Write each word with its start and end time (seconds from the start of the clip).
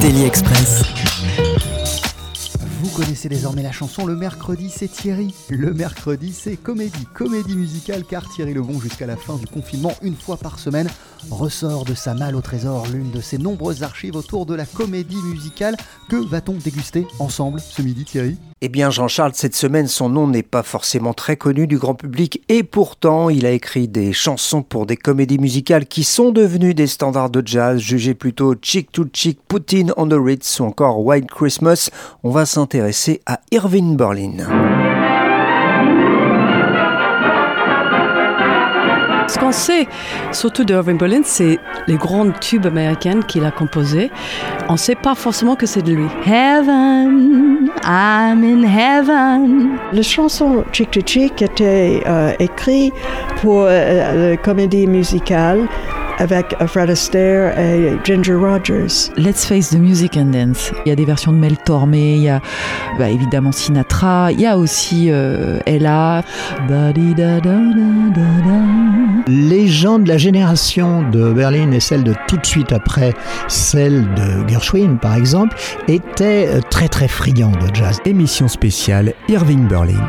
Daily 0.00 0.24
Express. 0.24 0.82
Vous 2.80 2.90
connaissez 2.90 3.28
désormais 3.28 3.62
la 3.62 3.70
chanson 3.70 4.06
Le 4.06 4.16
mercredi, 4.16 4.68
c'est 4.68 4.88
Thierry. 4.88 5.34
Le 5.50 5.72
mercredi, 5.72 6.32
c'est 6.32 6.56
comédie, 6.56 7.06
comédie 7.14 7.54
musicale, 7.54 8.04
car 8.04 8.28
Thierry 8.28 8.54
Lebon, 8.54 8.80
jusqu'à 8.80 9.06
la 9.06 9.16
fin 9.16 9.36
du 9.36 9.46
confinement, 9.46 9.92
une 10.02 10.16
fois 10.16 10.36
par 10.36 10.58
semaine, 10.58 10.88
ressort 11.30 11.84
de 11.84 11.94
sa 11.94 12.14
malle 12.14 12.34
au 12.34 12.40
trésor 12.40 12.86
l'une 12.92 13.10
de 13.10 13.20
ses 13.20 13.38
nombreuses 13.38 13.82
archives 13.82 14.16
autour 14.16 14.46
de 14.46 14.54
la 14.54 14.66
comédie 14.66 15.22
musicale. 15.32 15.76
Que 16.08 16.16
va-t-on 16.16 16.54
déguster 16.54 17.06
ensemble 17.18 17.60
ce 17.60 17.82
midi, 17.82 18.04
Thierry? 18.04 18.36
Eh 18.64 18.70
bien, 18.70 18.88
Jean-Charles, 18.88 19.32
cette 19.34 19.54
semaine, 19.54 19.88
son 19.88 20.08
nom 20.08 20.26
n'est 20.26 20.42
pas 20.42 20.62
forcément 20.62 21.12
très 21.12 21.36
connu 21.36 21.66
du 21.66 21.76
grand 21.76 21.94
public 21.94 22.42
et 22.48 22.62
pourtant, 22.62 23.28
il 23.28 23.44
a 23.44 23.50
écrit 23.50 23.88
des 23.88 24.14
chansons 24.14 24.62
pour 24.62 24.86
des 24.86 24.96
comédies 24.96 25.36
musicales 25.36 25.84
qui 25.84 26.02
sont 26.02 26.32
devenues 26.32 26.72
des 26.72 26.86
standards 26.86 27.28
de 27.28 27.42
jazz, 27.44 27.78
jugés 27.78 28.14
plutôt 28.14 28.54
Chick 28.62 28.90
to 28.90 29.04
Chick, 29.12 29.38
Putin 29.48 29.88
on 29.98 30.08
the 30.08 30.16
Ritz 30.16 30.60
ou 30.60 30.64
encore 30.64 31.04
White 31.04 31.30
Christmas. 31.30 31.90
On 32.22 32.30
va 32.30 32.46
s'intéresser 32.46 33.20
à 33.26 33.40
Irving 33.52 33.98
Berlin. 33.98 35.03
Ce 39.34 39.38
qu'on 39.40 39.50
sait 39.50 39.88
surtout 40.30 40.62
de 40.62 40.74
Irving 40.74 40.96
Berlin, 40.96 41.22
c'est 41.24 41.58
les 41.88 41.96
grands 41.96 42.30
tubes 42.30 42.66
américains 42.66 43.20
qu'il 43.20 43.44
a 43.44 43.50
composés. 43.50 44.12
On 44.68 44.74
ne 44.74 44.78
sait 44.78 44.94
pas 44.94 45.16
forcément 45.16 45.56
que 45.56 45.66
c'est 45.66 45.82
de 45.82 45.92
lui. 45.92 46.06
Heaven, 46.24 47.68
I'm 47.84 48.44
in 48.44 48.62
heaven. 48.62 49.70
La 49.92 50.02
chanson 50.02 50.64
Chick 50.70 50.92
to 50.92 51.00
Chick 51.04 51.42
était 51.42 52.00
euh, 52.06 52.32
écrite 52.38 52.94
pour 53.40 53.62
euh, 53.62 54.30
la 54.30 54.36
comédie 54.36 54.86
musicale 54.86 55.66
avec 56.18 56.54
Fred 56.66 56.90
Astaire 56.90 57.58
et 57.58 57.96
Ginger 58.04 58.34
Rogers. 58.34 59.10
Let's 59.16 59.46
Face 59.46 59.70
the 59.70 59.78
Music 59.78 60.16
and 60.16 60.26
Dance. 60.26 60.72
Il 60.84 60.88
y 60.88 60.92
a 60.92 60.96
des 60.96 61.04
versions 61.04 61.32
de 61.32 61.38
Mel 61.38 61.56
Tormé, 61.56 62.16
il 62.16 62.22
y 62.22 62.28
a 62.28 62.40
bah, 62.98 63.08
évidemment 63.08 63.52
Sinatra, 63.52 64.32
il 64.32 64.40
y 64.40 64.46
a 64.46 64.56
aussi 64.58 65.10
euh, 65.10 65.58
Ella. 65.66 66.22
Les 69.26 69.68
gens 69.68 69.98
de 69.98 70.08
la 70.08 70.18
génération 70.18 71.08
de 71.10 71.32
Berlin 71.32 71.72
et 71.72 71.80
celle 71.80 72.04
de 72.04 72.14
tout 72.28 72.36
de 72.36 72.46
suite 72.46 72.72
après, 72.72 73.14
celle 73.48 74.06
de 74.14 74.48
Gershwin 74.48 74.98
par 74.98 75.14
exemple, 75.14 75.56
étaient 75.88 76.48
euh, 76.48 76.60
très 76.70 76.88
très 76.88 77.08
friands 77.08 77.52
de 77.52 77.74
jazz. 77.74 78.00
Émission 78.04 78.48
spéciale 78.48 79.14
Irving 79.28 79.66
Berlin. 79.66 80.08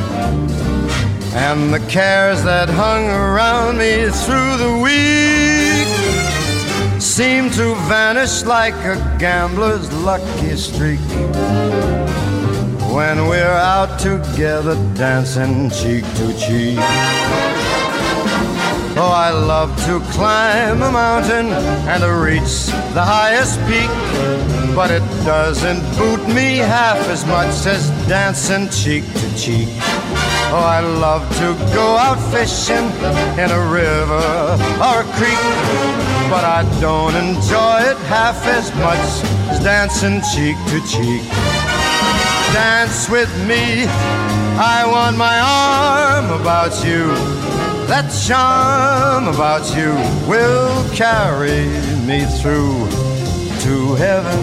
and 1.33 1.73
the 1.73 1.79
cares 1.87 2.43
that 2.43 2.67
hung 2.69 3.07
around 3.07 3.77
me 3.77 4.09
through 4.09 4.57
the 4.57 4.79
week 4.83 5.87
seem 7.01 7.49
to 7.51 7.73
vanish 7.87 8.43
like 8.43 8.75
a 8.85 8.95
gambler's 9.17 9.91
lucky 9.93 10.55
streak 10.55 10.99
when 12.93 13.27
we're 13.27 13.45
out 13.45 13.97
together 13.99 14.75
dancing 14.95 15.69
cheek 15.69 16.03
to 16.15 16.33
cheek. 16.37 16.77
Oh, 18.97 19.09
I 19.15 19.29
love 19.31 19.73
to 19.85 20.01
climb 20.11 20.81
a 20.81 20.91
mountain 20.91 21.47
and 21.87 22.03
to 22.03 22.13
reach 22.13 22.65
the 22.93 23.01
highest 23.01 23.57
peak, 23.61 23.89
but 24.75 24.91
it 24.91 25.03
doesn't 25.23 25.81
boot 25.97 26.27
me 26.27 26.57
half 26.57 26.97
as 27.07 27.25
much 27.25 27.65
as 27.65 27.89
dancing 28.09 28.67
cheek 28.69 29.05
to 29.13 29.35
cheek. 29.37 29.69
Oh, 30.53 30.57
I 30.57 30.81
love 30.81 31.23
to 31.37 31.55
go 31.73 31.95
out 31.95 32.19
fishing 32.29 32.83
in 33.39 33.49
a 33.51 33.61
river 33.71 34.27
or 34.83 34.99
a 34.99 35.07
creek, 35.15 35.43
but 36.29 36.43
I 36.43 36.67
don't 36.81 37.15
enjoy 37.15 37.79
it 37.89 37.97
half 38.11 38.45
as 38.45 38.67
much 38.75 38.99
as 39.49 39.63
dancing 39.63 40.19
cheek 40.35 40.57
to 40.67 40.79
cheek. 40.91 41.23
Dance 42.51 43.09
with 43.09 43.31
me, 43.47 43.85
I 44.59 44.83
want 44.85 45.15
my 45.15 45.39
arm 45.39 46.41
about 46.41 46.83
you. 46.83 47.15
That 47.87 48.11
charm 48.27 49.29
about 49.29 49.63
you 49.73 49.95
will 50.27 50.83
carry 50.93 51.67
me 52.05 52.25
through 52.41 52.89
to 53.63 53.95
heaven. 53.95 54.39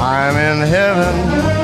I'm 0.00 0.36
in 0.36 0.66
heaven 0.66 1.61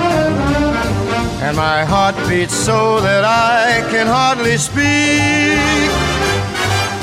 and 1.41 1.57
my 1.57 1.85
heart 1.85 2.17
beats 2.29 2.55
so 2.55 3.01
that 3.01 3.25
I 3.25 3.89
can 3.91 4.07
hardly 4.07 4.57
speak. 4.57 5.59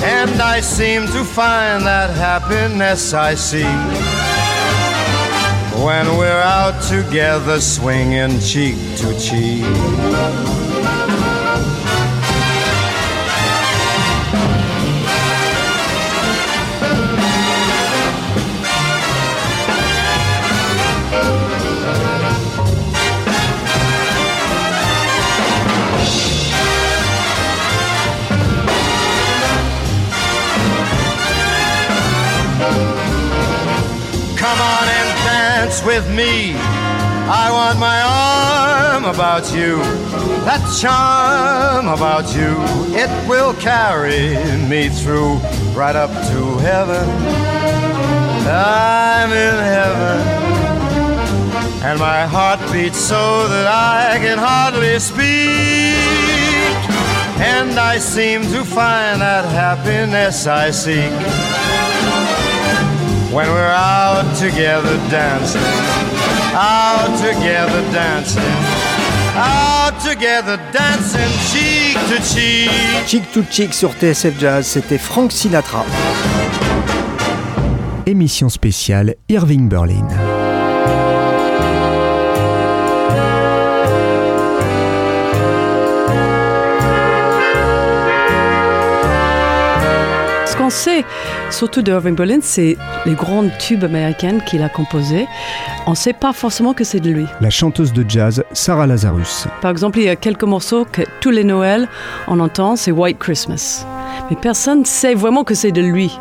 And 0.04 0.42
I 0.42 0.60
seem 0.60 1.08
to 1.08 1.24
find 1.24 1.86
that 1.86 2.10
happiness 2.12 3.14
I 3.14 3.36
seek 3.36 3.66
when 5.84 6.18
we're 6.18 6.46
out 6.60 6.82
together 6.84 7.60
swinging 7.60 8.40
cheek 8.40 8.76
to 8.98 9.18
cheek. 9.20 10.65
With 35.86 36.10
me. 36.10 36.54
I 37.28 37.52
want 37.52 37.78
my 37.80 38.02
arm 38.02 39.06
about 39.06 39.54
you, 39.54 39.78
that 40.46 40.62
charm 40.82 41.88
about 41.88 42.36
you. 42.36 42.54
It 42.96 43.10
will 43.30 43.54
carry 43.56 44.36
me 44.68 44.90
through 44.90 45.36
right 45.74 45.96
up 45.96 46.10
to 46.10 46.58
heaven. 46.58 47.08
I'm 48.48 49.32
in 49.32 49.58
heaven, 49.74 50.20
and 51.84 52.00
my 52.00 52.26
heart 52.26 52.60
beats 52.72 52.98
so 52.98 53.48
that 53.48 53.68
I 53.68 54.18
can 54.20 54.38
hardly 54.38 54.98
speak. 55.00 55.96
And 57.38 57.78
I 57.78 58.00
seem 58.00 58.42
to 58.44 58.64
find 58.64 59.22
that 59.22 59.46
happiness 59.46 60.48
I 60.48 60.72
seek 60.72 61.85
when 63.36 63.50
we're 63.50 63.76
out 63.76 64.34
together 64.38 64.96
dancing, 65.12 65.60
out 66.54 67.12
together 67.20 67.82
dancing, 67.92 68.42
out 69.36 70.00
together 70.00 70.58
dancing, 70.72 71.32
cheek 71.52 71.98
to 72.08 72.18
cheek. 72.24 73.06
Cheek 73.06 73.30
to 73.34 73.44
cheek 73.52 73.74
sur 73.74 73.92
TSF 73.92 74.40
Jazz, 74.40 74.66
c'était 74.66 74.98
Frank 74.98 75.34
Sinatra. 75.34 75.84
Émission 78.06 78.48
spéciale 78.48 79.16
Irving 79.28 79.68
Berlin. 79.68 80.08
Ce 90.46 90.56
qu'on 90.56 90.70
sait, 90.70 91.04
surtout 91.52 91.82
de 91.82 91.92
Irving 91.92 92.16
Berlin, 92.16 92.40
c'est 92.42 92.78
les 93.06 93.14
grands 93.14 93.48
tubes 93.60 93.84
américains 93.84 94.40
qu'il 94.40 94.62
a 94.64 94.70
composés. 94.70 95.28
On 95.88 95.92
ne 95.92 95.96
sait 95.96 96.14
pas 96.14 96.34
forcément 96.34 96.74
que 96.74 96.84
c'est 96.84 97.00
de 97.00 97.12
lui. 97.12 97.26
La 97.42 97.50
chanteuse 97.50 97.94
de 97.94 98.06
jazz 98.08 98.44
Sarah 98.54 98.88
Lazarus. 98.88 99.48
Par 99.62 99.72
exemple, 99.72 100.00
il 100.00 100.06
y 100.06 100.10
a 100.10 100.16
quelques 100.16 100.44
morceaux 100.44 100.86
que 100.92 101.02
tous 101.22 101.32
les 101.32 101.44
Noëls, 101.44 101.88
on 102.28 102.40
entend, 102.40 102.76
c'est 102.76 102.92
White 102.92 103.20
Christmas. 103.20 103.86
Mais 104.30 104.36
personne 104.36 104.80
ne 104.80 104.86
sait 104.86 105.14
vraiment 105.14 105.44
que 105.44 105.54
c'est 105.54 105.72
de 105.72 105.82
lui. 105.82 106.18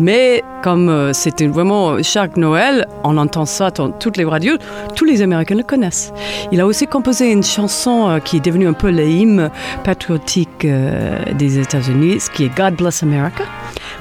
Mais 0.00 0.44
comme 0.62 0.88
euh, 0.88 1.12
c'était 1.12 1.46
vraiment 1.46 2.00
chaque 2.02 2.36
Noël, 2.36 2.86
on 3.02 3.16
entend 3.16 3.46
ça 3.46 3.70
dans 3.70 3.90
toutes 3.90 4.16
les 4.16 4.24
radios, 4.24 4.56
tous 4.94 5.04
les 5.04 5.22
Américains 5.22 5.56
le 5.56 5.64
connaissent. 5.64 6.12
Il 6.52 6.60
a 6.60 6.66
aussi 6.66 6.86
composé 6.86 7.32
une 7.32 7.42
chanson 7.42 8.08
euh, 8.08 8.18
qui 8.20 8.36
est 8.36 8.44
devenue 8.44 8.68
un 8.68 8.72
peu 8.74 8.88
l'hymne 8.88 9.50
patriotique 9.82 10.64
euh, 10.64 11.18
des 11.34 11.58
États-Unis, 11.58 12.20
ce 12.20 12.30
qui 12.30 12.44
est 12.44 12.56
God 12.56 12.76
Bless 12.76 13.02
America. 13.02 13.44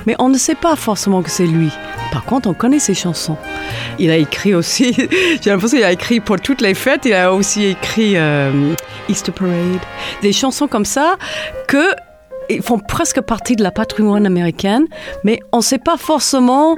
Mais 0.07 0.15
on 0.17 0.29
ne 0.29 0.37
sait 0.37 0.55
pas 0.55 0.75
forcément 0.75 1.21
que 1.21 1.29
c'est 1.29 1.45
lui. 1.45 1.69
Par 2.11 2.23
contre, 2.23 2.49
on 2.49 2.53
connaît 2.53 2.79
ses 2.79 2.95
chansons. 2.95 3.37
Il 3.99 4.09
a 4.09 4.17
écrit 4.17 4.55
aussi, 4.55 4.93
j'ai 5.41 5.49
l'impression 5.51 5.77
qu'il 5.77 5.85
a 5.85 5.91
écrit 5.91 6.19
pour 6.19 6.39
toutes 6.39 6.61
les 6.61 6.73
fêtes, 6.73 7.01
il 7.05 7.13
a 7.13 7.33
aussi 7.33 7.65
écrit 7.65 8.15
Easter 9.09 9.31
Parade, 9.33 9.81
des 10.21 10.33
chansons 10.33 10.67
comme 10.67 10.85
ça 10.85 11.17
que 11.67 11.91
ils 12.49 12.61
font 12.61 12.79
presque 12.79 13.21
partie 13.21 13.55
de 13.55 13.63
la 13.63 13.71
patrimoine 13.71 14.25
américaine, 14.25 14.85
mais 15.23 15.39
on 15.51 15.57
ne 15.57 15.63
sait 15.63 15.79
pas 15.79 15.97
forcément 15.97 16.75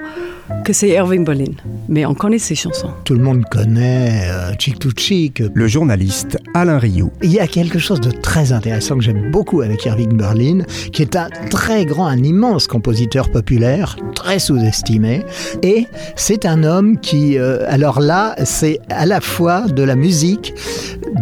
que 0.63 0.74
c'est 0.74 0.89
Irving 0.89 1.24
Berlin. 1.24 1.54
Mais 1.88 2.06
on 2.06 2.13
connaît 2.13 2.39
ses 2.39 2.56
chansons. 2.56 2.89
Tout 3.04 3.13
le 3.13 3.21
monde 3.21 3.44
connaît 3.50 4.30
euh, 4.30 4.54
Chick 4.57 4.80
to 4.80 4.89
Chick. 4.95 5.44
Le 5.54 5.68
journaliste 5.68 6.38
Alain 6.54 6.80
Rio. 6.80 7.12
Il 7.21 7.31
y 7.31 7.39
a 7.39 7.48
quelque 7.48 7.80
chose 7.80 8.01
de 8.01 8.12
très 8.12 8.51
intéressant 8.51 8.98
que 8.98 9.04
j'aime 9.04 9.31
beaucoup 9.31 9.62
avec 9.62 9.86
Irving 9.86 10.18
Berlin, 10.18 10.63
qui 10.92 11.01
est 11.01 11.16
un 11.16 11.30
très 11.50 11.86
grand, 11.86 12.07
un 12.07 12.24
immense 12.24 12.68
compositeur 12.68 13.30
populaire, 13.30 13.95
très 14.16 14.39
sous-estimé. 14.39 15.24
Et 15.62 15.88
c'est 16.16 16.45
un 16.45 16.63
homme 16.63 17.00
qui, 17.00 17.38
euh, 17.38 17.63
alors 17.68 18.00
là, 18.00 18.36
c'est 18.44 18.80
à 18.89 19.06
la 19.06 19.21
fois 19.21 19.68
de 19.68 19.83
la 19.83 19.95
musique, 19.95 20.54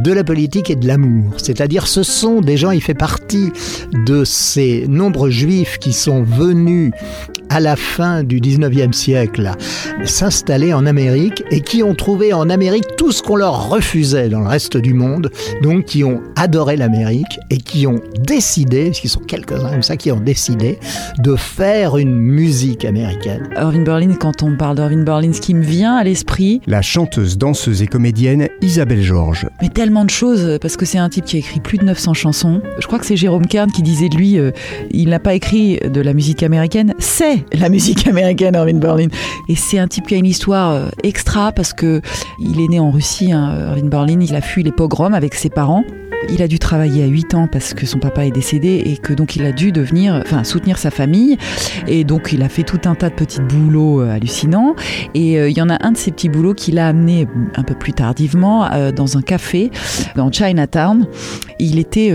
de 0.04 0.12
la 0.12 0.24
politique 0.24 0.70
et 0.70 0.76
de 0.76 0.88
l'amour. 0.88 1.34
C'est-à-dire, 1.38 1.88
ce 1.88 2.04
sont 2.04 2.42
des 2.42 2.58
gens, 2.58 2.72
il 2.72 2.82
fait 2.82 2.94
partie 2.94 3.52
de 4.06 4.24
ces 4.38 4.88
nombreux 4.88 5.32
juifs 5.32 5.80
qui 5.80 5.94
sont 5.94 6.24
venus 6.24 6.92
à 7.50 7.60
la 7.60 7.76
fin 7.76 8.24
du 8.24 8.40
19e 8.40 8.94
siècle 8.94 9.52
s'installer 10.06 10.74
en 10.74 10.86
Amérique 10.86 11.44
et 11.52 11.62
qui 11.62 11.84
ont 11.84 11.96
trouvé 11.96 12.34
en 12.34 12.50
Amérique 12.50 12.86
tout 12.98 13.12
ce 13.12 13.22
qu'on 13.22 13.36
leur 13.36 13.70
refusait 13.70 14.30
dans 14.30 14.40
le 14.42 14.48
reste 14.48 14.78
du 14.78 14.94
monde, 14.94 15.30
donc 15.62 15.86
qui 15.86 16.04
ont 16.04 16.22
adoré 16.36 16.78
l'Amérique 16.78 17.40
et 17.50 17.58
qui 17.58 17.88
ont 17.88 18.02
décidé, 18.20 18.86
parce 18.86 19.00
qu'ils 19.00 19.10
sont 19.10 19.22
quelques-uns 19.22 19.70
comme 19.70 19.84
ça, 19.84 19.98
qui 19.98 20.12
ont 20.12 20.20
décidé 20.20 20.80
de 21.20 21.36
faire 21.36 21.98
une 21.98 22.16
musique 22.16 22.86
américaine. 22.86 23.50
Irving 23.58 23.84
Berlin, 23.84 24.14
quand 24.20 24.44
on 24.44 24.56
parle 24.56 24.76
d'Irving 24.76 25.04
Berlin, 25.04 25.34
ce 25.34 25.42
qui 25.42 25.54
me 25.54 25.64
vient 25.64 25.96
à 25.96 26.04
l'esprit... 26.04 26.62
La 26.68 26.82
chanteuse, 26.82 27.38
danseuse 27.38 27.82
et 27.82 27.88
comédienne 27.88 28.48
Isabelle 28.62 29.02
Georges. 29.02 29.48
Mais 29.62 29.70
tellement 29.70 30.06
de 30.06 30.10
choses, 30.10 30.58
parce 30.62 30.78
que 30.78 30.86
c'est 30.86 30.98
un 30.98 31.10
type 31.10 31.26
qui 31.26 31.38
a 31.38 31.40
écrit 31.40 31.60
plus 31.60 31.78
de 31.78 31.86
900 31.86 32.14
chansons. 32.14 32.62
Je 32.80 32.88
crois 32.88 33.00
que 33.00 33.06
c'est 33.06 33.18
Jérôme 33.18 33.48
Kern 33.48 33.72
qui 33.72 33.82
disait 33.82 34.10
de 34.10 34.16
lui, 34.16 34.40
euh, 34.40 34.52
il 34.92 35.10
n'a 35.10 35.20
pas 35.20 35.34
écrit 35.34 35.80
de 35.80 36.02
la 36.02 36.14
musique 36.14 36.44
américaine, 36.44 36.94
c'est 37.00 37.37
la 37.54 37.70
musique 37.70 38.08
américaine, 38.08 38.56
Irving 38.56 38.80
Berlin. 38.80 39.08
Et 39.50 39.56
c'est 39.56 39.80
un 39.80 39.88
type 39.88 40.08
qui 40.08 40.16
a 40.16 40.18
une 40.18 40.26
histoire 40.26 40.72
euh, 40.72 40.90
extra 41.04 41.52
parce 41.52 41.74
que 41.74 42.02
il 42.40 42.62
est 42.62 42.68
né 42.68 42.80
en 42.80 42.92
Russie, 42.92 43.32
hein, 43.32 43.56
Irving 43.70 43.90
Berlin. 43.90 44.20
Il 44.22 44.36
a 44.36 44.42
fui 44.42 44.64
les 44.64 44.72
pogroms 44.72 45.14
avec 45.14 45.36
ses 45.36 45.50
parents. 45.50 45.84
Il 46.30 46.42
a 46.42 46.48
dû 46.48 46.58
travailler 46.58 47.04
à 47.04 47.08
8 47.08 47.36
ans 47.36 47.48
parce 47.50 47.74
que 47.74 47.86
son 47.86 48.00
papa 48.00 48.26
est 48.26 48.32
décédé 48.32 48.82
et 48.86 48.98
que 48.98 49.14
donc 49.14 49.36
il 49.36 49.46
a 49.46 49.52
dû 49.52 49.72
devenir, 49.72 50.22
enfin, 50.26 50.44
soutenir 50.44 50.78
sa 50.78 50.90
famille. 50.90 51.38
Et 51.88 52.04
donc 52.04 52.34
il 52.34 52.42
a 52.42 52.50
fait 52.50 52.64
tout 52.64 52.82
un 52.86 52.96
tas 52.96 53.10
de 53.10 53.14
petits 53.14 53.40
boulots 53.42 54.02
euh, 54.02 54.12
hallucinants. 54.12 54.76
Et 55.14 55.40
euh, 55.40 55.50
il 55.50 55.56
y 55.56 55.62
en 55.62 55.70
a 55.70 55.78
un 55.86 55.92
de 55.92 55.98
ces 55.98 56.12
petits 56.12 56.30
boulots 56.30 56.56
qui 56.56 56.72
l'a 56.72 56.88
amené 56.88 57.28
un 57.56 57.64
peu 57.64 57.76
plus 57.76 57.94
tardivement 57.94 58.68
dans 58.96 59.18
un 59.18 59.22
café 59.22 59.72
dans 60.16 60.32
Chinatown. 60.32 61.08
Il 61.60 61.80
était 61.80 62.12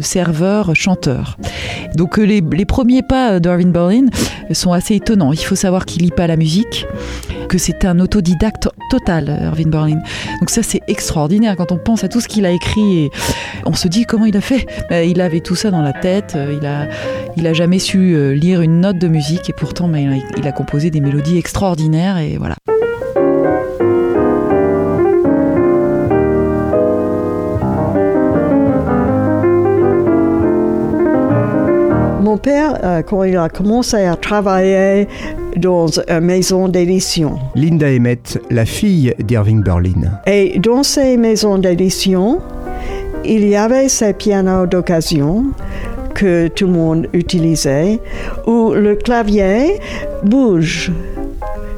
serveur, 0.00 0.74
chanteur. 0.74 1.36
Donc 1.94 2.18
les, 2.18 2.40
les 2.40 2.64
premiers 2.64 3.02
pas 3.02 3.40
d'Irving 3.40 3.72
Berlin 3.72 4.06
sont 4.58 4.72
assez 4.72 4.96
étonnants. 4.96 5.32
Il 5.32 5.38
faut 5.38 5.54
savoir 5.54 5.84
qu'il 5.84 6.02
lit 6.02 6.10
pas 6.10 6.26
la 6.26 6.36
musique, 6.36 6.86
que 7.48 7.58
c'est 7.58 7.84
un 7.84 7.98
autodidacte 8.00 8.68
total, 8.90 9.38
Irving 9.42 9.70
Berlin. 9.70 10.00
Donc 10.40 10.50
ça, 10.50 10.62
c'est 10.62 10.80
extraordinaire 10.88 11.56
quand 11.56 11.72
on 11.72 11.78
pense 11.78 12.04
à 12.04 12.08
tout 12.08 12.20
ce 12.20 12.28
qu'il 12.28 12.44
a 12.46 12.50
écrit. 12.50 13.04
Et 13.04 13.10
on 13.64 13.74
se 13.74 13.88
dit 13.88 14.04
comment 14.04 14.26
il 14.26 14.36
a 14.36 14.40
fait. 14.40 14.66
Ben, 14.90 15.08
il 15.08 15.20
avait 15.20 15.40
tout 15.40 15.56
ça 15.56 15.70
dans 15.70 15.82
la 15.82 15.92
tête. 15.92 16.36
Il 16.36 16.66
a, 16.66 16.88
il 17.36 17.46
a 17.46 17.52
jamais 17.52 17.78
su 17.78 18.14
euh, 18.14 18.34
lire 18.34 18.60
une 18.60 18.80
note 18.80 18.98
de 18.98 19.08
musique 19.08 19.48
et 19.48 19.52
pourtant, 19.52 19.88
ben, 19.88 20.20
il 20.36 20.46
a 20.46 20.52
composé 20.52 20.90
des 20.90 21.00
mélodies 21.00 21.38
extraordinaires 21.38 22.18
et 22.18 22.36
voilà. 22.36 22.56
Mon 32.28 32.36
père, 32.36 32.78
euh, 32.84 33.00
quand 33.00 33.24
il 33.24 33.38
a 33.38 33.48
commencé 33.48 34.04
à 34.04 34.14
travailler 34.14 35.08
dans 35.56 35.86
une 35.86 36.20
maison 36.20 36.68
d'édition. 36.68 37.38
Linda 37.54 37.86
Emmett, 37.88 38.38
la 38.50 38.66
fille 38.66 39.14
d'Irving 39.18 39.62
Berlin. 39.62 40.10
Et 40.26 40.58
dans 40.58 40.82
ces 40.82 41.16
maisons 41.16 41.56
d'édition, 41.56 42.40
il 43.24 43.48
y 43.48 43.56
avait 43.56 43.88
ces 43.88 44.12
pianos 44.12 44.66
d'occasion 44.66 45.46
que 46.14 46.48
tout 46.48 46.66
le 46.66 46.72
monde 46.74 47.08
utilisait, 47.14 47.98
où 48.46 48.74
le 48.74 48.94
clavier 48.96 49.80
bouge. 50.22 50.92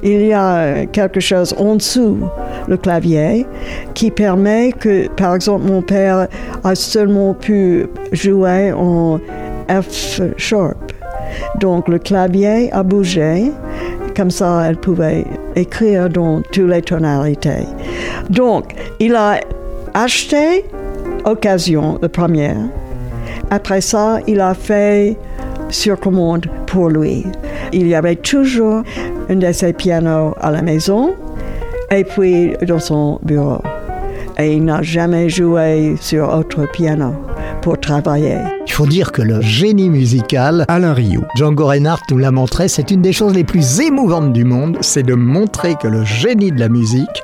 Il 0.03 0.27
y 0.27 0.33
a 0.33 0.85
quelque 0.87 1.21
chose 1.21 1.55
en 1.61 1.77
dessous 1.77 2.19
le 2.67 2.77
clavier 2.77 3.47
qui 3.95 4.11
permet 4.11 4.73
que, 4.73 5.07
par 5.11 5.37
exemple, 5.37 5.67
mon 5.67 5.83
père 5.83 6.27
a 6.65 6.75
seulement 6.75 7.35
pu 7.35 7.87
jouer 8.11 8.73
en 8.73 9.21
F 9.71 10.21
sharp. 10.37 10.93
Donc 11.61 11.89
le 11.89 11.99
clavier 11.99 12.73
a 12.73 12.83
bougé, 12.83 13.53
comme 14.17 14.31
ça 14.31 14.65
elle 14.67 14.77
pouvait 14.77 15.25
écrire 15.55 16.09
dans 16.09 16.43
toutes 16.53 16.71
les 16.71 16.83
tonalités. 16.83 17.67
Donc 18.29 18.75
il 18.99 19.15
a 19.15 19.41
acheté 19.95 20.65
Occasion, 21.25 21.99
la 22.01 22.09
première. 22.09 22.57
Après 23.51 23.83
ça, 23.83 24.21
il 24.27 24.41
a 24.41 24.55
fait 24.55 25.17
sur 25.69 26.01
commande 26.01 26.47
pour 26.67 26.89
lui. 26.89 27.27
Il 27.73 27.89
y 27.89 27.95
avait 27.95 28.17
toujours 28.17 28.83
un 29.29 29.37
de 29.37 29.53
ses 29.53 29.73
pianos 29.73 30.35
à 30.41 30.51
la 30.51 30.63
maison 30.63 31.15
et 31.91 32.05
puis 32.05 32.57
dans 32.67 32.79
son 32.79 33.19
bureau. 33.23 33.61
Et 34.39 34.55
il 34.55 34.65
n'a 34.65 34.81
jamais 34.81 35.29
joué 35.29 35.97
sur 36.01 36.33
autre 36.33 36.67
piano 36.73 37.15
travailler. 37.81 38.39
Il 38.67 38.73
faut 38.73 38.87
dire 38.87 39.13
que 39.13 39.23
le 39.23 39.41
génie 39.41 39.91
musical, 39.91 40.65
Alain 40.69 40.95
Rio, 40.95 41.23
Django 41.37 41.67
Reinhardt 41.67 42.03
nous 42.11 42.19
l'a 42.19 42.31
montré, 42.31 42.69
c'est 42.69 42.91
une 42.91 43.03
des 43.03 43.13
choses 43.13 43.35
les 43.35 43.45
plus 43.45 43.81
émouvantes 43.81 44.33
du 44.33 44.45
monde, 44.45 44.79
c'est 44.81 45.03
de 45.03 45.15
montrer 45.15 45.75
que 45.75 45.89
le 45.89 46.05
génie 46.05 46.53
de 46.53 46.61
la 46.61 46.69
musique 46.69 47.23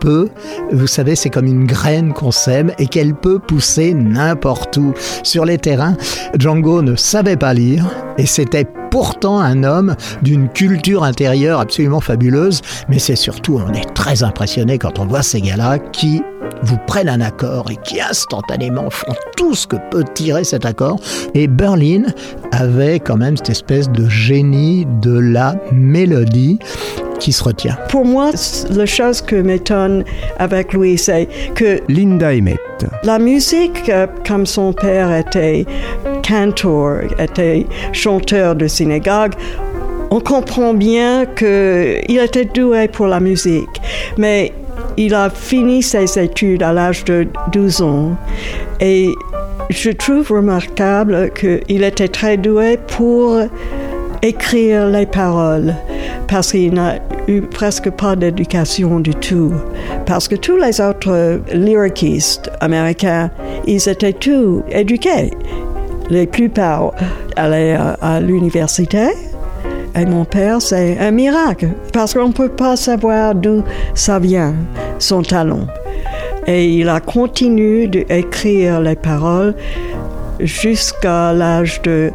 peut, 0.00 0.28
vous 0.72 0.86
savez, 0.86 1.16
c'est 1.16 1.30
comme 1.30 1.46
une 1.46 1.66
graine 1.66 2.12
qu'on 2.12 2.30
sème 2.30 2.72
et 2.78 2.86
qu'elle 2.86 3.14
peut 3.14 3.38
pousser 3.38 3.94
n'importe 3.94 4.76
où. 4.76 4.92
Sur 5.22 5.44
les 5.44 5.58
terrains, 5.58 5.96
Django 6.38 6.82
ne 6.82 6.96
savait 6.96 7.36
pas 7.36 7.54
lire 7.54 7.86
et 8.18 8.26
c'était 8.26 8.66
pourtant 8.90 9.38
un 9.38 9.64
homme 9.64 9.94
d'une 10.22 10.48
culture 10.48 11.04
intérieure 11.04 11.60
absolument 11.60 12.00
fabuleuse, 12.00 12.60
mais 12.88 12.98
c'est 12.98 13.16
surtout, 13.16 13.60
on 13.64 13.72
est 13.72 13.94
très 13.94 14.22
impressionné 14.22 14.78
quand 14.78 14.98
on 14.98 15.06
voit 15.06 15.22
ces 15.22 15.40
gars-là 15.40 15.78
qui 15.78 16.22
vous 16.62 16.78
prennent 16.86 17.08
un 17.08 17.20
accord 17.20 17.70
et 17.70 17.76
qui 17.76 18.00
instantanément 18.00 18.90
font 18.90 19.14
tout 19.36 19.54
ce 19.54 19.66
que 19.66 19.76
peut 19.90 20.04
tirer 20.14 20.44
cet 20.44 20.66
accord. 20.66 21.00
Et 21.34 21.46
Berlin 21.46 22.04
avait 22.52 23.00
quand 23.00 23.16
même 23.16 23.36
cette 23.36 23.50
espèce 23.50 23.88
de 23.90 24.08
génie 24.08 24.86
de 25.00 25.18
la 25.18 25.56
mélodie 25.72 26.58
qui 27.20 27.32
se 27.32 27.44
retient. 27.44 27.76
Pour 27.90 28.04
moi, 28.04 28.30
la 28.70 28.86
chose 28.86 29.20
que 29.20 29.36
m'étonne 29.36 30.04
avec 30.38 30.72
lui, 30.72 30.96
c'est 30.98 31.28
que 31.54 31.80
Linda 31.88 32.32
Emmett. 32.32 32.58
La 33.04 33.18
musique, 33.18 33.88
euh, 33.90 34.06
comme 34.26 34.46
son 34.46 34.72
père 34.72 35.12
était 35.12 35.66
cantor, 36.30 37.00
était 37.18 37.66
chanteur 37.92 38.54
de 38.54 38.68
synagogue, 38.68 39.32
on 40.12 40.20
comprend 40.20 40.74
bien 40.74 41.26
qu'il 41.26 42.18
était 42.18 42.44
doué 42.44 42.86
pour 42.88 43.06
la 43.06 43.20
musique. 43.20 43.80
Mais 44.16 44.52
il 44.96 45.14
a 45.14 45.28
fini 45.28 45.82
ses 45.82 46.18
études 46.18 46.62
à 46.62 46.72
l'âge 46.72 47.04
de 47.04 47.26
12 47.52 47.82
ans 47.82 48.16
et 48.80 49.08
je 49.70 49.90
trouve 49.90 50.30
remarquable 50.30 51.30
qu'il 51.32 51.82
était 51.82 52.08
très 52.08 52.36
doué 52.36 52.78
pour 52.96 53.40
écrire 54.22 54.88
les 54.88 55.06
paroles 55.06 55.74
parce 56.28 56.52
qu'il 56.52 56.74
n'a 56.74 56.98
eu 57.26 57.40
presque 57.42 57.90
pas 57.90 58.14
d'éducation 58.14 59.00
du 59.00 59.14
tout. 59.14 59.52
Parce 60.06 60.28
que 60.28 60.36
tous 60.36 60.56
les 60.56 60.80
autres 60.80 61.40
lyricistes 61.52 62.50
américains, 62.60 63.30
ils 63.66 63.88
étaient 63.88 64.12
tous 64.12 64.62
éduqués. 64.70 65.30
Les 66.10 66.26
plupart 66.26 66.92
allaient 67.36 67.78
à, 68.00 68.20
l'université 68.20 69.10
Et 69.94 70.04
mon 70.04 70.24
père, 70.24 70.60
c'est 70.60 70.98
un 70.98 71.12
miracle, 71.12 71.68
parce 71.92 72.14
qu'on 72.14 72.28
ne 72.28 72.32
peut 72.32 72.48
pas 72.48 72.76
savoir 72.76 73.34
d'où 73.34 73.62
ça 73.94 74.18
vient, 74.18 74.54
son 74.98 75.22
talent. 75.22 75.66
Et 76.46 76.68
il 76.68 76.88
a 76.88 77.00
continué 77.00 77.86
d'écrire 77.86 78.80
les 78.80 78.96
paroles 78.96 79.54
jusqu'à 80.40 81.32
l'âge 81.32 81.80
de 81.82 82.10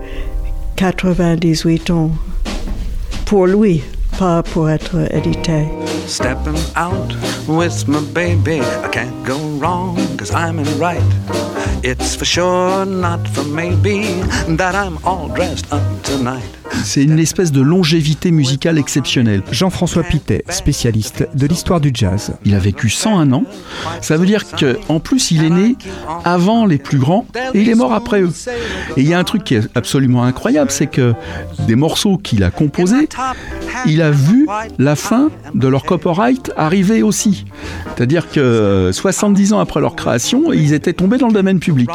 98 0.75 1.89
ans. 1.91 2.11
Pour 3.25 3.47
lui, 3.47 3.81
pas 4.19 4.43
pour 4.43 4.69
être 4.69 5.11
édité. 5.13 5.67
Stepping 6.05 6.57
out 6.75 7.15
with 7.47 7.87
my 7.87 8.01
baby, 8.13 8.61
I 8.61 8.89
can't 8.91 9.23
go 9.25 9.37
wrong, 9.57 9.97
cause 10.17 10.31
I'm 10.31 10.59
in 10.59 10.67
right. 10.79 11.01
It's 11.87 12.15
for 12.15 12.25
sure, 12.25 12.83
not 12.83 13.27
for 13.27 13.43
maybe, 13.43 14.01
that 14.57 14.73
I'm 14.73 14.97
all 15.03 15.27
dressed 15.27 15.71
up 15.71 15.83
tonight. 16.01 16.64
C'est 16.83 17.03
une 17.03 17.19
espèce 17.19 17.51
de 17.51 17.61
longévité 17.61 18.31
musicale 18.31 18.77
exceptionnelle. 18.77 19.41
Jean-François 19.51 20.03
Pitet, 20.03 20.43
spécialiste 20.49 21.27
de 21.33 21.47
l'histoire 21.47 21.81
du 21.81 21.91
jazz. 21.93 22.33
Il 22.45 22.55
a 22.55 22.59
vécu 22.59 22.89
101 22.89 23.31
ans. 23.31 23.43
Ça 24.01 24.17
veut 24.17 24.25
dire 24.25 24.43
qu'en 24.55 24.99
plus, 24.99 25.31
il 25.31 25.43
est 25.43 25.49
né 25.49 25.75
avant 26.23 26.65
les 26.65 26.77
plus 26.77 26.97
grands 26.97 27.25
et 27.53 27.61
il 27.61 27.69
est 27.69 27.75
mort 27.75 27.93
après 27.93 28.21
eux. 28.21 28.33
Et 28.97 29.01
il 29.01 29.07
y 29.07 29.13
a 29.13 29.19
un 29.19 29.23
truc 29.23 29.43
qui 29.43 29.55
est 29.55 29.67
absolument 29.75 30.23
incroyable, 30.23 30.71
c'est 30.71 30.87
que 30.87 31.13
des 31.67 31.75
morceaux 31.75 32.17
qu'il 32.17 32.43
a 32.43 32.51
composés, 32.51 33.09
il 33.85 34.01
a 34.01 34.11
vu 34.11 34.47
la 34.77 34.95
fin 34.95 35.29
de 35.53 35.67
leur 35.67 35.83
copyright 35.83 36.51
arriver 36.57 37.03
aussi. 37.03 37.45
C'est-à-dire 37.95 38.29
que 38.29 38.91
70 38.93 39.53
ans 39.53 39.59
après 39.59 39.79
leur 39.79 39.95
création, 39.95 40.53
ils 40.53 40.73
étaient 40.73 40.93
tombés 40.93 41.17
dans 41.17 41.27
le 41.27 41.33
domaine 41.33 41.59
public. 41.59 41.89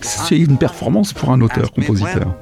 C'est 0.00 0.38
une 0.38 0.58
performance 0.58 1.12
pour 1.12 1.30
un 1.30 1.40
auteur-compositeur. 1.40 2.34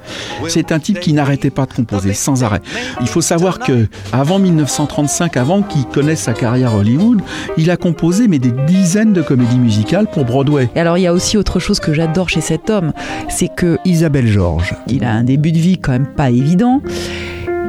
C'est 0.48 0.72
un 0.72 0.78
type 0.78 1.00
qui 1.00 1.12
n'arrêtait 1.12 1.50
pas 1.50 1.66
de 1.72 1.76
composer 1.76 2.12
sans 2.12 2.44
arrêt. 2.44 2.60
Il 3.00 3.08
faut 3.08 3.20
savoir 3.20 3.58
que 3.58 3.88
avant 4.12 4.38
1935, 4.38 5.36
avant 5.36 5.62
qu'il 5.62 5.84
connaisse 5.86 6.20
sa 6.20 6.32
carrière 6.32 6.74
Hollywood, 6.74 7.20
il 7.56 7.70
a 7.70 7.76
composé 7.76 8.28
mais 8.28 8.38
des 8.38 8.52
dizaines 8.66 9.12
de 9.12 9.22
comédies 9.22 9.58
musicales 9.58 10.06
pour 10.06 10.24
Broadway. 10.24 10.68
Et 10.74 10.80
alors 10.80 10.98
il 10.98 11.02
y 11.02 11.06
a 11.06 11.12
aussi 11.12 11.36
autre 11.36 11.58
chose 11.58 11.80
que 11.80 11.92
j'adore 11.92 12.28
chez 12.28 12.40
cet 12.40 12.70
homme, 12.70 12.92
c'est 13.28 13.48
que 13.54 13.78
Isabelle 13.84 14.26
Georges. 14.26 14.74
Il 14.86 15.04
a 15.04 15.12
un 15.12 15.24
début 15.24 15.52
de 15.52 15.58
vie 15.58 15.78
quand 15.78 15.92
même 15.92 16.06
pas 16.06 16.30
évident. 16.30 16.80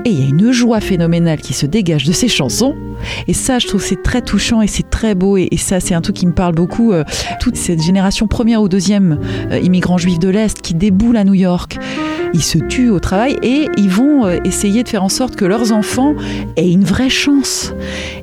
Et 0.06 0.10
il 0.10 0.20
y 0.20 0.24
a 0.24 0.28
une 0.28 0.52
joie 0.52 0.82
phénoménale 0.82 1.40
qui 1.40 1.54
se 1.54 1.66
dégage 1.66 2.04
de 2.04 2.12
ses 2.12 2.28
chansons. 2.28 2.76
Et 3.28 3.34
ça, 3.34 3.60
je 3.60 3.68
trouve 3.68 3.82
c'est 3.82 4.02
très 4.04 4.22
touchant 4.22 4.62
et 4.62 4.68
c'est 4.68 4.90
très 4.90 5.16
beau. 5.16 5.38
Et, 5.38 5.50
ça, 5.58 5.80
c'est 5.80 5.94
un 5.94 6.02
truc 6.02 6.18
qui 6.18 6.28
me 6.28 6.34
parle 6.34 6.56
beaucoup. 6.56 6.92
Euh, 6.92 7.04
toute 7.40 7.56
cette 7.56 7.82
génération 7.82 8.28
première 8.28 8.62
ou 8.62 8.68
deuxième 8.68 9.20
euh, 9.52 9.60
immigrants 9.60 9.98
juifs 9.98 10.20
de 10.20 10.30
l'Est 10.30 10.62
qui 10.62 10.74
déboulent 10.74 11.18
à 11.18 11.24
New 11.24 11.34
York. 11.34 11.80
Ils 12.34 12.44
se 12.44 12.58
tuent 12.58 12.90
au 12.90 13.00
travail 13.00 13.38
et 13.44 13.68
ils 13.78 13.90
vont 13.90 14.26
euh, 14.26 14.40
essayer 14.44 14.82
de 14.82 14.90
faire 14.90 15.04
en 15.04 15.10
sorte 15.10 15.36
que 15.36 15.46
leurs 15.46 15.72
enfants 15.72 16.16
aient 16.56 16.72
une 16.72 16.84
vraie 16.84 17.10
chance. 17.10 17.74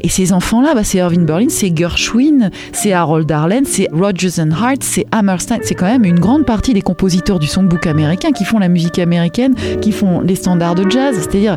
Et 0.02 0.08
ces 0.08 0.32
enfants-là, 0.32 0.74
bah, 0.74 0.82
c'est 0.82 0.98
Irving 0.98 1.24
Berlin, 1.24 1.46
c'est 1.48 1.72
Gershwin, 1.74 2.50
c'est 2.72 2.92
Harold 2.92 3.30
Arlen, 3.30 3.64
c'est 3.64 3.88
Rodgers 3.92 4.40
and 4.40 4.50
Hart, 4.50 4.82
c'est 4.82 5.06
Hammerstein. 5.12 5.60
C'est 5.62 5.76
quand 5.76 5.86
même 5.86 6.04
une 6.04 6.18
grande 6.18 6.44
partie 6.44 6.74
des 6.74 6.82
compositeurs 6.82 7.38
du 7.38 7.46
songbook 7.46 7.86
américain 7.86 8.32
qui 8.32 8.44
font 8.44 8.58
la 8.58 8.68
musique 8.68 8.98
américaine, 8.98 9.54
qui 9.80 9.92
font 9.92 10.20
les 10.20 10.34
standards 10.34 10.74
de 10.74 10.90
jazz. 10.90 11.14
C'est-à-dire, 11.16 11.56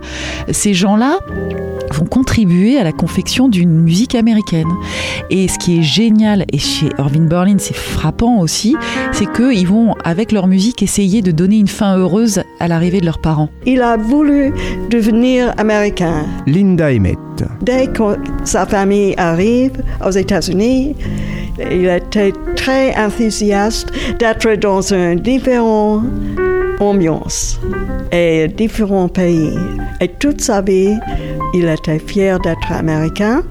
ces 0.52 0.74
gens-là 0.74 1.20
vont 1.94 2.06
contribuer 2.06 2.78
à 2.78 2.84
la 2.84 2.92
confection 2.92 3.48
d'une 3.48 3.70
musique 3.70 4.16
américaine. 4.16 4.70
Et 5.30 5.48
ce 5.48 5.58
qui 5.58 5.80
est 5.80 5.84
génial, 5.84 6.46
et 6.52 6.58
chez 6.58 6.90
Irving 6.98 7.28
Berlin, 7.28 7.56
c'est 7.60 7.76
frappant 7.76 8.40
aussi, 8.40 8.76
c'est 9.12 9.32
qu'ils 9.32 9.68
vont, 9.68 9.94
avec 10.04 10.32
leur 10.32 10.48
musique, 10.48 10.82
essayer 10.82 11.22
de 11.22 11.32
donner 11.32 11.58
une 11.58 11.68
fin 11.68 11.98
heureuse 11.98 12.42
à 12.60 12.68
l'arrivée 12.68 13.00
de 13.00 13.06
leurs 13.06 13.20
parents. 13.20 13.50
Il 13.66 13.82
a 13.82 13.98
voulu 13.98 14.54
devenir 14.90 15.54
américain. 15.58 16.26
Linda 16.48 16.92
Emmett. 16.92 17.18
Dès 17.62 17.88
que 17.88 18.18
sa 18.44 18.66
famille 18.66 19.14
arrive 19.18 19.84
aux 20.06 20.12
États-Unis, 20.12 20.96
il 21.60 21.88
était 21.88 22.34
très 22.56 22.96
enthousiaste 22.96 23.92
d'être 24.20 24.54
dans 24.56 24.94
un 24.94 25.16
différent 25.16 26.02
ambiance 26.80 27.60
et 28.12 28.48
différents 28.48 29.08
pays. 29.08 29.58
Et 30.02 30.08
toute 30.08 30.42
sa 30.42 30.62
vie, 30.62 30.96
il 31.54 31.68
était 31.68 32.00
fier 32.00 32.40
d'être 32.40 32.72
américain. 32.72 33.44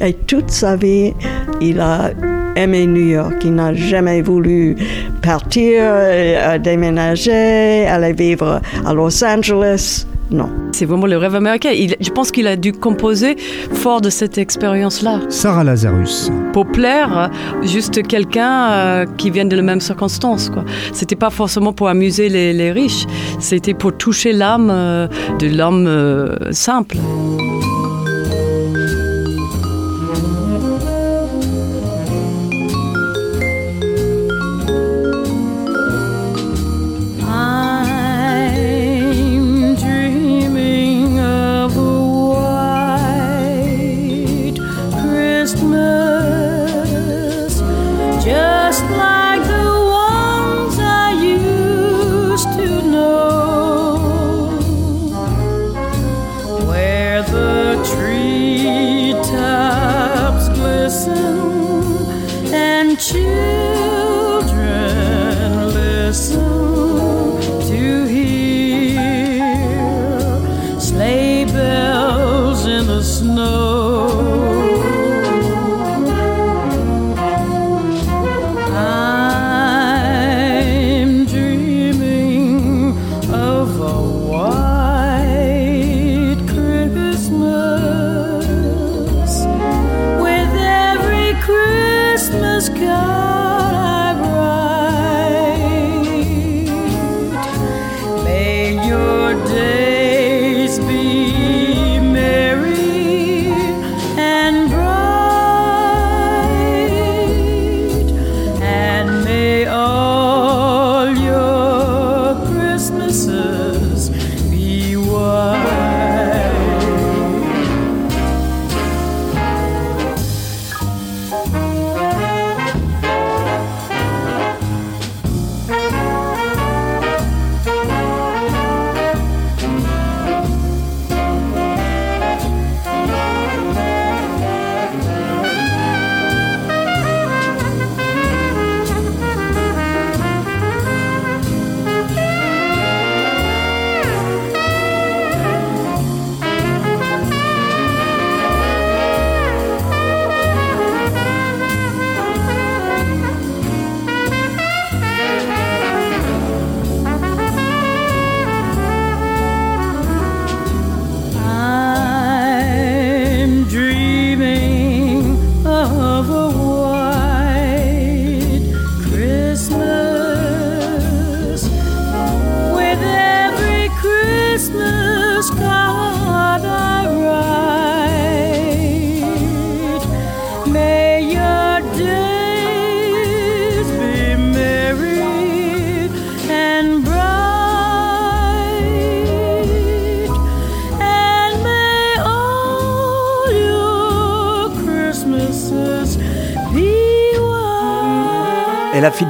Et 0.00 0.14
toute 0.14 0.50
sa 0.50 0.76
vie, 0.76 1.12
il 1.60 1.80
a 1.80 2.10
aimé 2.56 2.86
New 2.86 3.08
York. 3.08 3.36
Il 3.44 3.54
n'a 3.54 3.74
jamais 3.74 4.22
voulu 4.22 4.76
partir, 5.22 5.80
euh, 5.82 6.58
déménager, 6.58 7.86
aller 7.86 8.12
vivre 8.12 8.60
à 8.84 8.94
Los 8.94 9.24
Angeles. 9.24 10.06
Non. 10.32 10.48
C'est 10.72 10.86
vraiment 10.86 11.06
le 11.06 11.16
rêve 11.18 11.34
américain. 11.34 11.70
Il- 11.70 11.96
je 12.00 12.10
pense 12.10 12.30
qu'il 12.30 12.46
a 12.46 12.56
dû 12.56 12.72
composer 12.72 13.36
fort 13.72 14.00
de 14.00 14.08
cette 14.10 14.38
expérience-là. 14.38 15.20
Sarah 15.28 15.62
Lazarus. 15.64 16.30
Pour 16.52 16.66
plaire 16.66 17.30
juste 17.62 18.06
quelqu'un 18.06 18.70
euh, 18.70 19.06
qui 19.18 19.30
vient 19.30 19.44
de 19.44 19.54
la 19.56 19.62
même 19.62 19.80
circonstance. 19.80 20.48
Quoi. 20.50 20.64
C'était 20.92 21.16
pas 21.16 21.30
forcément 21.30 21.72
pour 21.72 21.88
amuser 21.88 22.28
les, 22.28 22.52
les 22.52 22.72
riches, 22.72 23.06
c'était 23.38 23.74
pour 23.74 23.96
toucher 23.96 24.32
l'âme 24.32 24.70
euh, 24.70 25.06
de 25.38 25.48
l'homme 25.48 25.86
euh, 25.86 26.34
simple. 26.52 26.96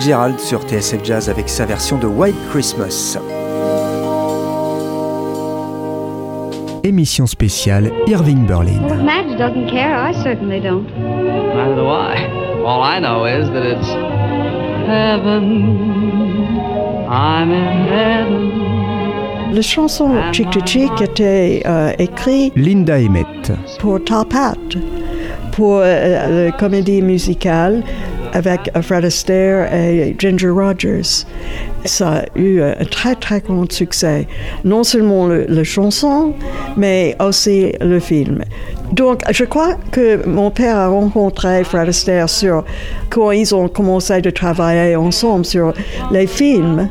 Fitzgerald 0.02 0.40
sur 0.40 0.60
TSF 0.62 1.04
Jazz 1.04 1.28
avec 1.28 1.48
sa 1.48 1.64
version 1.64 1.96
de 1.96 2.08
White 2.08 2.34
Christmas. 2.50 3.16
Émission 6.82 7.24
spéciale 7.28 7.92
Irving 8.08 8.44
Berlin. 8.44 8.82
Well, 8.82 9.04
Madge 9.04 9.38
doesn't 9.38 9.70
care, 9.70 9.94
I 9.94 10.12
certainly 10.24 10.60
don't. 10.60 10.88
Neither 10.98 11.76
do 11.76 11.86
I. 11.86 12.26
All 12.66 12.82
I 12.82 12.98
know 12.98 13.26
is 13.26 13.48
that 13.50 13.64
it's 13.64 13.88
heaven. 14.88 15.78
I'm 17.08 17.52
in 17.52 17.86
heaven. 17.86 19.54
La 19.54 19.62
chanson 19.62 20.32
Chick 20.32 20.50
to 20.50 20.60
Chick 20.66 21.00
était 21.00 21.62
euh, 21.64 21.92
écrite 22.00 22.54
Linda 22.56 22.98
Emmett. 22.98 23.52
pour 23.78 24.02
Top 24.02 24.34
Hat, 24.34 24.56
pour 25.52 25.76
euh, 25.76 26.46
la 26.46 26.50
comédie 26.52 27.02
musicale 27.02 27.84
avec 28.32 28.70
Fred 28.82 29.04
Astaire 29.04 29.72
et 29.72 30.14
Ginger 30.18 30.50
Rogers. 30.50 31.26
Ça 31.84 32.18
a 32.18 32.38
eu 32.38 32.60
un 32.60 32.84
très 32.90 33.14
très 33.14 33.40
grand 33.40 33.70
succès. 33.70 34.26
Non 34.64 34.84
seulement 34.84 35.26
le, 35.26 35.46
la 35.48 35.64
chanson, 35.64 36.34
mais 36.76 37.16
aussi 37.20 37.72
le 37.80 37.98
film. 38.00 38.44
Donc, 38.92 39.22
je 39.30 39.44
crois 39.44 39.74
que 39.90 40.26
mon 40.26 40.50
père 40.50 40.76
a 40.76 40.88
rencontré 40.88 41.64
Fred 41.64 41.88
Astaire 41.88 42.28
sur 42.28 42.64
quand 43.10 43.30
ils 43.30 43.54
ont 43.54 43.68
commencé 43.68 44.20
de 44.20 44.30
travailler 44.30 44.96
ensemble 44.96 45.44
sur 45.44 45.72
les 46.10 46.26
films, 46.26 46.88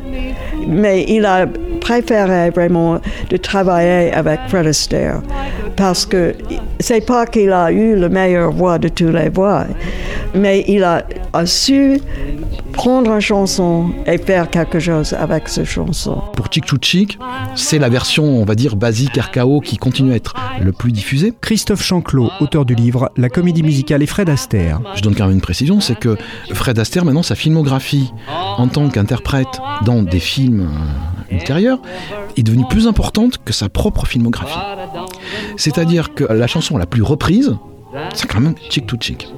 mais 0.66 1.04
il 1.08 1.24
a 1.24 1.46
préféré 1.80 2.50
vraiment 2.50 3.00
de 3.30 3.36
travailler 3.36 4.12
avec 4.12 4.40
Fred 4.48 4.66
Astaire 4.66 5.20
parce 5.76 6.06
que 6.06 6.34
c'est 6.80 7.04
pas 7.04 7.26
qu'il 7.26 7.52
a 7.52 7.72
eu 7.72 7.96
la 7.96 8.08
meilleure 8.08 8.52
voix 8.52 8.78
de 8.78 8.88
toutes 8.88 9.14
les 9.14 9.28
voix, 9.28 9.64
mais 10.34 10.64
il 10.68 10.84
a, 10.84 11.04
a 11.32 11.46
su 11.46 12.00
prendre 12.72 13.12
une 13.12 13.20
chanson 13.20 13.90
et 14.06 14.18
faire 14.18 14.48
quelque 14.50 14.78
chose 14.78 15.12
avec 15.12 15.48
cette 15.48 15.66
chanson. 15.66 16.22
Pour 16.34 16.46
Chick 16.50 16.66
to 16.66 16.76
Chick, 16.80 17.18
c'est 17.54 17.78
la 17.78 17.88
version, 17.88 18.24
on 18.24 18.44
va 18.44 18.54
dire, 18.54 18.76
basique 18.76 19.16
RKO 19.16 19.60
qui 19.60 19.76
continue 19.76 20.12
à 20.12 20.16
être 20.16 20.34
le 20.60 20.72
plus 20.72 20.92
diffusée. 20.92 21.32
Christophe 21.40 21.82
Chanclot, 21.82 22.30
auteur 22.40 22.64
du 22.64 22.74
livre 22.74 23.10
La 23.16 23.28
comédie 23.28 23.62
musicale 23.62 24.02
et 24.02 24.06
Fred 24.06 24.28
Astaire. 24.28 24.80
Je 24.94 25.02
donne 25.02 25.14
quand 25.14 25.26
même 25.26 25.34
une 25.34 25.40
précision, 25.40 25.80
c'est 25.80 25.98
que 25.98 26.16
Fred 26.52 26.78
Astaire, 26.78 27.04
maintenant, 27.04 27.22
sa 27.22 27.34
filmographie 27.34 28.12
en 28.28 28.68
tant 28.68 28.88
qu'interprète 28.88 29.60
dans 29.84 30.02
des 30.02 30.20
films 30.20 30.68
euh, 31.30 31.34
ultérieurs 31.34 31.80
est 32.36 32.42
devenue 32.42 32.64
plus 32.68 32.86
importante 32.86 33.38
que 33.44 33.52
sa 33.52 33.68
propre 33.68 34.06
filmographie. 34.06 34.58
C'est-à-dire 35.56 36.14
que 36.14 36.24
la 36.24 36.46
chanson 36.46 36.76
la 36.78 36.86
plus 36.86 37.02
reprise, 37.02 37.56
c'est 38.14 38.26
quand 38.26 38.40
même 38.40 38.54
Chick 38.70 38.86
to 38.86 38.96
Chick, 38.98 39.28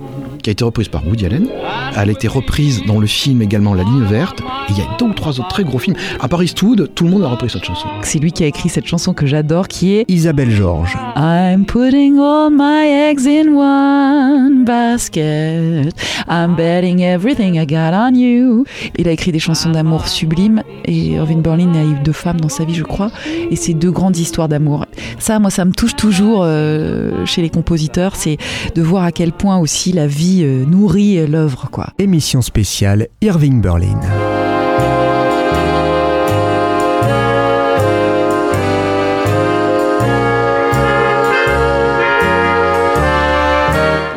qui 0.45 0.51
a 0.51 0.53
été 0.53 0.63
reprise 0.63 0.89
par 0.89 1.07
Woody 1.07 1.25
Allen. 1.25 1.49
Elle 1.97 2.11
a 2.11 2.13
été 2.13 2.29
reprise 2.29 2.83
dans 2.87 3.01
le 3.01 3.07
film 3.07 3.41
également 3.41 3.73
La 3.73 3.83
Ligne 3.83 4.05
Verte. 4.05 4.41
Et 4.69 4.73
il 4.73 4.79
y 4.79 4.83
a 4.83 4.97
deux 4.99 5.07
ou 5.07 5.15
trois 5.15 5.41
autres 5.41 5.49
très 5.49 5.65
gros 5.65 5.79
films. 5.79 5.97
À 6.21 6.29
Paris 6.29 6.45
Eastwood, 6.45 6.91
tout 6.95 7.05
le 7.05 7.11
monde 7.11 7.23
a 7.23 7.29
repris 7.29 7.49
cette 7.49 7.65
chanson. 7.65 7.89
C'est 8.03 8.19
lui 8.19 8.31
qui 8.31 8.45
a 8.45 8.47
écrit 8.47 8.69
cette 8.69 8.87
chanson 8.87 9.15
que 9.15 9.25
j'adore, 9.25 9.69
qui 9.69 9.95
est 9.95 10.05
Isabelle 10.07 10.51
Georges. 10.51 10.97
I'm 11.17 11.65
putting 11.65 12.19
all 12.19 12.51
my 12.51 12.87
eggs 12.87 13.27
in 13.27 13.55
one 13.55 14.65
basket. 14.67 15.95
I'm 16.29 16.55
betting 16.57 17.01
everything 17.01 17.59
I 17.59 17.67
got 17.67 17.95
on 17.95 18.15
you. 18.15 18.65
Il 18.99 19.09
a 19.09 19.13
écrit 19.13 19.33
des 19.33 19.39
chansons 19.39 19.71
d'amour 19.71 20.09
sublimes 20.09 20.63
et 20.85 21.13
Irving 21.13 21.41
Berlin 21.41 21.73
a 21.75 21.85
eu 21.85 22.03
deux 22.05 22.13
femmes 22.13 22.41
dans 22.41 22.51
sa 22.51 22.65
vie, 22.65 22.75
je 22.75 22.85
crois. 22.85 23.11
Et 23.51 23.57
c'est 23.57 23.75
deux 23.75 23.91
grandes 23.91 24.19
histoires 24.19 24.49
d'amour. 24.49 24.85
Ça, 25.19 25.39
moi, 25.39 25.51
ça 25.51 25.65
me 25.65 25.73
touche 25.73 25.97
toujours 25.97 26.43
euh, 26.43 27.25
chez 27.25 27.41
les 27.41 27.51
compositeurs, 27.51 28.15
c'est 28.15 28.37
de 28.75 28.83
voir 28.83 29.05
à 29.05 29.13
quel 29.13 29.33
point 29.33 29.57
aussi 29.57 29.93
la 29.93 30.07
vie 30.07 30.34
euh, 30.43 30.65
nourrit 30.65 31.27
l'œuvre, 31.27 31.69
quoi. 31.71 31.89
Émission 31.99 32.43
spéciale 32.43 33.09
Irving 33.21 33.61
Berlin. 33.61 34.01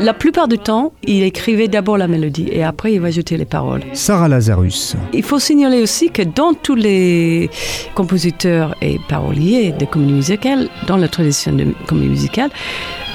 La 0.07 0.13
plupart 0.13 0.47
du 0.47 0.57
temps, 0.57 0.93
il 1.03 1.23
écrivait 1.23 1.67
d'abord 1.67 1.97
la 1.97 2.07
mélodie 2.07 2.47
et 2.49 2.63
après 2.63 2.93
il 2.93 3.01
va 3.01 3.09
ajouter 3.09 3.35
les 3.35 3.43
paroles. 3.43 3.81
Sarah 3.91 4.29
Lazarus. 4.29 4.95
Il 5.11 5.21
faut 5.21 5.37
signaler 5.37 5.81
aussi 5.81 6.11
que 6.11 6.21
dans 6.21 6.53
tous 6.53 6.75
les 6.75 7.49
compositeurs 7.93 8.73
et 8.81 8.99
paroliers 9.09 9.73
de 9.73 9.83
comédie 9.83 10.13
musicale, 10.13 10.69
dans 10.87 10.95
la 10.95 11.09
tradition 11.09 11.51
de 11.51 11.73
comédie 11.87 12.07
musicale, 12.07 12.51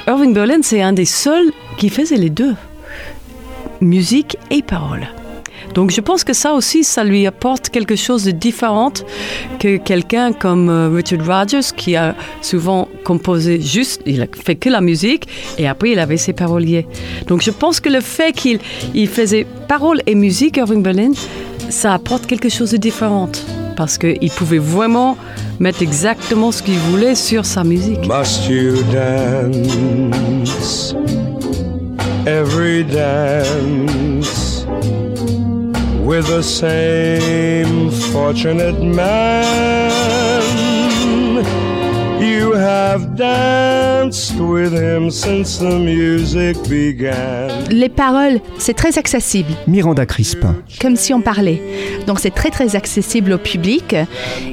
Irving 0.07 0.35
Berlin, 0.35 0.59
c'est 0.61 0.83
un 0.83 0.93
des 0.93 1.07
seuls 1.07 1.53
qui 1.79 1.89
faisait 1.89 2.19
les 2.19 2.29
deux, 2.29 2.55
musique 3.83 4.39
et 4.51 4.63
paroles. 4.63 5.09
Donc 5.75 5.91
je 5.91 6.01
pense 6.01 6.25
que 6.25 6.33
ça 6.33 6.55
aussi, 6.55 6.85
ça 6.85 7.05
lui 7.05 7.27
apporte 7.27 7.71
quelque 7.71 7.97
chose 7.97 8.25
de 8.25 8.31
différent 8.31 8.93
que 9.59 9.79
quelqu'un 9.79 10.33
comme 10.33 10.69
euh, 10.69 10.89
Richard 10.89 11.27
Rodgers 11.27 11.73
qui 11.77 11.97
a 11.97 12.15
souvent 12.43 12.89
composé 13.05 13.61
juste, 13.61 14.03
il 14.07 14.23
a 14.23 14.27
fait 14.33 14.57
que 14.57 14.69
la 14.69 14.81
musique 14.81 15.27
et 15.59 15.67
après 15.67 15.93
il 15.93 15.99
avait 15.99 16.19
ses 16.19 16.33
paroliers. 16.33 16.87
Donc 17.27 17.43
je 17.43 17.51
pense 17.51 17.81
que 17.81 17.89
le 17.89 18.01
fait 18.01 18.33
qu'il 18.33 18.61
il 18.95 19.09
faisait 19.09 19.47
paroles 19.69 20.03
et 20.07 20.15
musique, 20.15 20.59
Irving 20.59 20.83
Berlin, 20.83 21.13
ça 21.71 21.95
apporte 21.95 22.27
quelque 22.27 22.51
chose 22.51 22.73
de 22.73 22.77
différent 22.77 23.31
parce 23.77 23.97
qu'il 23.97 24.31
pouvait 24.31 24.59
vraiment 24.59 25.17
mettre 25.59 25.83
exactement 25.83 26.53
ce 26.53 26.63
qu'il 26.63 26.77
voulait 26.91 27.15
sur 27.15 27.47
sa 27.47 27.65
musique. 27.65 28.07
Must 28.07 28.47
you 28.49 28.83
dance? 28.93 30.95
Every 32.27 32.85
dance 32.85 34.65
with 36.01 36.27
the 36.27 36.43
same 36.43 37.91
fortunate 37.91 38.81
man? 38.81 40.42
Les 47.71 47.89
paroles, 47.89 48.41
c'est 48.59 48.75
très 48.75 48.99
accessible, 48.99 49.53
Miranda 49.67 50.07
Crispin. 50.07 50.57
comme 50.81 50.97
si 50.97 51.13
on 51.13 51.21
parlait. 51.21 51.63
Donc 52.07 52.19
c'est 52.19 52.35
très 52.35 52.51
très 52.51 52.75
accessible 52.77 53.33
au 53.33 53.39
public. 53.39 53.95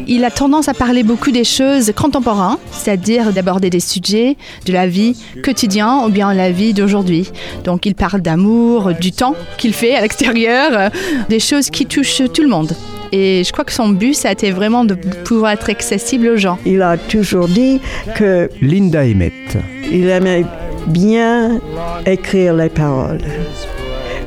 Il 0.08 0.24
a 0.26 0.32
tendance 0.32 0.68
à 0.68 0.74
parler 0.74 1.04
beaucoup 1.04 1.32
des 1.32 1.44
choses 1.44 1.92
contemporaines, 1.96 2.58
c'est-à-dire 2.72 3.32
d'aborder 3.32 3.70
des 3.70 3.80
sujets 3.80 4.38
de 4.66 4.74
la 4.74 4.88
vie 4.88 5.16
quotidienne 5.44 6.04
ou 6.06 6.10
bien 6.10 6.34
la 6.34 6.52
vie 6.52 6.74
d'aujourd'hui. 6.74 7.30
Donc 7.64 7.86
il 7.86 7.96
parle 7.96 8.22
d'amour, 8.22 8.94
du 9.00 9.12
temps 9.12 9.36
qu'il 9.58 9.74
fait 9.74 9.96
à 9.96 10.02
l'extérieur, 10.02 10.92
des 11.30 11.40
choses 11.40 11.70
qui 11.70 11.86
touchent 11.86 12.24
tout 12.34 12.44
le 12.44 12.50
monde. 12.50 12.74
Et 13.12 13.44
je 13.44 13.52
crois 13.52 13.66
que 13.66 13.72
son 13.72 13.90
but, 13.90 14.14
ça 14.14 14.30
a 14.30 14.32
été 14.32 14.52
vraiment 14.52 14.86
de 14.86 14.96
pouvoir 14.96 15.52
être 15.52 15.70
accessible 15.70 16.28
aux 16.28 16.38
gens. 16.38 16.58
Il 16.66 16.82
a 16.82 16.98
toujours 16.98 17.48
dit 17.48 17.82
que 18.16 18.50
Linda 18.62 19.04
Emmett. 19.04 19.58
il 19.92 20.08
aimait 20.10 20.46
bien 20.88 21.60
écrire 22.06 22.54
les 22.54 22.70
paroles. 22.70 23.22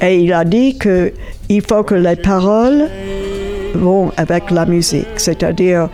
Et 0.01 0.19
il 0.19 0.33
a 0.33 0.45
dit 0.45 0.77
que 0.77 1.13
il 1.49 1.63
faut 1.63 1.83
que 1.83 1.95
les 1.95 2.17
paroles 2.17 2.89
vont 3.75 4.13
avec 4.17 4.51
la 4.51 4.67
musique, 4.67 5.09
c'est-à-dire 5.17 5.89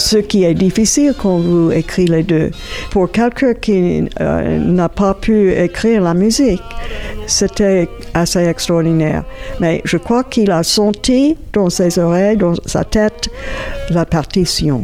ce 0.00 0.16
qui 0.16 0.44
est 0.44 0.54
difficile 0.54 1.14
quand 1.16 1.38
vous 1.38 1.70
écrivez 1.70 2.16
les 2.16 2.22
deux. 2.22 2.50
Pour 2.90 3.10
quelqu'un 3.10 3.54
qui 3.54 4.08
euh, 4.20 4.58
n'a 4.58 4.88
pas 4.88 5.14
pu 5.14 5.52
écrire 5.52 6.02
la 6.02 6.14
musique, 6.14 6.62
c'était 7.26 7.88
assez 8.14 8.44
extraordinaire. 8.46 9.24
Mais 9.60 9.82
je 9.84 9.98
crois 9.98 10.24
qu'il 10.24 10.50
a 10.50 10.62
senti 10.62 11.36
dans 11.52 11.70
ses 11.70 11.98
oreilles, 11.98 12.36
dans 12.36 12.54
sa 12.66 12.84
tête, 12.84 13.28
la 13.90 14.04
partition. 14.04 14.82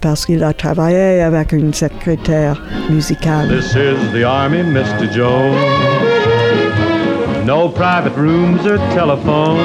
Parce 0.00 0.26
qu'il 0.26 0.44
a 0.44 0.52
travaillé 0.52 1.22
avec 1.22 1.52
une 1.52 1.72
secrétaire 1.72 2.62
musicale. 2.90 3.48
This 3.48 3.74
is 3.74 4.12
the 4.12 4.24
Army, 4.24 4.62
Mr. 4.62 5.10
Jones. 5.12 5.56
No 7.46 7.68
private 7.68 8.16
rooms 8.16 8.66
or 8.66 8.78
telephone. 8.92 9.60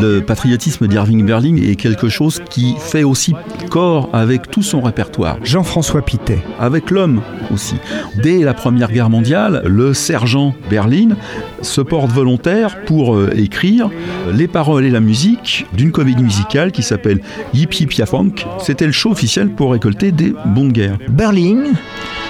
Le 0.00 0.20
patriotisme 0.20 0.88
d'Irving 0.88 1.24
Berlin 1.24 1.56
est 1.56 1.76
quelque 1.76 2.08
chose 2.08 2.42
qui 2.50 2.74
fait 2.78 3.04
aussi 3.04 3.34
corps 3.70 4.10
avec 4.12 4.50
tout 4.50 4.62
son 4.62 4.82
répertoire. 4.82 5.38
Jean-François 5.42 6.02
Pitet. 6.02 6.42
Avec 6.58 6.90
l'homme 6.90 7.22
aussi. 7.52 7.76
Dès 8.22 8.40
la 8.40 8.52
Première 8.52 8.92
Guerre 8.92 9.08
mondiale, 9.08 9.62
le 9.64 9.94
sergent 9.94 10.54
Berlin 10.68 11.16
se 11.62 11.80
porte 11.80 12.10
volontaire 12.10 12.84
pour 12.84 13.16
euh, 13.16 13.30
écrire 13.36 13.90
les 14.32 14.48
paroles 14.48 14.84
et 14.84 14.90
la 14.90 15.00
musique 15.00 15.66
d'une 15.72 15.92
comédie 15.92 16.22
musicale 16.22 16.72
qui 16.72 16.82
s'appelle 16.82 17.20
Yip 17.54 17.72
Yip 17.74 17.92
Ya 17.94 18.06
Funk. 18.06 18.34
C'était 18.58 18.86
le 18.86 18.92
show 18.92 19.10
officiel 19.10 19.48
pour 19.50 19.72
récolter 19.72 20.12
des 20.12 20.34
bons 20.44 20.66
de 20.66 20.72
guerre. 20.72 20.98
Berlin 21.08 21.72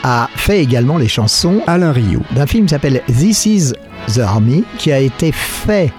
a 0.08 0.28
fait 0.36 0.62
également 0.62 0.98
les 0.98 1.08
chansons 1.08 1.62
Alain 1.66 1.90
Rio 1.90 2.20
d'un 2.36 2.46
film 2.46 2.68
s'appelle 2.68 3.02
This 3.08 3.44
Is 3.44 3.72
the 4.14 4.20
Army, 4.20 4.62
qui 4.78 4.92
a 4.92 5.00
été 5.00 5.32
fait 5.32 5.92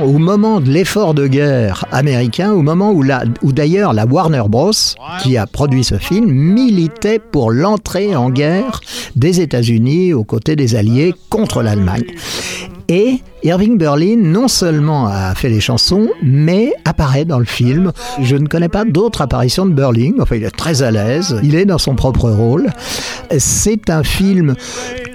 au 0.00 0.18
moment 0.18 0.60
de 0.60 0.70
l'effort 0.70 1.12
de 1.12 1.26
guerre 1.26 1.84
américain, 1.90 2.52
au 2.52 2.62
moment 2.62 2.92
où, 2.92 3.04
où 3.42 3.52
d'ailleurs 3.52 3.94
la 3.94 4.06
Warner 4.06 4.44
Bros, 4.48 4.70
qui 5.22 5.36
a 5.36 5.46
produit 5.48 5.82
ce 5.82 5.96
film, 5.96 6.30
militait 6.30 7.18
pour 7.18 7.50
l'entrée 7.50 8.14
en 8.14 8.30
guerre 8.30 8.80
des 9.16 9.40
États-Unis 9.40 10.12
aux 10.12 10.24
côtés 10.24 10.54
des 10.54 10.76
Alliés 10.76 11.12
contre 11.28 11.62
l'Allemagne. 11.62 12.04
Et 12.88 13.20
Irving 13.42 13.78
Berlin 13.78 14.16
non 14.16 14.48
seulement 14.48 15.06
a 15.06 15.34
fait 15.34 15.48
les 15.48 15.60
chansons, 15.60 16.08
mais 16.22 16.72
apparaît 16.84 17.24
dans 17.24 17.38
le 17.38 17.44
film. 17.44 17.92
Je 18.20 18.36
ne 18.36 18.46
connais 18.46 18.68
pas 18.68 18.84
d'autres 18.84 19.22
apparitions 19.22 19.66
de 19.66 19.72
Berlin. 19.72 20.12
Enfin, 20.20 20.36
il 20.36 20.44
est 20.44 20.50
très 20.50 20.82
à 20.82 20.90
l'aise. 20.90 21.38
Il 21.42 21.54
est 21.54 21.64
dans 21.64 21.78
son 21.78 21.94
propre 21.94 22.30
rôle. 22.30 22.70
C'est 23.38 23.90
un 23.90 24.02
film 24.02 24.54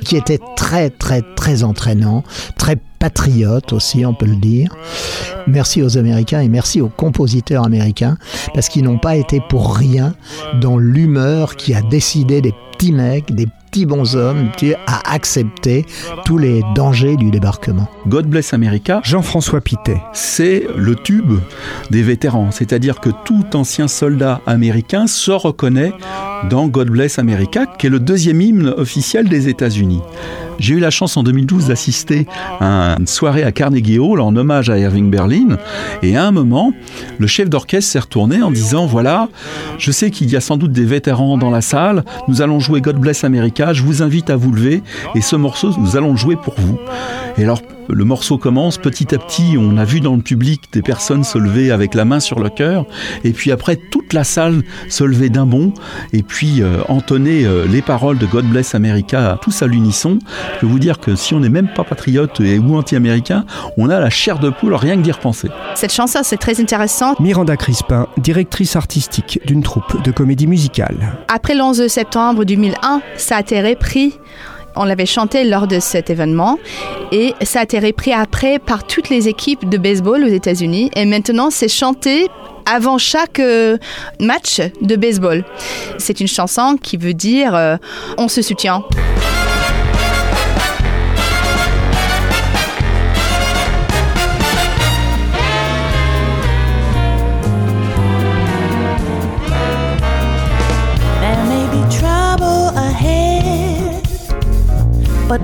qui 0.03 0.15
était 0.15 0.39
très, 0.55 0.89
très, 0.89 1.21
très 1.35 1.63
entraînant, 1.63 2.23
très 2.57 2.77
patriote 2.99 3.73
aussi, 3.73 4.05
on 4.05 4.13
peut 4.13 4.25
le 4.25 4.37
dire. 4.37 4.75
Merci 5.47 5.81
aux 5.81 5.97
Américains 5.97 6.41
et 6.41 6.49
merci 6.49 6.81
aux 6.81 6.89
compositeurs 6.89 7.65
américains 7.65 8.17
parce 8.53 8.69
qu'ils 8.69 8.83
n'ont 8.83 8.99
pas 8.99 9.15
été 9.15 9.41
pour 9.49 9.75
rien 9.75 10.15
dans 10.61 10.77
l'humeur 10.77 11.55
qui 11.55 11.73
a 11.73 11.81
décidé 11.81 12.41
des 12.41 12.53
petits 12.71 12.91
mecs, 12.91 13.33
des 13.33 13.47
petits 13.77 13.85
bonshommes 13.85 14.49
à 14.87 15.13
accepter 15.13 15.85
tous 16.25 16.39
les 16.39 16.63
dangers 16.73 17.15
du 17.15 17.29
débarquement. 17.29 17.87
God 18.07 18.25
Bless 18.25 18.53
America, 18.53 19.01
Jean-François 19.03 19.61
Pitet. 19.61 20.01
c'est 20.13 20.65
le 20.75 20.95
tube 20.95 21.39
des 21.91 22.01
vétérans. 22.01 22.49
C'est-à-dire 22.49 22.99
que 22.99 23.11
tout 23.23 23.45
ancien 23.53 23.87
soldat 23.87 24.41
américain 24.47 25.05
se 25.05 25.29
reconnaît 25.29 25.91
dans 26.49 26.67
God 26.67 26.89
Bless 26.89 27.19
America, 27.19 27.67
qui 27.77 27.85
est 27.85 27.91
le 27.91 27.99
deuxième 27.99 28.41
hymne 28.41 28.69
officiel 28.69 29.29
des 29.29 29.47
États-Unis. 29.47 30.01
J'ai 30.59 30.75
eu 30.75 30.79
la 30.79 30.89
chance 30.89 31.17
en 31.17 31.23
2012 31.23 31.67
d'assister 31.67 32.27
à 32.59 32.95
une 32.99 33.07
soirée 33.07 33.43
à 33.43 33.51
Carnegie 33.51 33.99
Hall 33.99 34.21
en 34.21 34.35
hommage 34.35 34.69
à 34.69 34.77
Irving 34.77 35.09
Berlin. 35.09 35.57
Et 36.01 36.17
à 36.17 36.25
un 36.25 36.31
moment, 36.31 36.73
le 37.19 37.27
chef 37.27 37.49
d'orchestre 37.49 37.91
s'est 37.91 37.99
retourné 37.99 38.41
en 38.41 38.51
disant 38.51 38.85
Voilà, 38.85 39.29
je 39.77 39.91
sais 39.91 40.11
qu'il 40.11 40.29
y 40.29 40.35
a 40.35 40.41
sans 40.41 40.57
doute 40.57 40.71
des 40.71 40.85
vétérans 40.85 41.37
dans 41.37 41.49
la 41.49 41.61
salle. 41.61 42.03
Nous 42.27 42.41
allons 42.41 42.59
jouer 42.59 42.81
God 42.81 42.97
Bless 42.97 43.23
America. 43.23 43.73
Je 43.73 43.83
vous 43.83 44.01
invite 44.01 44.29
à 44.29 44.35
vous 44.35 44.51
lever. 44.51 44.81
Et 45.15 45.21
ce 45.21 45.35
morceau, 45.35 45.73
nous 45.77 45.95
allons 45.95 46.11
le 46.11 46.17
jouer 46.17 46.35
pour 46.35 46.55
vous. 46.57 46.79
Et 47.37 47.43
alors, 47.43 47.61
le 47.89 48.03
morceau 48.03 48.37
commence 48.37 48.77
petit 48.77 49.13
à 49.13 49.17
petit. 49.17 49.55
On 49.57 49.77
a 49.77 49.85
vu 49.85 49.99
dans 49.99 50.15
le 50.15 50.21
public 50.21 50.63
des 50.71 50.81
personnes 50.81 51.23
se 51.23 51.37
lever 51.37 51.71
avec 51.71 51.93
la 51.93 52.05
main 52.05 52.19
sur 52.19 52.39
le 52.39 52.49
cœur. 52.49 52.85
Et 53.23 53.31
puis 53.31 53.51
après, 53.51 53.75
toute 53.75 54.13
la 54.13 54.23
salle 54.23 54.63
se 54.89 55.03
lever 55.03 55.29
d'un 55.29 55.45
bond. 55.45 55.73
Et 56.13 56.23
puis 56.23 56.61
euh, 56.61 56.81
entonner 56.87 57.45
euh, 57.45 57.65
les 57.65 57.81
paroles 57.81 58.17
de 58.17 58.25
God 58.25 58.45
Bless 58.45 58.75
America 58.75 59.37
tous 59.41 59.61
à 59.61 59.67
l'unisson. 59.67 60.19
Je 60.55 60.59
peux 60.59 60.67
vous 60.67 60.79
dire 60.79 60.99
que 60.99 61.15
si 61.15 61.33
on 61.33 61.39
n'est 61.39 61.49
même 61.49 61.69
pas 61.73 61.83
patriote 61.83 62.39
et, 62.39 62.59
ou 62.59 62.75
anti-américain, 62.75 63.45
on 63.77 63.89
a 63.89 63.99
la 63.99 64.09
chair 64.09 64.39
de 64.39 64.49
poule 64.49 64.75
rien 64.75 64.95
que 64.97 65.01
d'y 65.01 65.11
repenser. 65.11 65.49
Cette 65.75 65.93
chanson, 65.93 66.19
c'est 66.23 66.37
très 66.37 66.59
intéressant. 66.59 67.15
Miranda 67.19 67.57
Crispin, 67.57 68.07
directrice 68.17 68.75
artistique 68.75 69.39
d'une 69.45 69.63
troupe 69.63 70.03
de 70.03 70.11
comédie 70.11 70.47
musicale. 70.47 71.17
Après 71.27 71.55
le 71.55 71.61
11 71.61 71.87
septembre 71.87 72.45
2001, 72.45 73.01
ça 73.15 73.37
a 73.37 73.39
été 73.41 73.61
repris. 73.61 74.13
On 74.77 74.83
l'avait 74.83 75.05
chanté 75.05 75.43
lors 75.43 75.67
de 75.67 75.79
cet 75.79 76.09
événement 76.09 76.57
et 77.11 77.33
ça 77.41 77.61
a 77.61 77.63
été 77.63 77.79
repris 77.79 78.13
après 78.13 78.59
par 78.59 78.85
toutes 78.85 79.09
les 79.09 79.27
équipes 79.27 79.67
de 79.67 79.77
baseball 79.77 80.23
aux 80.23 80.27
États-Unis 80.27 80.91
et 80.95 81.05
maintenant 81.05 81.49
c'est 81.49 81.67
chanté 81.67 82.27
avant 82.65 82.97
chaque 82.97 83.39
euh, 83.39 83.77
match 84.19 84.61
de 84.81 84.95
baseball. 84.95 85.43
C'est 85.97 86.19
une 86.19 86.27
chanson 86.27 86.77
qui 86.81 86.97
veut 86.97 87.13
dire 87.13 87.55
euh, 87.55 87.77
on 88.17 88.27
se 88.27 88.41
soutient. 88.41 88.83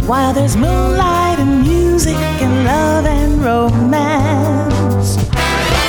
While 0.07 0.33
there's 0.33 0.57
moonlight 0.57 1.39
and 1.39 1.61
music 1.61 2.15
and 2.41 2.65
love 2.65 3.05
and 3.05 3.41
romance, 3.41 5.17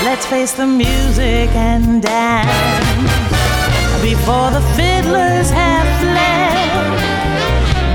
let's 0.05 0.25
face 0.27 0.53
the 0.53 0.67
music 0.67 1.51
and 1.57 2.01
dance 2.01 2.49
before 4.03 4.51
the 4.51 4.61
fiddlers 4.77 5.51
have 5.51 5.87
fled, 6.01 6.97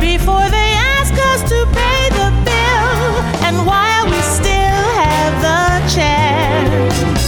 before 0.01 0.49
they 0.49 0.71
ask 0.97 1.13
us 1.31 1.41
to 1.47 1.65
pay 1.71 2.09
the 2.09 2.31
bill, 2.43 3.23
and 3.47 3.65
while 3.65 4.05
we 4.05 4.19
still 4.21 4.85
have 4.99 5.33
the 5.41 5.79
chance, 5.95 7.27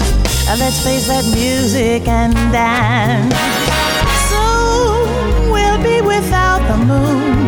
let's 0.60 0.84
face 0.84 1.08
that 1.08 1.24
music 1.34 2.08
and 2.10 2.34
dance. 2.52 3.34
Soon 4.30 5.52
we'll 5.52 5.82
be 5.82 6.02
without 6.02 6.60
the 6.68 6.78
moon, 6.78 7.48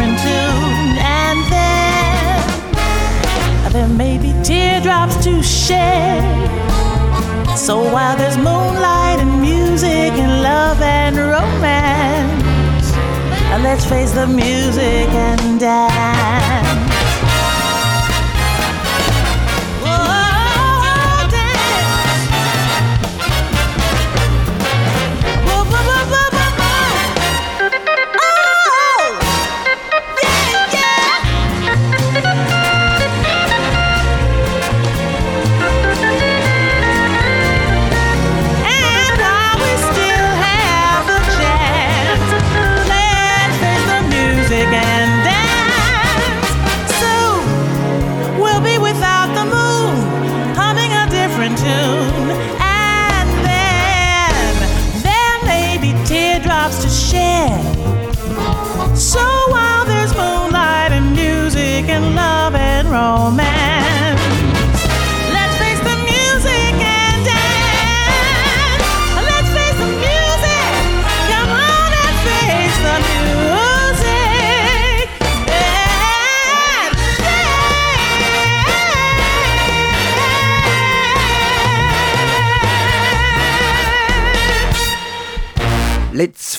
and 0.00 1.38
then 1.50 2.42
there 3.72 3.88
may 3.88 4.18
be 4.18 4.32
teardrops 4.42 5.16
to 5.24 5.42
shed. 5.42 6.22
So 7.56 7.82
while 7.92 8.16
there's 8.16 8.36
moonlight 8.36 9.18
and 9.20 9.40
music 9.40 10.12
and 10.22 10.42
love 10.42 10.80
and 10.80 11.16
romance, 11.16 12.92
uh, 13.52 13.60
let's 13.62 13.84
face 13.84 14.12
the 14.12 14.26
music 14.26 15.08
and 15.10 15.60
dance. 15.60 16.67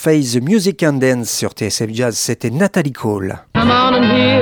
Face 0.02 0.32
the 0.32 0.42
Music 0.42 0.82
and 0.84 0.94
Dance 0.94 1.30
sur 1.30 1.50
TSF 1.50 1.90
Jazz, 1.92 2.16
c'était 2.16 2.50
Nathalie 2.50 2.94
Cole. 2.94 3.36
Come 3.54 3.70
on 3.70 3.94
and 3.94 4.04
hear, 4.06 4.42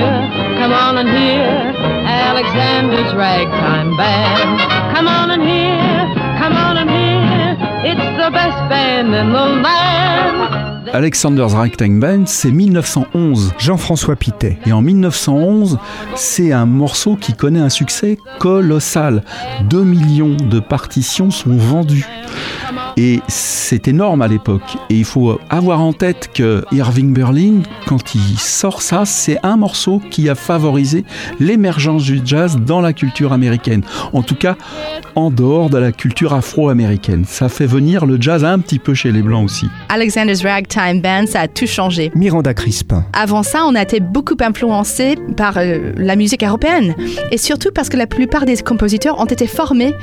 come 0.61 0.71
on 0.71 0.97
and 0.97 1.07
hear 1.07 1.73
Alexander's 2.05 3.11
ragtime 3.15 3.97
band. 3.97 4.59
Come 4.93 5.07
on 5.07 5.31
and 5.31 5.41
hear, 5.41 6.13
come 6.37 6.53
on 6.53 6.77
and 6.77 6.91
hear. 6.91 7.57
It's 7.83 8.23
the 8.23 8.31
best 8.31 8.69
band 8.69 9.15
in 9.15 9.33
the 9.33 9.63
land. 9.63 10.89
Alexander's 10.93 11.55
Ragtime 11.55 11.99
Band, 11.99 12.27
c'est 12.27 12.51
1911. 12.51 13.53
Jean-François 13.57 14.15
Pitet. 14.15 14.59
Et 14.67 14.71
en 14.71 14.81
1911, 14.81 15.79
c'est 16.15 16.53
un 16.53 16.65
morceau 16.65 17.15
qui 17.15 17.33
connaît 17.33 17.59
un 17.59 17.69
succès 17.69 18.19
colossal. 18.39 19.23
2 19.69 19.83
millions 19.83 20.37
de 20.37 20.59
partitions 20.59 21.31
sont 21.31 21.57
vendues. 21.57 22.05
Et 22.99 23.19
c'est 23.27 23.87
énorme 23.87 24.23
à 24.23 24.27
l'époque. 24.27 24.75
Et 24.89 24.95
il 24.95 25.05
faut 25.05 25.39
avoir 25.51 25.81
en 25.81 25.93
tête 25.93 26.31
que 26.33 26.65
Irving 26.71 27.13
Berlin, 27.13 27.61
quand 27.85 28.15
il 28.15 28.39
sort 28.39 28.81
ça, 28.81 29.05
c'est 29.05 29.37
un 29.43 29.55
morceau 29.55 30.01
qui 30.09 30.29
a 30.29 30.35
favorisé 30.35 31.05
l'émergence 31.39 32.03
du 32.03 32.21
jazz 32.25 32.57
dans 32.57 32.81
la 32.81 32.93
culture 32.93 33.33
américaine. 33.33 33.83
En 34.13 34.23
tout 34.23 34.33
cas, 34.33 34.55
en 35.13 35.29
dehors 35.29 35.69
de 35.69 35.77
la 35.77 35.91
culture 35.91 36.33
afro-américaine. 36.33 37.23
Ça 37.27 37.49
fait 37.49 37.67
venir 37.67 38.07
le 38.07 38.19
jazz 38.19 38.43
un 38.43 38.57
petit 38.57 38.79
peu 38.79 38.95
chez 38.95 39.11
les 39.11 39.21
Blancs 39.21 39.45
aussi. 39.45 39.67
Alexander's 39.89 40.41
Ragtime 40.41 41.01
Band, 41.01 41.27
ça 41.27 41.41
a 41.41 41.47
tout 41.47 41.67
changé. 41.67 42.11
Miranda 42.15 42.55
Crispin. 42.55 43.05
Avant 43.13 43.43
ça, 43.43 43.63
on 43.67 43.75
a 43.75 43.83
été 43.83 43.99
beaucoup 43.99 44.37
influencé 44.39 45.17
par 45.35 45.57
euh, 45.57 45.91
la 45.97 46.15
musique 46.15 46.43
européenne. 46.43 46.95
Et 47.31 47.37
surtout 47.37 47.69
parce 47.73 47.89
que 47.89 47.97
la 47.97 48.07
plupart 48.07 48.45
des 48.45 48.57
compositeurs 48.57 49.19
ont 49.19 49.25
été 49.25 49.45
formés 49.45 49.93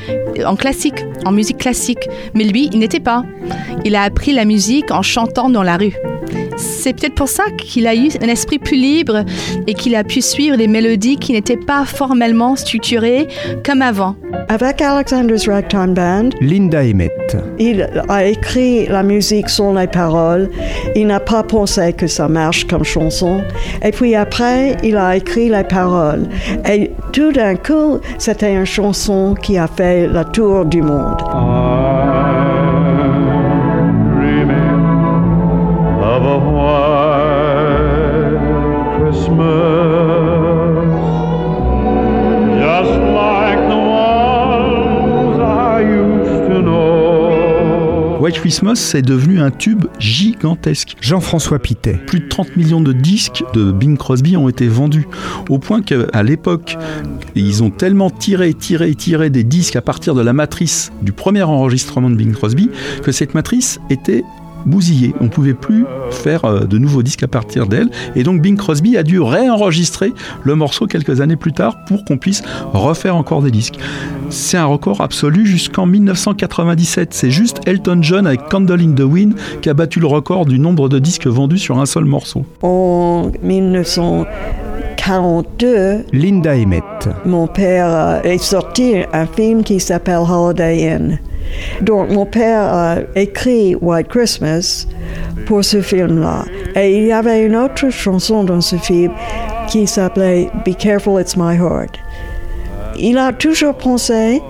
en 0.47 0.55
classique, 0.55 1.05
en 1.25 1.33
musique 1.33 1.59
classique. 1.59 2.09
Mais 2.35 2.45
lui, 2.45 2.71
il 2.73 2.84
n'était 2.85 3.01
pas. 3.01 3.25
Il 3.85 3.97
a 3.97 4.03
appris 4.03 4.33
la 4.33 4.45
musique 4.45 4.91
en 4.91 5.03
chantant 5.03 5.49
dans 5.49 5.63
la 5.63 5.77
rue. 5.77 5.95
C'est 6.57 6.93
peut-être 6.93 7.15
pour 7.15 7.29
ça 7.29 7.45
qu'il 7.59 7.87
a 7.87 7.95
eu 7.95 8.09
un 8.23 8.29
esprit 8.29 8.59
plus 8.59 8.77
libre 8.77 9.25
et 9.67 9.75
qu'il 9.75 9.95
a 9.95 10.05
pu 10.05 10.21
suivre 10.21 10.57
des 10.57 10.69
mélodies 10.69 11.17
qui 11.17 11.33
n'étaient 11.33 11.57
pas 11.57 11.85
formellement 11.85 12.57
structurées 12.57 13.27
comme 13.65 13.83
avant. 13.83 14.17
Avec 14.49 14.81
Alexander's 14.83 15.49
Ragtime 15.49 15.95
Band, 15.95 16.31
Linda 16.41 16.83
Emmett. 16.83 17.37
il 17.59 17.89
a 18.09 18.25
écrit 18.25 18.87
la 18.87 19.03
musique 19.03 19.49
sans 19.49 19.75
les 19.75 19.87
paroles. 19.87 20.51
Il 20.95 21.07
n'a 21.07 21.21
pas 21.21 21.43
pensé 21.43 21.93
que 21.93 22.07
ça 22.07 22.29
marche 22.29 22.67
comme 22.67 22.85
chanson. 22.85 23.41
Et 23.83 23.91
puis 23.91 24.15
après, 24.15 24.77
il 24.83 24.97
a 24.97 25.17
écrit 25.17 25.49
les 25.49 25.65
paroles. 25.65 26.29
Et 26.71 26.93
tout 27.13 27.33
d'un 27.33 27.57
coup, 27.57 27.99
c'était 28.19 28.55
une 28.55 28.67
chanson 28.67 29.35
qui 29.43 29.57
a 29.59 29.67
fait 29.67 30.07
le 30.07 30.25
tour 30.25 30.67
du 30.67 30.83
monde. 30.83 31.23
of 31.35 32.04
White 48.35 48.41
Christmas, 48.41 48.75
c'est 48.75 49.03
devenu 49.03 49.39
un 49.41 49.53
tube 49.53 49.85
gigantesque. 50.01 50.97
Jean-François 51.01 51.61
Pitet. 51.61 52.01
Plus 52.05 52.19
de 52.19 52.29
30 52.29 52.57
millions 52.57 52.81
de 52.81 52.93
disques 52.93 53.45
de 53.55 53.71
Bing 53.71 53.97
Crosby 53.97 54.37
ont 54.37 54.49
été 54.49 54.67
vendus. 54.67 55.07
Au 55.49 55.59
point 55.59 55.83
qu'à 55.83 56.23
l'époque, 56.25 56.77
ils 57.37 57.63
ont 57.63 57.71
tellement 57.71 58.11
tiré, 58.11 58.53
tiré, 58.53 58.93
tiré 58.97 59.31
des 59.31 59.45
disques 59.45 59.77
à 59.77 59.83
partir 59.83 60.17
de 60.17 60.21
la 60.21 60.33
matrice 60.33 60.91
du 61.03 61.13
premier 61.13 61.45
enregistrement 61.45 62.11
de 62.11 62.17
Bing 62.17 62.33
Crosby 62.33 62.71
que 63.05 63.13
cette 63.13 63.35
matrice 63.35 63.79
était 63.89 64.25
bousillée. 64.67 65.15
On 65.21 65.25
ne 65.25 65.29
pouvait 65.29 65.55
plus 65.55 65.85
faire 66.11 66.45
euh, 66.45 66.61
de 66.61 66.79
nouveaux 66.79 67.03
disques 67.03 67.23
à 67.23 67.29
partir 67.29 67.67
d'elle. 67.67 67.91
Et 68.17 68.23
donc 68.23 68.41
Bing 68.41 68.57
Crosby 68.57 68.97
a 68.97 69.03
dû 69.03 69.21
réenregistrer 69.21 70.13
le 70.43 70.55
morceau 70.55 70.87
quelques 70.87 71.21
années 71.21 71.37
plus 71.37 71.53
tard 71.53 71.77
pour 71.87 72.05
qu'on 72.05 72.19
puisse 72.19 72.43
refaire 72.73 73.17
encore 73.17 73.43
des 73.43 73.51
disques. 73.51 73.79
C'est 74.31 74.57
un 74.57 74.67
record 74.67 75.01
absolu 75.01 75.47
jusqu'en 75.47 75.87
1997. 75.87 77.15
C'est 77.15 77.31
juste 77.31 77.61
Elton 77.67 77.99
John 78.03 78.27
avec 78.27 78.49
Candle 78.49 78.81
in 78.81 78.93
the 78.93 79.01
Wind 79.01 79.35
qui 79.63 79.69
a 79.69 79.75
battu 79.75 80.01
le 80.01 80.07
record 80.07 80.47
du 80.47 80.59
nombre 80.59 80.89
de 80.89 80.99
disques 80.99 81.27
vendus 81.27 81.59
sur 81.59 81.79
un 81.79 81.87
seul 81.87 82.05
morceau. 82.05 82.45
En 82.63 83.31
1942, 83.43 86.05
Linda 86.13 86.57
Emmett. 86.57 87.09
mon 87.25 87.47
père 87.47 88.21
est 88.25 88.39
sorti 88.39 88.95
un 89.13 89.27
film 89.27 89.63
qui 89.63 89.79
s'appelle 89.81 90.23
Holiday 90.29 90.93
Inn. 90.93 91.19
Donc 91.81 92.11
mon 92.11 92.27
père 92.27 92.63
a 92.63 92.97
écrit 93.15 93.75
White 93.81 94.09
Christmas 94.09 94.87
pour 95.47 95.65
ce 95.65 95.81
film-là. 95.81 96.45
Et 96.77 96.99
il 96.99 97.07
y 97.07 97.13
avait 97.13 97.45
une 97.45 97.57
autre 97.57 97.91
chanson 97.91 98.45
dans 98.45 98.61
ce 98.61 98.77
film 98.77 99.13
qui 99.69 99.87
s'appelait 99.87 100.49
Be 100.67 100.77
Careful 100.77 101.21
It's 101.21 101.37
My 101.37 101.57
Heart. 101.57 101.99
Il 102.97 103.19
a 103.19 103.33
toujours 103.33 103.75
pensé 103.75 104.41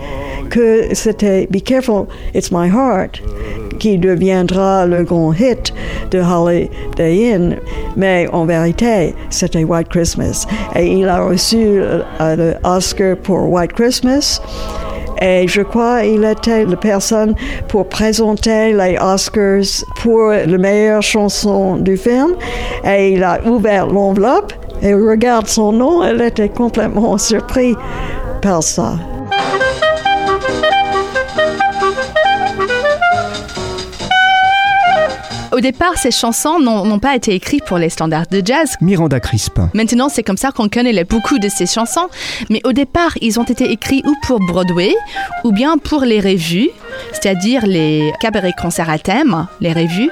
que 0.51 0.95
c'était 0.95 1.47
Be 1.51 1.63
Careful 1.63 2.07
It's 2.35 2.51
My 2.53 2.69
Heart 2.69 3.23
qui 3.79 3.99
deviendra 3.99 4.87
le 4.87 5.03
grand 5.03 5.33
hit 5.33 5.73
de 6.11 6.21
Holiday 6.21 7.35
Inn, 7.35 7.57
mais 7.97 8.29
en 8.33 8.45
vérité, 8.45 9.15
c'était 9.31 9.65
White 9.65 9.89
Christmas. 9.89 10.47
Et 10.77 10.87
il 10.87 11.09
a 11.09 11.25
reçu 11.25 11.57
euh, 11.59 12.03
le 12.21 12.55
Oscar 12.65 13.17
pour 13.17 13.51
White 13.51 13.73
Christmas. 13.73 14.41
Et 15.21 15.47
je 15.49 15.63
crois 15.63 16.03
qu'il 16.03 16.25
était 16.25 16.65
la 16.65 16.77
personne 16.77 17.35
pour 17.69 17.89
présenter 17.89 18.73
les 18.73 18.99
Oscars 18.99 19.85
pour 20.03 20.31
la 20.31 20.59
meilleure 20.59 21.03
chanson 21.03 21.77
du 21.77 21.97
film. 21.97 22.35
Et 22.85 23.13
il 23.13 23.23
a 23.23 23.41
ouvert 23.47 23.87
l'enveloppe 23.87 24.53
et 24.83 24.95
regarde 24.95 25.47
son 25.47 25.73
nom. 25.73 26.03
Elle 26.03 26.21
était 26.23 26.49
complètement 26.49 27.19
surprise 27.19 27.77
par 28.43 28.63
ça. 28.63 28.97
Au 35.55 35.61
départ, 35.61 35.97
ces 35.99 36.11
chansons 36.11 36.59
n'ont 36.59 36.99
pas 36.99 37.15
été 37.15 37.33
écrites 37.33 37.65
pour 37.65 37.79
les 37.79 37.89
standards 37.89 38.27
de 38.29 38.43
jazz. 38.45 38.75
Miranda 38.81 39.21
Crispin. 39.21 39.71
Maintenant, 39.73 40.09
c'est 40.09 40.25
comme 40.25 40.37
ça 40.37 40.51
qu'on 40.51 40.69
connaît 40.69 40.93
les- 40.93 41.05
beaucoup 41.05 41.39
de 41.39 41.49
ces 41.49 41.67
chansons. 41.67 42.09
Mais 42.51 42.61
au 42.65 42.73
départ, 42.73 43.13
ils 43.21 43.39
ont 43.39 43.45
été 43.45 43.71
écrits 43.71 44.03
ou 44.05 44.15
pour 44.27 44.41
Broadway 44.41 44.93
ou 45.45 45.53
bien 45.53 45.79
pour 45.79 46.01
les 46.03 46.19
revues, 46.21 46.71
c'est-à-dire 47.13 47.67
les 47.67 48.13
cabarets 48.21 48.55
concerts 48.61 48.91
à 48.91 48.99
thème, 48.99 49.47
les 49.61 49.73
revues. 49.73 50.11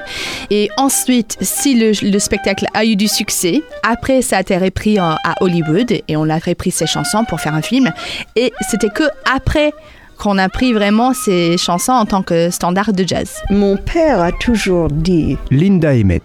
Et 0.49 0.69
ensuite, 0.77 1.35
si 1.41 1.75
le, 1.75 1.91
le 2.09 2.19
spectacle 2.19 2.65
a 2.73 2.85
eu 2.85 2.95
du 2.95 3.09
succès, 3.09 3.61
après, 3.85 4.21
ça 4.21 4.37
a 4.37 4.41
été 4.41 4.57
repris 4.57 4.97
à 4.97 5.17
Hollywood 5.41 5.91
et 6.07 6.15
on 6.15 6.29
a 6.29 6.37
repris 6.37 6.71
ces 6.71 6.87
chansons 6.87 7.25
pour 7.25 7.41
faire 7.41 7.53
un 7.53 7.61
film. 7.61 7.91
Et 8.37 8.53
c'était 8.69 8.89
que 8.89 9.03
après 9.35 9.73
qu'on 10.17 10.37
a 10.37 10.49
pris 10.49 10.73
vraiment 10.73 11.13
ces 11.13 11.57
chansons 11.57 11.93
en 11.93 12.05
tant 12.05 12.21
que 12.23 12.49
standard 12.49 12.93
de 12.93 13.03
jazz. 13.07 13.41
Mon 13.49 13.77
père 13.77 14.21
a 14.21 14.31
toujours 14.31 14.87
dit 14.89 15.37
Linda 15.51 15.93
Emmett. 15.93 16.23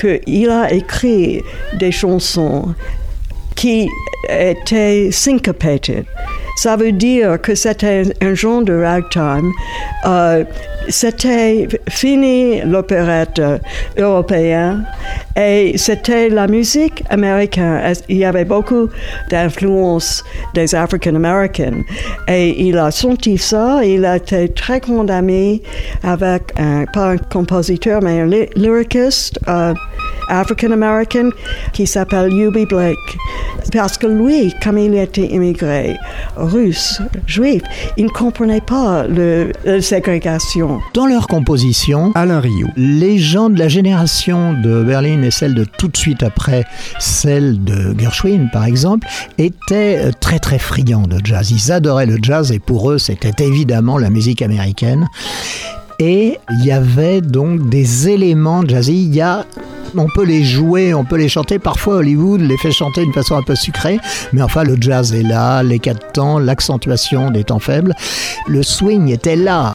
qu'il 0.00 0.50
a 0.50 0.72
écrit 0.72 1.42
des 1.78 1.92
chansons 1.92 2.74
qui 3.54 3.88
étaient 4.28 5.10
syncopated. 5.10 6.04
Ça 6.62 6.74
veut 6.76 6.90
dire 6.92 7.40
que 7.40 7.54
c'était 7.54 8.02
un 8.20 8.34
genre 8.34 8.62
de 8.62 8.74
ragtime. 8.82 9.52
Euh, 10.06 10.44
c'était 10.88 11.68
fini 11.88 12.60
l'opérette 12.62 13.38
euh, 13.38 13.58
européen 13.96 14.82
et 15.36 15.74
c'était 15.76 16.28
la 16.28 16.46
musique 16.48 17.04
américaine. 17.10 17.92
Il 18.08 18.16
y 18.16 18.24
avait 18.24 18.44
beaucoup 18.44 18.88
d'influence 19.30 20.24
des 20.54 20.74
African 20.74 21.14
Americans 21.14 21.84
et 22.26 22.48
il 22.66 22.76
a 22.78 22.90
senti 22.90 23.38
ça. 23.38 23.80
Il 23.84 24.04
a 24.04 24.16
été 24.16 24.48
très 24.48 24.80
condamné 24.80 25.62
avec 26.02 26.42
un, 26.58 26.86
pas 26.92 27.10
un 27.10 27.18
compositeur 27.18 28.02
mais 28.02 28.20
un 28.22 28.26
ly- 28.26 28.48
lyriciste. 28.56 29.38
euh, 29.48 29.74
African 30.28 30.70
American 30.72 31.30
qui 31.72 31.86
s'appelle 31.86 32.32
Yubi 32.32 32.66
Blake. 32.66 32.96
Parce 33.72 33.98
que 33.98 34.06
lui, 34.06 34.54
comme 34.62 34.78
il 34.78 34.94
était 34.94 35.26
immigré, 35.26 35.96
russe, 36.36 37.00
juif, 37.26 37.62
il 37.96 38.06
ne 38.06 38.10
comprenait 38.10 38.60
pas 38.60 39.06
le, 39.06 39.52
la 39.64 39.82
ségrégation. 39.82 40.80
Dans 40.94 41.06
leur 41.06 41.26
composition, 41.26 42.12
Alain 42.14 42.40
Rio. 42.40 42.68
les 42.76 43.18
gens 43.18 43.50
de 43.50 43.58
la 43.58 43.68
génération 43.68 44.54
de 44.54 44.82
Berlin 44.82 45.22
et 45.22 45.30
celle 45.30 45.54
de 45.54 45.64
tout 45.64 45.88
de 45.88 45.96
suite 45.96 46.22
après, 46.22 46.64
celle 46.98 47.62
de 47.62 47.94
Gershwin 47.98 48.48
par 48.52 48.64
exemple, 48.64 49.06
étaient 49.36 49.98
euh, 49.98 50.10
très 50.18 50.38
très 50.38 50.58
friands 50.58 51.06
de 51.06 51.18
jazz. 51.22 51.50
Ils 51.50 51.72
adoraient 51.72 52.06
le 52.06 52.18
jazz 52.22 52.52
et 52.52 52.58
pour 52.58 52.90
eux 52.90 52.98
c'était 52.98 53.44
évidemment 53.44 53.98
la 53.98 54.10
musique 54.10 54.42
américaine. 54.42 55.06
Et 55.98 56.38
il 56.50 56.64
y 56.64 56.70
avait 56.70 57.20
donc 57.20 57.68
des 57.68 58.08
éléments 58.08 58.64
jazzy. 58.66 59.06
Il 59.06 59.14
y 59.14 59.20
a 59.20 59.44
on 59.96 60.06
peut 60.06 60.24
les 60.24 60.44
jouer, 60.44 60.94
on 60.94 61.04
peut 61.04 61.16
les 61.16 61.28
chanter. 61.28 61.58
Parfois, 61.58 61.96
Hollywood 61.96 62.40
les 62.40 62.56
fait 62.58 62.70
chanter 62.70 63.02
d'une 63.02 63.12
façon 63.12 63.36
un 63.36 63.42
peu 63.42 63.54
sucrée, 63.54 63.98
mais 64.32 64.42
enfin, 64.42 64.64
le 64.64 64.76
jazz 64.80 65.14
est 65.14 65.22
là, 65.22 65.62
les 65.62 65.78
quatre 65.78 66.12
temps, 66.12 66.38
l'accentuation 66.38 67.30
des 67.30 67.44
temps 67.44 67.58
faibles. 67.58 67.94
Le 68.46 68.62
swing 68.62 69.08
était 69.08 69.36
là. 69.36 69.74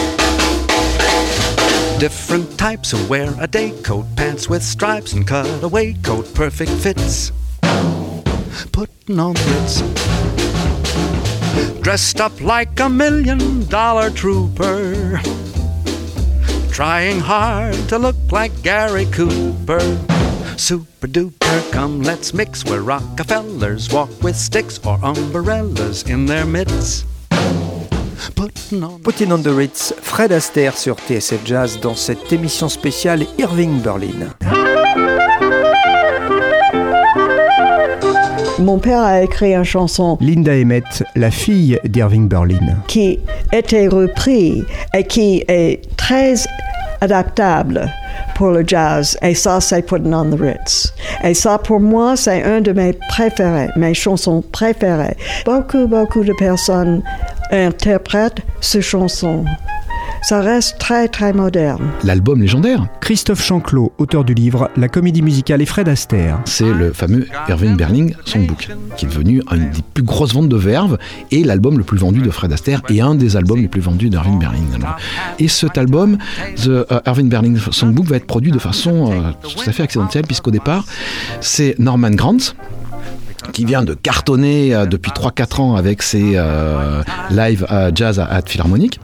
Different 2.01 2.57
types 2.57 2.89
who 2.89 3.07
wear 3.07 3.31
a 3.39 3.45
day 3.45 3.79
coat, 3.83 4.07
pants 4.15 4.49
with 4.49 4.63
stripes, 4.63 5.13
and 5.13 5.27
cutaway 5.27 5.93
coat, 6.01 6.33
perfect 6.33 6.71
fits. 6.71 7.31
Putting 8.71 9.19
on 9.19 9.35
Ritz. 9.35 9.81
Dressed 11.81 12.19
up 12.19 12.41
like 12.41 12.79
a 12.79 12.89
million 12.89 13.67
dollar 13.67 14.09
trooper. 14.09 15.21
trying 16.71 17.19
hard 17.19 17.75
to 17.89 17.99
look 17.99 18.31
like 18.31 18.63
Gary 18.63 19.05
Cooper. 19.11 19.79
Super 20.57 21.07
duper, 21.07 21.71
come 21.71 22.01
let's 22.01 22.33
mix 22.33 22.65
where 22.65 22.81
Rockefellers 22.81 23.93
walk 23.93 24.09
with 24.23 24.35
sticks 24.35 24.79
or 24.83 24.97
umbrellas 25.03 26.01
in 26.09 26.25
their 26.25 26.47
midst. 26.47 27.05
Putting 29.03 29.31
on 29.31 29.39
the 29.39 29.47
Ritz, 29.47 29.93
Fred 30.01 30.31
Astaire 30.31 30.77
sur 30.77 30.95
TSF 30.97 31.39
Jazz 31.43 31.79
dans 31.81 31.95
cette 31.95 32.31
émission 32.31 32.69
spéciale 32.69 33.25
Irving 33.39 33.81
Berlin. 33.81 34.09
Mon 38.59 38.77
père 38.77 39.01
a 39.01 39.23
écrit 39.23 39.55
une 39.55 39.63
chanson 39.63 40.19
Linda 40.21 40.53
Emmett, 40.53 41.03
la 41.15 41.31
fille 41.31 41.79
d'Irving 41.83 42.27
Berlin. 42.27 42.57
qui 42.87 43.19
était 43.51 43.87
reprise 43.87 44.65
et 44.93 45.03
qui 45.03 45.43
est 45.47 45.81
très 45.97 46.35
adaptable 47.01 47.91
pour 48.35 48.51
le 48.51 48.63
jazz. 48.65 49.17
Et 49.21 49.35
ça, 49.35 49.59
c'est 49.61 49.81
Putting 49.81 50.13
on 50.13 50.29
the 50.29 50.39
Ritz. 50.39 50.93
Et 51.23 51.33
ça, 51.33 51.57
pour 51.57 51.79
moi, 51.79 52.15
c'est 52.15 52.43
un 52.43 52.61
de 52.61 52.71
mes 52.71 52.93
préférés, 53.09 53.69
mes 53.75 53.93
chansons 53.93 54.43
préférées. 54.51 55.15
Beaucoup, 55.45 55.87
beaucoup 55.87 56.23
de 56.23 56.33
personnes 56.37 57.01
interprètent 57.51 58.41
ces 58.61 58.81
chansons. 58.81 59.45
Ça 60.23 60.39
reste 60.39 60.77
très, 60.77 61.07
très 61.07 61.33
moderne. 61.33 61.81
L'album 62.03 62.41
légendaire, 62.41 62.85
Christophe 63.01 63.43
Chanclot, 63.43 63.91
auteur 63.97 64.23
du 64.23 64.35
livre 64.35 64.69
La 64.77 64.87
comédie 64.87 65.23
musicale 65.23 65.61
et 65.61 65.65
Fred 65.65 65.89
Astaire. 65.89 66.39
c'est 66.45 66.71
le 66.71 66.93
fameux 66.93 67.27
Irving 67.49 67.75
Berlin 67.75 68.07
Songbook, 68.25 68.69
qui 68.97 69.05
est 69.05 69.09
devenu 69.09 69.41
une 69.51 69.71
des 69.71 69.81
plus 69.93 70.03
grosses 70.03 70.33
ventes 70.33 70.49
de 70.49 70.55
verve 70.55 70.99
et 71.31 71.43
l'album 71.43 71.77
le 71.77 71.83
plus 71.83 71.97
vendu 71.97 72.21
de 72.21 72.29
Fred 72.29 72.53
Astaire 72.53 72.81
et 72.89 73.01
un 73.01 73.15
des 73.15 73.35
albums 73.35 73.61
les 73.61 73.67
plus 73.67 73.81
vendus 73.81 74.09
d'Irving 74.09 74.37
Berlin. 74.39 74.59
Alors, 74.75 74.95
Et 75.39 75.47
cet 75.47 75.77
album, 75.77 76.17
The 76.55 76.67
euh, 76.67 76.85
Irving 77.07 77.27
Berlin 77.27 77.55
Songbook, 77.71 78.05
va 78.05 78.17
être 78.17 78.27
produit 78.27 78.51
de 78.51 78.59
façon 78.59 79.11
euh, 79.11 79.31
tout 79.41 79.67
à 79.67 79.71
fait 79.71 79.83
accidentelle, 79.83 80.25
puisqu'au 80.27 80.51
départ, 80.51 80.85
c'est 81.39 81.75
Norman 81.79 82.11
Grant 82.11 82.37
qui 83.53 83.65
vient 83.65 83.83
de 83.83 83.95
cartonner 83.95 84.73
euh, 84.73 84.85
depuis 84.85 85.11
3-4 85.11 85.61
ans 85.61 85.75
avec 85.75 86.03
ses 86.03 86.33
euh, 86.35 87.01
live 87.31 87.65
euh, 87.71 87.91
jazz 87.93 88.19
à, 88.19 88.25
à 88.25 88.41
Philharmonique. 88.43 88.99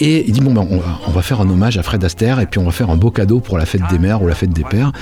Et 0.00 0.24
il 0.26 0.32
dit 0.32 0.40
bon 0.40 0.52
ben 0.52 0.66
on 0.70 1.10
va, 1.10 1.22
faire 1.22 1.40
un 1.40 1.48
hommage 1.48 1.76
à 1.76 1.82
Fred 1.82 2.02
Astaire 2.02 2.40
et 2.40 2.46
puis 2.46 2.58
on 2.58 2.64
va 2.64 2.70
faire 2.70 2.88
un 2.90 2.96
beau 2.96 3.10
cadeau 3.10 3.40
pour 3.40 3.58
la 3.58 3.66
fête 3.66 3.82
des 3.90 3.98
mères 3.98 4.22
ou 4.22 4.26
la 4.26 4.34
fête 4.34 4.50
des 4.50 4.64
pères. 4.64 4.92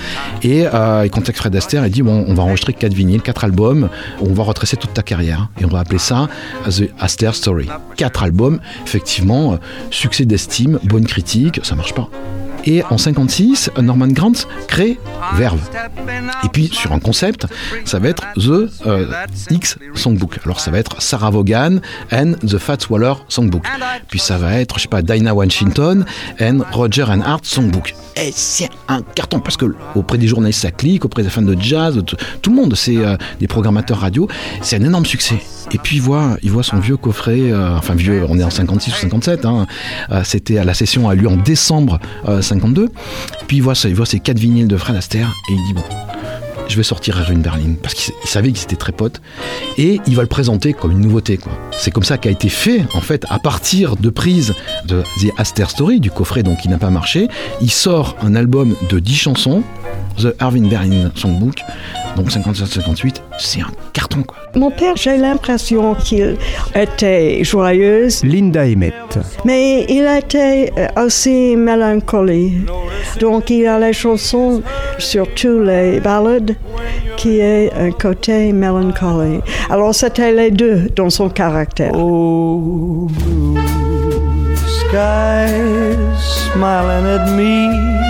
Et 0.43 0.67
euh, 0.67 1.03
il 1.05 1.11
contacte 1.11 1.39
Fred 1.39 1.55
Astaire 1.55 1.85
et 1.85 1.91
dit 1.91 2.03
bon 2.03 2.25
on 2.27 2.35
va 2.35 2.43
enregistrer 2.43 2.73
quatre 2.73 2.95
vinyles, 2.95 3.23
quatre 3.23 3.45
albums, 3.45 3.89
on 4.21 4.33
va 4.33 4.43
retracer 4.43 4.77
toute 4.77 4.95
ta 4.95 5.03
carrière 5.03 5.49
et 5.61 5.65
on 5.65 5.69
va 5.69 5.79
appeler 5.79 5.99
ça 5.99 6.29
The 6.69 6.91
Astaire 6.99 7.35
Story. 7.35 7.69
Quatre 7.97 8.25
albums, 8.25 8.61
effectivement, 8.85 9.53
euh, 9.53 9.57
succès 9.91 10.25
d'estime, 10.25 10.79
bonne 10.85 11.07
critique, 11.07 11.61
ça 11.63 11.77
marche 11.77 11.95
pas. 11.95 12.11
Et 12.69 12.83
en 12.91 12.99
56, 12.99 13.71
Norman 13.81 14.09
Grant 14.09 14.35
crée 14.67 15.01
Verve. 15.37 15.59
Et 16.45 16.49
puis 16.51 16.69
sur 16.71 16.93
un 16.93 16.99
concept, 16.99 17.47
ça 17.87 17.99
va 17.99 18.09
être 18.09 18.23
The 18.35 18.69
euh, 18.87 19.07
X 19.51 19.79
Songbook. 19.95 20.39
Alors 20.45 20.61
ça 20.61 20.71
va 20.71 20.79
être 20.79 21.01
Sarah 21.01 21.31
Vaughan 21.31 21.79
and 22.13 22.35
The 22.47 22.59
Fats 22.59 22.87
Waller 22.91 23.15
Songbook. 23.29 23.67
Puis 24.11 24.19
ça 24.19 24.37
va 24.37 24.61
être, 24.61 24.77
je 24.77 24.83
sais 24.83 24.89
pas, 24.89 25.01
Dinah 25.01 25.33
Washington 25.33 26.05
and 26.43 26.59
Roger 26.73 27.05
and 27.05 27.23
Hart 27.23 27.47
Songbook. 27.47 27.95
C'est 28.33 28.69
un 28.89 29.01
carton 29.01 29.41
parce 29.41 29.57
que 29.57 29.75
auprès 29.95 30.19
des 30.19 30.29
journalistes 30.29 30.61
ça 30.61 30.71
clique, 30.71 31.07
auprès 31.07 31.23
des 31.23 31.31
fans 31.31 31.41
de 31.41 31.57
jazz, 31.59 31.99
tout 32.43 32.51
le 32.51 32.57
monde, 32.57 32.75
c'est 32.75 32.99
euh, 32.99 33.17
des 33.41 33.49
programmateurs 33.49 33.99
radio, 33.99 34.29
c'est 34.61 34.77
un 34.77 34.85
énorme 34.85 35.07
succès. 35.07 35.41
Et 35.73 35.79
puis 35.79 35.97
il 35.97 36.03
voit, 36.03 36.37
il 36.43 36.51
voit 36.51 36.63
son 36.63 36.79
vieux 36.79 36.97
coffret, 36.97 37.53
euh, 37.53 37.77
enfin 37.77 37.95
vieux, 37.95 38.25
on 38.29 38.39
est 38.39 38.45
en 38.45 38.51
56 38.51 38.91
ou 38.91 38.97
57, 39.01 39.45
hein, 39.45 39.67
euh, 40.11 40.23
c'était 40.25 40.59
à 40.59 40.65
la 40.65 40.75
session 40.75 41.09
a 41.09 41.15
lieu 41.15 41.29
en 41.29 41.37
décembre 41.37 41.99
euh, 42.27 42.41
52. 42.41 42.89
Puis 43.47 43.59
il 43.59 43.63
voit, 43.63 43.75
ça, 43.75 43.89
il 43.89 43.95
voit 43.95 44.07
ces 44.07 44.21
quatre 44.21 44.39
vinyles 44.39 44.69
de 44.69 44.77
Fred 44.77 44.97
Astaire 44.97 45.35
et 45.51 45.53
il 45.53 45.67
dit 45.67 45.75
bon, 45.75 45.83
je 46.69 46.77
vais 46.77 46.83
sortir 46.83 47.19
Irving 47.19 47.43
Berlin. 47.43 47.75
Parce 47.83 47.95
qu'il 47.95 48.15
il 48.23 48.29
savait 48.29 48.53
qu'ils 48.53 48.65
étaient 48.65 48.77
très 48.77 48.93
potes. 48.93 49.21
Et 49.77 50.01
il 50.07 50.17
va 50.17 50.23
le 50.23 50.29
présenter 50.29 50.73
comme 50.73 50.93
une 50.93 51.01
nouveauté 51.01 51.37
quoi. 51.37 51.53
C'est 51.73 51.91
comme 51.91 52.05
ça 52.05 52.19
qu'a 52.19 52.31
été 52.31 52.49
fait 52.49 52.85
en 52.95 53.01
fait 53.01 53.25
à 53.29 53.39
partir 53.39 53.97
de 53.97 54.11
prises 54.11 54.55
de 54.87 55.03
The 55.21 55.33
Astaire 55.37 55.71
Story 55.71 56.01
du 56.01 56.11
coffret 56.11 56.43
donc 56.43 56.59
qui 56.59 56.69
n'a 56.69 56.79
pas 56.79 56.91
marché, 56.91 57.29
il 57.61 57.71
sort 57.71 58.17
un 58.23 58.35
album 58.35 58.75
de 58.89 58.99
10 58.99 59.15
chansons, 59.17 59.63
The 60.19 60.35
Irving 60.41 60.69
Berlin 60.69 61.11
Songbook, 61.15 61.61
donc 62.17 62.29
57-58, 62.31 63.17
c'est 63.39 63.61
un 63.61 63.71
carton 63.93 64.23
quoi. 64.25 64.37
Mon 64.57 64.71
père, 64.71 64.97
j'ai 64.97 65.17
l'impression 65.17 65.95
qu'il 65.95 66.37
était 66.75 67.45
joyeux, 67.45 68.09
Linda 68.25 68.65
Emmett. 68.65 68.95
mais 69.45 69.85
il 69.89 70.05
était 70.07 70.73
aussi 70.97 71.55
mélancolique. 71.57 72.67
Donc 73.21 73.51
il 73.51 73.67
a 73.67 73.79
les 73.79 73.93
chansons, 73.93 74.63
surtout 74.99 75.63
les 75.63 76.01
ballades, 76.01 76.57
qui 77.17 77.39
est 77.39 77.73
un 77.75 77.93
côté 77.93 78.53
mélancolique. 78.53 79.45
Alors 79.71 79.95
c'était 79.95 80.33
les 80.33 80.51
deux 80.51 80.89
dans 80.97 81.11
son 81.11 81.29
caractère. 81.29 81.93
Oh, 81.95 83.07
blue 83.11 84.57
skies 84.57 85.95
smiling 86.53 87.07
at 87.07 87.31
me. 87.37 88.08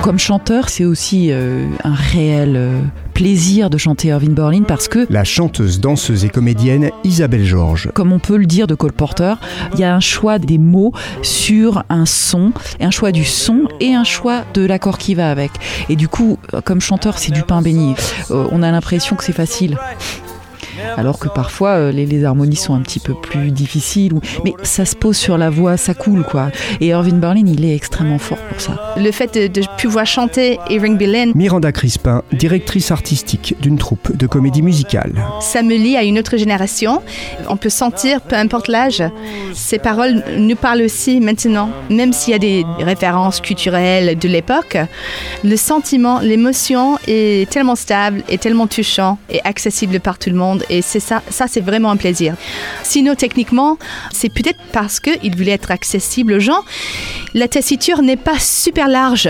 Comme 0.00 0.18
chanteur, 0.18 0.70
c'est 0.70 0.86
aussi 0.86 1.28
euh, 1.30 1.66
un 1.84 1.92
réel 1.92 2.54
euh, 2.56 2.80
plaisir 3.12 3.68
de 3.68 3.76
chanter 3.76 4.08
Irving 4.08 4.32
Berlin 4.32 4.62
parce 4.66 4.88
que 4.88 5.06
La 5.10 5.24
chanteuse, 5.24 5.78
danseuse 5.78 6.24
et 6.24 6.30
comédienne 6.30 6.88
Isabelle 7.04 7.44
Georges. 7.44 7.90
comme 7.92 8.14
on 8.14 8.18
peut 8.18 8.38
le 8.38 8.46
dire 8.46 8.66
de 8.66 8.74
Cole 8.74 8.94
Porter, 8.94 9.34
il 9.74 9.80
y 9.80 9.84
a 9.84 9.94
un 9.94 10.00
choix 10.00 10.38
des 10.38 10.56
mots 10.56 10.92
sur 11.20 11.84
un 11.90 12.06
son, 12.06 12.52
un 12.80 12.90
choix 12.90 13.12
du 13.12 13.24
son 13.24 13.64
et 13.78 13.94
un 13.94 14.04
choix 14.04 14.40
de 14.54 14.64
l'accord 14.64 14.96
qui 14.96 15.14
va 15.14 15.30
avec. 15.30 15.50
Et 15.90 15.96
du 15.96 16.08
coup, 16.08 16.38
comme 16.64 16.80
chanteur, 16.80 17.18
c'est 17.18 17.32
du 17.32 17.42
pain 17.42 17.60
béni. 17.60 17.94
Euh, 18.30 18.46
on 18.50 18.62
a 18.62 18.70
l'impression 18.70 19.16
que 19.16 19.24
c'est 19.24 19.32
facile. 19.32 19.76
Alors 20.96 21.18
que 21.18 21.28
parfois 21.28 21.70
euh, 21.70 21.92
les, 21.92 22.06
les 22.06 22.24
harmonies 22.24 22.56
sont 22.56 22.74
un 22.74 22.80
petit 22.80 23.00
peu 23.00 23.14
plus 23.14 23.50
difficiles, 23.50 24.12
ou- 24.14 24.20
mais 24.44 24.54
ça 24.62 24.84
se 24.84 24.94
pose 24.96 25.16
sur 25.16 25.38
la 25.38 25.50
voix, 25.50 25.76
ça 25.76 25.94
coule 25.94 26.24
quoi. 26.24 26.50
Et 26.80 26.88
Irving 26.88 27.18
Berlin, 27.20 27.44
il 27.46 27.64
est 27.64 27.74
extrêmement 27.74 28.18
fort 28.18 28.38
pour 28.38 28.60
ça. 28.60 28.94
Le 28.96 29.10
fait 29.12 29.34
de, 29.34 29.46
de 29.60 29.66
pouvoir 29.78 30.06
chanter 30.06 30.58
Irving 30.70 30.96
Berlin, 30.96 31.32
Miranda 31.34 31.72
Crispin, 31.72 32.22
directrice 32.32 32.90
artistique 32.90 33.54
d'une 33.60 33.78
troupe 33.78 34.16
de 34.16 34.26
comédie 34.26 34.62
musicale. 34.62 35.12
ça 35.40 35.62
me 35.62 35.74
lie 35.76 35.96
à 35.96 36.02
une 36.04 36.18
autre 36.18 36.36
génération. 36.36 37.02
On 37.48 37.56
peut 37.56 37.70
sentir, 37.70 38.20
peu 38.20 38.36
importe 38.36 38.68
l'âge, 38.68 39.02
ces 39.54 39.78
paroles 39.78 40.22
nous 40.36 40.56
parlent 40.56 40.82
aussi 40.82 41.20
maintenant, 41.20 41.70
même 41.90 42.12
s'il 42.12 42.32
y 42.32 42.36
a 42.36 42.38
des 42.38 42.64
références 42.80 43.40
culturelles 43.40 44.18
de 44.18 44.28
l'époque. 44.28 44.76
Le 45.44 45.56
sentiment, 45.56 46.20
l'émotion 46.20 46.98
est 47.06 47.48
tellement 47.50 47.76
stable 47.76 48.22
et 48.28 48.38
tellement 48.38 48.66
touchant 48.66 49.18
et 49.30 49.40
accessible 49.44 50.00
par 50.00 50.18
tout 50.18 50.30
le 50.30 50.36
monde. 50.36 50.61
Et 50.68 50.82
c'est 50.82 51.00
ça, 51.00 51.22
ça 51.28 51.46
c'est 51.48 51.60
vraiment 51.60 51.90
un 51.90 51.96
plaisir. 51.96 52.34
Sinon, 52.82 53.14
techniquement, 53.14 53.78
c'est 54.12 54.28
peut-être 54.28 54.60
parce 54.72 55.00
qu'il 55.00 55.36
voulait 55.36 55.52
être 55.52 55.70
accessible 55.70 56.34
aux 56.34 56.40
gens. 56.40 56.62
La 57.34 57.48
tessiture 57.48 58.02
n'est 58.02 58.16
pas 58.16 58.38
super 58.38 58.88
large. 58.88 59.28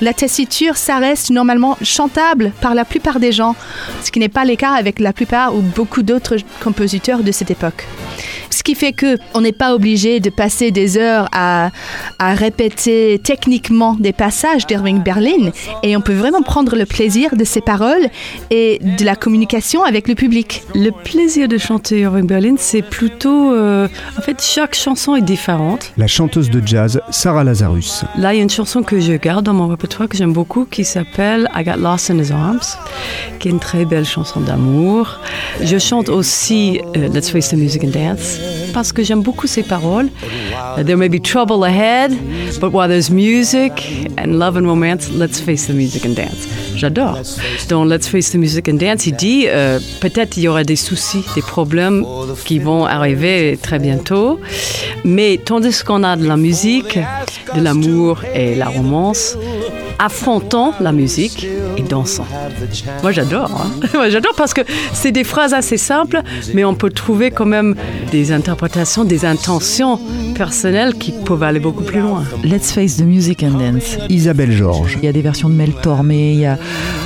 La 0.00 0.12
tessiture, 0.12 0.76
ça 0.76 0.98
reste 0.98 1.30
normalement 1.30 1.78
chantable 1.82 2.52
par 2.60 2.74
la 2.74 2.84
plupart 2.84 3.20
des 3.20 3.32
gens, 3.32 3.54
ce 4.02 4.10
qui 4.10 4.18
n'est 4.18 4.28
pas 4.28 4.44
le 4.44 4.56
cas 4.56 4.72
avec 4.72 4.98
la 4.98 5.12
plupart 5.12 5.54
ou 5.54 5.60
beaucoup 5.60 6.02
d'autres 6.02 6.36
compositeurs 6.62 7.22
de 7.22 7.32
cette 7.32 7.50
époque. 7.50 7.86
Ce 8.54 8.62
qui 8.62 8.76
fait 8.76 8.92
que 8.92 9.18
on 9.34 9.40
n'est 9.40 9.50
pas 9.50 9.74
obligé 9.74 10.20
de 10.20 10.30
passer 10.30 10.70
des 10.70 10.96
heures 10.96 11.28
à, 11.32 11.70
à 12.20 12.34
répéter 12.34 13.20
techniquement 13.22 13.96
des 13.98 14.12
passages 14.12 14.64
d'Irving 14.68 15.02
Berlin 15.02 15.50
et 15.82 15.96
on 15.96 16.00
peut 16.00 16.12
vraiment 16.14 16.40
prendre 16.42 16.76
le 16.76 16.86
plaisir 16.86 17.34
de 17.34 17.42
ses 17.42 17.60
paroles 17.60 18.06
et 18.50 18.78
de 18.80 19.04
la 19.04 19.16
communication 19.16 19.82
avec 19.82 20.06
le 20.06 20.14
public. 20.14 20.62
Le 20.76 20.90
plaisir 20.92 21.48
de 21.48 21.58
chanter 21.58 22.00
Irving 22.02 22.28
Berlin, 22.28 22.54
c'est 22.56 22.82
plutôt. 22.82 23.52
euh, 23.52 23.88
en 24.16 24.22
fait, 24.22 24.40
chaque 24.40 24.76
chanson 24.76 25.16
est 25.16 25.22
différente. 25.22 25.92
La 25.96 26.06
chanteuse 26.06 26.48
de 26.48 26.62
jazz 26.64 27.00
Sarah 27.10 27.42
Lazarus. 27.42 28.04
Là, 28.16 28.34
il 28.34 28.36
y 28.36 28.40
a 28.40 28.42
une 28.44 28.50
chanson 28.50 28.84
que 28.84 29.00
je 29.00 29.14
garde 29.14 29.44
dans 29.44 29.54
mon 29.54 29.66
répertoire 29.66 30.08
que 30.08 30.16
j'aime 30.16 30.32
beaucoup 30.32 30.64
qui 30.64 30.84
s'appelle 30.84 31.48
I 31.56 31.64
Got 31.64 31.76
Lost 31.78 32.08
in 32.12 32.18
His 32.20 32.30
Arms, 32.30 32.60
qui 33.40 33.48
est 33.48 33.50
une 33.50 33.58
très 33.58 33.84
belle 33.84 34.04
chanson 34.06 34.38
d'amour. 34.40 35.18
Je 35.60 35.76
chante 35.78 36.08
aussi 36.08 36.80
euh, 36.96 37.08
Let's 37.08 37.30
Face 37.30 37.48
the 37.50 37.54
Music 37.54 37.82
and 37.82 37.88
Dance 37.88 38.38
yeah. 38.44 38.63
Parce 38.74 38.92
que 38.92 39.02
j'aime 39.02 39.22
beaucoup 39.22 39.46
ses 39.46 39.62
paroles. 39.62 40.08
There 40.84 40.96
may 40.96 41.08
be 41.08 41.22
trouble 41.22 41.64
ahead, 41.64 42.12
but 42.60 42.72
while 42.72 42.88
there's 42.88 43.10
music 43.10 44.10
and 44.18 44.38
love 44.38 44.56
and 44.56 44.66
romance, 44.66 45.10
let's 45.12 45.40
face 45.40 45.66
the 45.66 45.72
music 45.72 46.04
and 46.04 46.14
dance. 46.14 46.48
J'adore. 46.76 47.20
Dans 47.68 47.84
Let's 47.84 48.08
Face 48.08 48.32
the 48.32 48.36
Music 48.36 48.68
and 48.68 48.74
Dance, 48.74 49.06
il 49.06 49.14
dit 49.14 49.46
euh, 49.46 49.78
peut-être 50.00 50.36
il 50.36 50.42
y 50.42 50.48
aura 50.48 50.64
des 50.64 50.76
soucis, 50.76 51.24
des 51.36 51.42
problèmes 51.42 52.04
qui 52.44 52.58
vont 52.58 52.84
arriver 52.84 53.58
très 53.62 53.78
bientôt, 53.78 54.40
mais 55.04 55.40
tandis 55.42 55.82
qu'on 55.84 56.02
a 56.02 56.16
de 56.16 56.26
la 56.26 56.36
musique, 56.36 56.98
de 57.54 57.60
l'amour 57.60 58.22
et 58.34 58.56
la 58.56 58.66
romance, 58.66 59.38
affrontant 59.98 60.74
la 60.80 60.92
musique 60.92 61.46
et 61.76 61.82
dansant. 61.82 62.26
Moi 63.02 63.12
j'adore, 63.12 63.50
hein. 63.50 63.70
Moi 63.94 64.10
j'adore 64.10 64.34
parce 64.36 64.54
que 64.54 64.62
c'est 64.92 65.12
des 65.12 65.24
phrases 65.24 65.54
assez 65.54 65.76
simples, 65.76 66.22
mais 66.52 66.64
on 66.64 66.74
peut 66.74 66.90
trouver 66.90 67.30
quand 67.30 67.46
même 67.46 67.76
des 68.10 68.32
interprétations, 68.32 68.63
des 69.06 69.24
intentions 69.26 70.00
personnelles 70.34 70.94
qui 70.94 71.12
peuvent 71.12 71.42
aller 71.42 71.60
beaucoup 71.60 71.84
plus 71.84 72.00
loin. 72.00 72.24
Let's 72.42 72.72
face 72.72 72.96
the 72.96 73.02
music 73.02 73.42
and 73.42 73.58
dance. 73.58 73.98
Isabelle 74.08 74.52
Georges. 74.52 74.96
Il 75.00 75.04
y 75.04 75.08
a 75.08 75.12
des 75.12 75.20
versions 75.20 75.50
de 75.50 75.54
Mel 75.54 75.72
Tormé, 75.74 76.32
il 76.32 76.40
y 76.40 76.46
a 76.46 76.58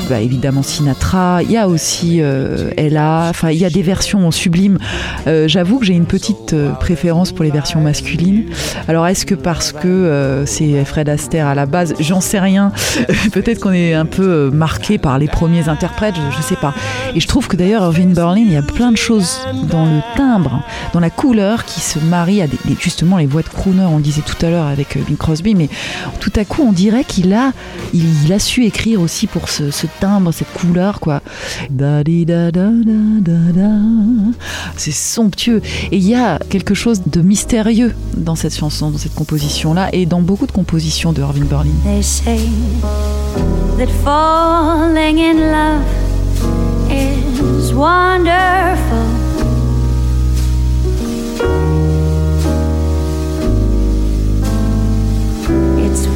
bah, 0.09 0.21
évidemment 0.21 0.63
Sinatra, 0.63 1.43
il 1.43 1.51
y 1.51 1.57
a 1.57 1.69
aussi 1.69 2.19
euh, 2.21 2.71
Ella, 2.77 3.27
enfin 3.29 3.51
il 3.51 3.59
y 3.59 3.65
a 3.65 3.71
des 3.71 3.83
versions 3.83 4.31
sublimes. 4.31 4.79
Euh, 5.27 5.49
J'avoue 5.49 5.79
que 5.79 5.85
j'ai 5.85 5.95
une 5.95 6.07
petite 6.07 6.53
euh, 6.53 6.73
préférence 6.73 7.33
pour 7.33 7.45
les 7.45 7.51
versions 7.51 7.81
masculines. 7.81 8.45
Alors 8.87 9.07
est-ce 9.07 9.27
que 9.27 9.35
parce 9.35 9.73
que 9.73 9.89
euh, 9.89 10.47
c'est 10.47 10.85
Fred 10.85 11.09
Astaire 11.09 11.49
à 11.49 11.55
la 11.55 11.67
base, 11.67 11.95
j'en 11.99 12.21
sais 12.21 12.39
rien. 12.39 12.73
Peut-être 13.33 13.61
qu'on 13.61 13.73
est 13.73 13.95
un 13.95 14.07
peu 14.07 14.29
euh, 14.29 14.51
marqué 14.51 14.97
par 14.97 15.19
les 15.19 15.27
premiers 15.27 15.69
interprètes, 15.69 16.15
je, 16.15 16.37
je 16.37 16.43
sais 16.43 16.57
pas. 16.57 16.73
Et 17.15 17.21
je 17.21 17.27
trouve 17.27 17.49
que 17.49 17.57
d'ailleurs 17.57 17.83
Irving 17.83 18.15
Berlin, 18.15 18.45
il 18.47 18.53
y 18.53 18.57
a 18.57 18.63
plein 18.63 18.93
de 18.93 18.97
choses 18.97 19.41
dans 19.71 19.85
le 19.85 20.01
timbre, 20.17 20.63
dans 20.93 21.01
la 21.01 21.11
couleur 21.11 21.48
qui 21.57 21.81
se 21.81 21.99
marient 21.99 22.43
à 22.43 22.47
des, 22.47 22.59
justement 22.79 23.17
les 23.17 23.27
voix 23.27 23.43
de 23.43 23.49
crooner, 23.49 23.85
on 23.85 23.99
disait 23.99 24.23
tout 24.23 24.45
à 24.45 24.51
l'heure 24.51 24.67
avec 24.67 24.97
euh, 24.97 25.01
Bing 25.07 25.17
Crosby, 25.17 25.55
mais 25.55 25.69
tout 26.21 26.33
à 26.37 26.45
coup 26.45 26.63
on 26.63 26.73
dirait 26.73 27.05
qu'il 27.05 27.33
a, 27.33 27.53
il, 27.95 28.33
a 28.33 28.39
su 28.39 28.65
écrire 28.65 29.01
aussi 29.01 29.27
pour 29.27 29.49
ce, 29.49 29.65
timbre, 30.01 30.33
cette 30.33 30.53
couleur 30.53 31.01
quoi. 31.01 31.23
C'est 34.77 34.93
somptueux. 34.93 35.63
Et 35.91 35.97
il 35.97 36.07
y 36.07 36.15
a 36.15 36.39
quelque 36.51 36.75
chose 36.75 37.03
de 37.07 37.21
mystérieux 37.21 37.95
dans 38.17 38.37
cette 38.37 38.55
chanson, 38.55 38.91
dans 38.91 38.99
cette 38.99 39.15
composition-là, 39.15 39.89
et 39.93 40.07
dans 40.07 40.21
beaucoup 40.21 40.47
de 40.47 40.53
compositions 40.53 41.13
de 41.13 41.21
Irving 41.21 41.45
Berlin. 41.45 41.71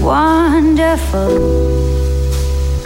Wonderful. 0.03 1.39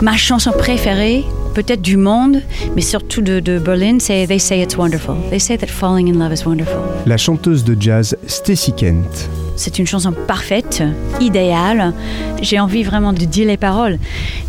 Ma 0.03 0.17
chanson 0.17 0.53
préférée, 0.53 1.25
peut-être 1.55 1.81
du 1.81 1.97
monde, 1.97 2.43
mais 2.75 2.83
surtout 2.83 3.23
de, 3.23 3.41
de 3.41 3.59
Berlin, 3.59 3.97
c'est 3.99 4.27
They 4.27 4.39
Say 4.39 4.61
It's 4.61 4.77
Wonderful. 4.77 5.17
They 5.31 5.41
say 5.41 5.57
that 5.57 5.69
falling 5.69 6.09
in 6.09 6.19
love 6.19 6.33
is 6.33 6.45
wonderful. 6.45 6.79
La 7.07 7.17
chanteuse 7.17 7.64
de 7.64 7.77
jazz 7.81 8.17
Stacy 8.27 8.73
Kent. 8.75 9.31
C'est 9.57 9.79
une 9.79 9.87
chanson 9.87 10.12
parfaite, 10.12 10.83
idéale. 11.19 11.95
J'ai 12.43 12.61
envie 12.61 12.83
vraiment 12.83 13.14
de 13.14 13.25
dire 13.25 13.47
les 13.47 13.57
paroles. 13.57 13.99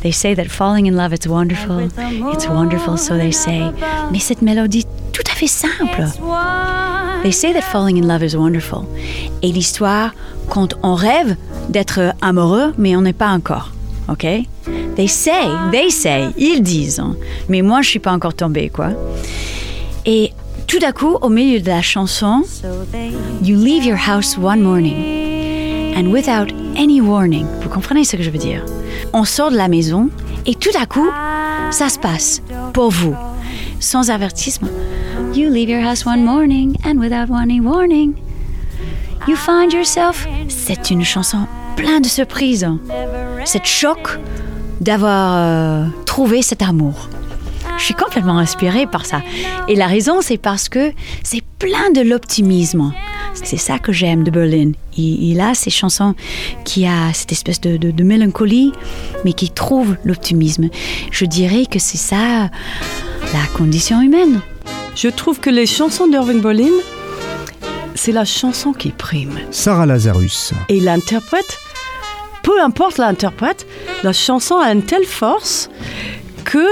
They 0.01 0.11
say 0.11 0.35
that 0.35 0.49
falling 0.49 0.85
in 0.85 0.97
love 0.97 1.13
is 1.13 1.29
wonderful. 1.29 1.87
It's 2.33 2.49
wonderful, 2.49 2.97
so 2.97 3.15
they 3.17 3.31
say. 3.31 3.61
Mais 4.11 4.19
cette 4.19 4.41
mélodie 4.41 4.85
tout 5.13 5.23
à 5.31 5.35
fait 5.35 5.47
simple. 5.47 6.03
They 7.23 7.31
say 7.31 7.53
that 7.53 7.61
falling 7.61 8.03
in 8.03 8.07
love 8.07 8.21
is 8.21 8.35
wonderful. 8.35 8.79
Et 9.41 9.53
l'histoire, 9.53 10.11
quand 10.49 10.75
on 10.83 10.93
rêve 10.95 11.37
d'être 11.69 12.13
amoureux, 12.21 12.73
mais 12.77 12.95
on 12.95 13.01
n'est 13.01 13.13
pas 13.13 13.29
encore. 13.29 13.71
OK? 14.09 14.25
They 14.95 15.07
say, 15.07 15.43
they 15.71 15.91
say, 15.91 16.27
ils 16.37 16.61
disent. 16.61 16.99
hein. 16.99 17.15
Mais 17.49 17.61
moi, 17.61 17.81
je 17.81 17.89
suis 17.89 17.99
pas 17.99 18.11
encore 18.13 18.33
tombée, 18.33 18.69
quoi. 18.69 18.89
Et 20.05 20.31
tout 20.65 20.79
à 20.85 20.91
coup, 20.91 21.17
au 21.21 21.29
milieu 21.29 21.59
de 21.59 21.67
la 21.67 21.81
chanson, 21.81 22.43
You 23.43 23.57
leave 23.57 23.85
your 23.85 23.97
house 23.97 24.37
one 24.37 24.61
morning, 24.61 25.93
and 25.95 26.11
without 26.11 26.51
any 26.77 26.99
warning. 27.01 27.45
Vous 27.61 27.69
comprenez 27.69 28.03
ce 28.05 28.15
que 28.15 28.23
je 28.23 28.29
veux 28.29 28.37
dire? 28.37 28.63
On 29.13 29.23
sort 29.23 29.51
de 29.51 29.57
la 29.57 29.67
maison, 29.67 30.09
et 30.45 30.55
tout 30.55 30.75
à 30.81 30.85
coup, 30.85 31.07
ça 31.71 31.89
se 31.89 31.99
passe 31.99 32.41
pour 32.73 32.89
vous, 32.89 33.15
sans 33.79 34.09
avertissement. 34.09 34.69
You 35.35 35.49
leave 35.49 35.69
your 35.69 35.83
house 35.85 36.05
one 36.05 36.23
morning, 36.23 36.75
and 36.85 36.97
without 36.99 37.29
any 37.31 37.59
warning, 37.59 38.13
you 39.27 39.35
find 39.35 39.71
yourself. 39.73 40.27
C'est 40.47 40.89
une 40.91 41.03
chanson 41.03 41.47
pleine 41.75 42.01
de 42.01 42.07
surprises. 42.07 42.67
Cette 43.45 43.65
choc 43.65 44.19
d'avoir 44.81 45.35
euh, 45.37 45.85
trouvé 46.05 46.41
cet 46.41 46.61
amour. 46.61 47.09
Je 47.77 47.83
suis 47.83 47.93
complètement 47.93 48.39
inspirée 48.39 48.87
par 48.87 49.05
ça. 49.05 49.21
Et 49.67 49.75
la 49.75 49.87
raison, 49.87 50.21
c'est 50.21 50.37
parce 50.37 50.67
que 50.69 50.91
c'est 51.23 51.43
plein 51.59 51.91
de 51.93 52.01
l'optimisme. 52.01 52.91
C'est 53.35 53.57
ça 53.57 53.77
que 53.77 53.91
j'aime 53.91 54.23
de 54.23 54.31
Berlin. 54.31 54.71
Il, 54.97 55.39
a 55.39 55.53
ces 55.53 55.69
chansons 55.69 56.15
qui 56.65 56.87
a 56.87 57.13
cette 57.13 57.31
espèce 57.31 57.61
de 57.61 58.03
mélancolie, 58.03 58.71
mais 59.25 59.33
qui 59.33 59.51
trouve 59.51 59.95
l'optimisme. 60.03 60.69
Je 61.11 61.25
dirais 61.25 61.65
que 61.69 61.77
c'est 61.77 61.97
ça 61.97 62.49
la 63.33 63.45
condition 63.55 64.01
humaine. 64.01 64.41
Je 64.95 65.09
trouve 65.09 65.39
que 65.39 65.51
les 65.51 65.67
chansons 65.67 66.07
d'Irving 66.07 66.41
Berlin, 66.41 66.71
c'est 67.97 68.11
la 68.11 68.25
chanson 68.25 68.73
qui 68.73 68.91
prime. 68.91 69.39
Sarah 69.51 69.85
Lazarus. 69.85 70.53
Et 70.69 70.79
l'interprète, 70.79 71.57
peu 72.43 72.61
importe 72.61 72.97
l'interprète, 72.99 73.67
la 74.03 74.13
chanson 74.13 74.57
a 74.57 74.71
une 74.71 74.83
telle 74.83 75.05
force 75.05 75.69
que 76.45 76.65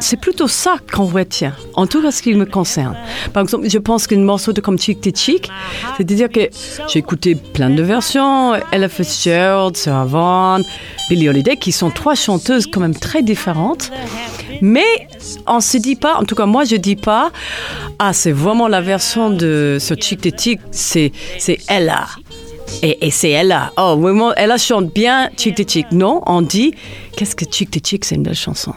c'est 0.00 0.18
plutôt 0.18 0.48
ça 0.48 0.76
qu'on 0.92 1.06
retient, 1.06 1.54
en 1.74 1.86
tout 1.86 2.02
cas 2.02 2.10
ce 2.10 2.22
qui 2.22 2.34
me 2.34 2.46
concerne. 2.46 2.96
Par 3.32 3.42
exemple, 3.42 3.68
je 3.68 3.78
pense 3.78 4.06
qu'une 4.06 4.24
morceau 4.24 4.52
de 4.52 4.60
comme 4.60 4.78
Chick 4.78 5.00
to 5.00 5.10
Chick, 5.14 5.50
c'est-à-dire 5.96 6.28
que 6.28 6.48
j'ai 6.88 6.98
écouté 6.98 7.34
plein 7.34 7.70
de 7.70 7.82
versions, 7.82 8.54
Ella 8.72 8.88
Fitzgerald, 8.88 9.76
Sarah 9.76 10.04
Vaughan, 10.04 10.62
Billie 11.08 11.28
Holiday, 11.28 11.56
qui 11.56 11.72
sont 11.72 11.90
trois 11.90 12.14
chanteuses 12.14 12.66
quand 12.66 12.80
même 12.80 12.94
très 12.94 13.22
différentes, 13.22 13.90
mais 14.60 15.08
on 15.46 15.60
se 15.60 15.78
dit 15.78 15.96
pas, 15.96 16.16
en 16.16 16.24
tout 16.24 16.34
cas 16.34 16.46
moi 16.46 16.64
je 16.64 16.76
dis 16.76 16.96
pas, 16.96 17.30
ah 17.98 18.12
c'est 18.12 18.32
vraiment 18.32 18.68
la 18.68 18.80
version 18.80 19.30
de 19.30 19.78
ce 19.80 19.94
Chick 19.94 20.20
to 20.20 20.30
Chick, 20.36 20.60
c'est 20.70 21.12
Ella. 21.68 22.06
Et, 22.82 23.04
et 23.06 23.10
c'est 23.10 23.30
Ella. 23.30 23.72
Oh, 23.76 23.96
vraiment, 23.98 24.32
Ella 24.36 24.56
chante 24.56 24.94
bien 24.94 25.28
Chick 25.36 25.56
to 25.56 25.64
Chick. 25.66 25.90
Non, 25.90 26.22
on 26.26 26.40
dit, 26.40 26.72
qu'est-ce 27.16 27.34
que 27.34 27.44
Chick 27.50 27.70
to 27.72 27.80
Chick, 27.82 28.04
c'est 28.04 28.14
une 28.14 28.22
belle 28.22 28.36
chanson. 28.36 28.72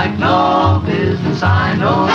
Like 0.00 0.18
no 0.18 0.82
business 0.86 1.42
I 1.42 1.74
know. 1.76 2.08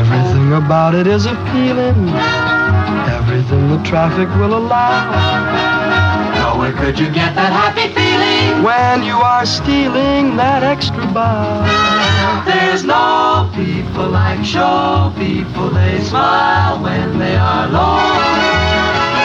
Everything 0.00 0.54
about 0.54 0.94
it 0.94 1.06
is 1.06 1.26
appealing. 1.26 2.00
Everything 3.18 3.68
the 3.68 3.80
traffic 3.90 4.28
will 4.40 4.54
allow. 4.56 4.96
Nowhere 6.40 6.72
could 6.72 6.98
you 6.98 7.10
get 7.10 7.34
that 7.34 7.52
happy 7.60 7.88
feeling 7.96 8.64
When 8.64 9.02
you 9.02 9.18
are 9.32 9.44
stealing 9.44 10.36
that 10.36 10.62
extra 10.62 11.04
bow. 11.12 11.60
There's 12.46 12.84
no 12.84 13.50
people 13.54 14.08
like 14.08 14.42
show 14.42 15.12
people. 15.18 15.68
They 15.68 16.00
smile 16.00 16.82
when 16.82 17.18
they 17.18 17.36
are 17.36 17.68
low. 17.68 18.59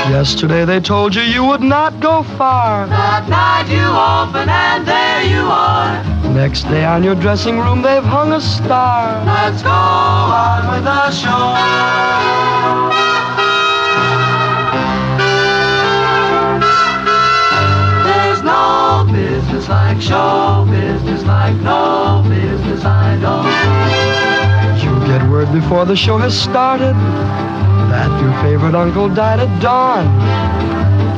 Yesterday 0.10 0.66
they 0.66 0.80
told 0.80 1.16
you 1.16 1.24
you 1.24 1.44
would 1.44 1.62
not 1.62 2.00
go 2.00 2.22
far. 2.38 2.86
That 2.88 3.28
night 3.28 3.68
you 3.74 3.82
open 3.82 4.48
and 4.48 4.88
there 4.88 5.24
you 5.24 5.42
are. 5.50 6.04
Next 6.32 6.64
day 6.66 6.86
on 6.86 7.04
your 7.04 7.16
dressing 7.16 7.58
room 7.58 7.82
they've 7.82 8.04
hung 8.04 8.32
a 8.32 8.40
star. 8.40 9.26
Let's 9.26 9.64
go 9.64 9.70
on 9.72 10.68
with 10.72 10.84
the 10.84 11.10
show. 11.10 11.56
There's 18.06 18.44
no 18.44 19.08
business 19.12 19.68
like 19.68 20.00
show 20.00 20.68
business, 20.70 21.24
like 21.24 21.56
no 21.62 22.24
business 22.30 22.86
I 22.86 23.18
know. 23.18 23.42
You 24.84 25.08
get 25.08 25.28
word 25.32 25.52
before 25.52 25.86
the 25.86 25.96
show 25.96 26.20
has 26.20 26.40
started 26.40 26.94
that 27.90 28.10
your 28.22 28.34
favorite 28.44 28.76
uncle 28.76 29.10
died 29.10 29.40
at 29.40 29.62
dawn. 29.62 30.06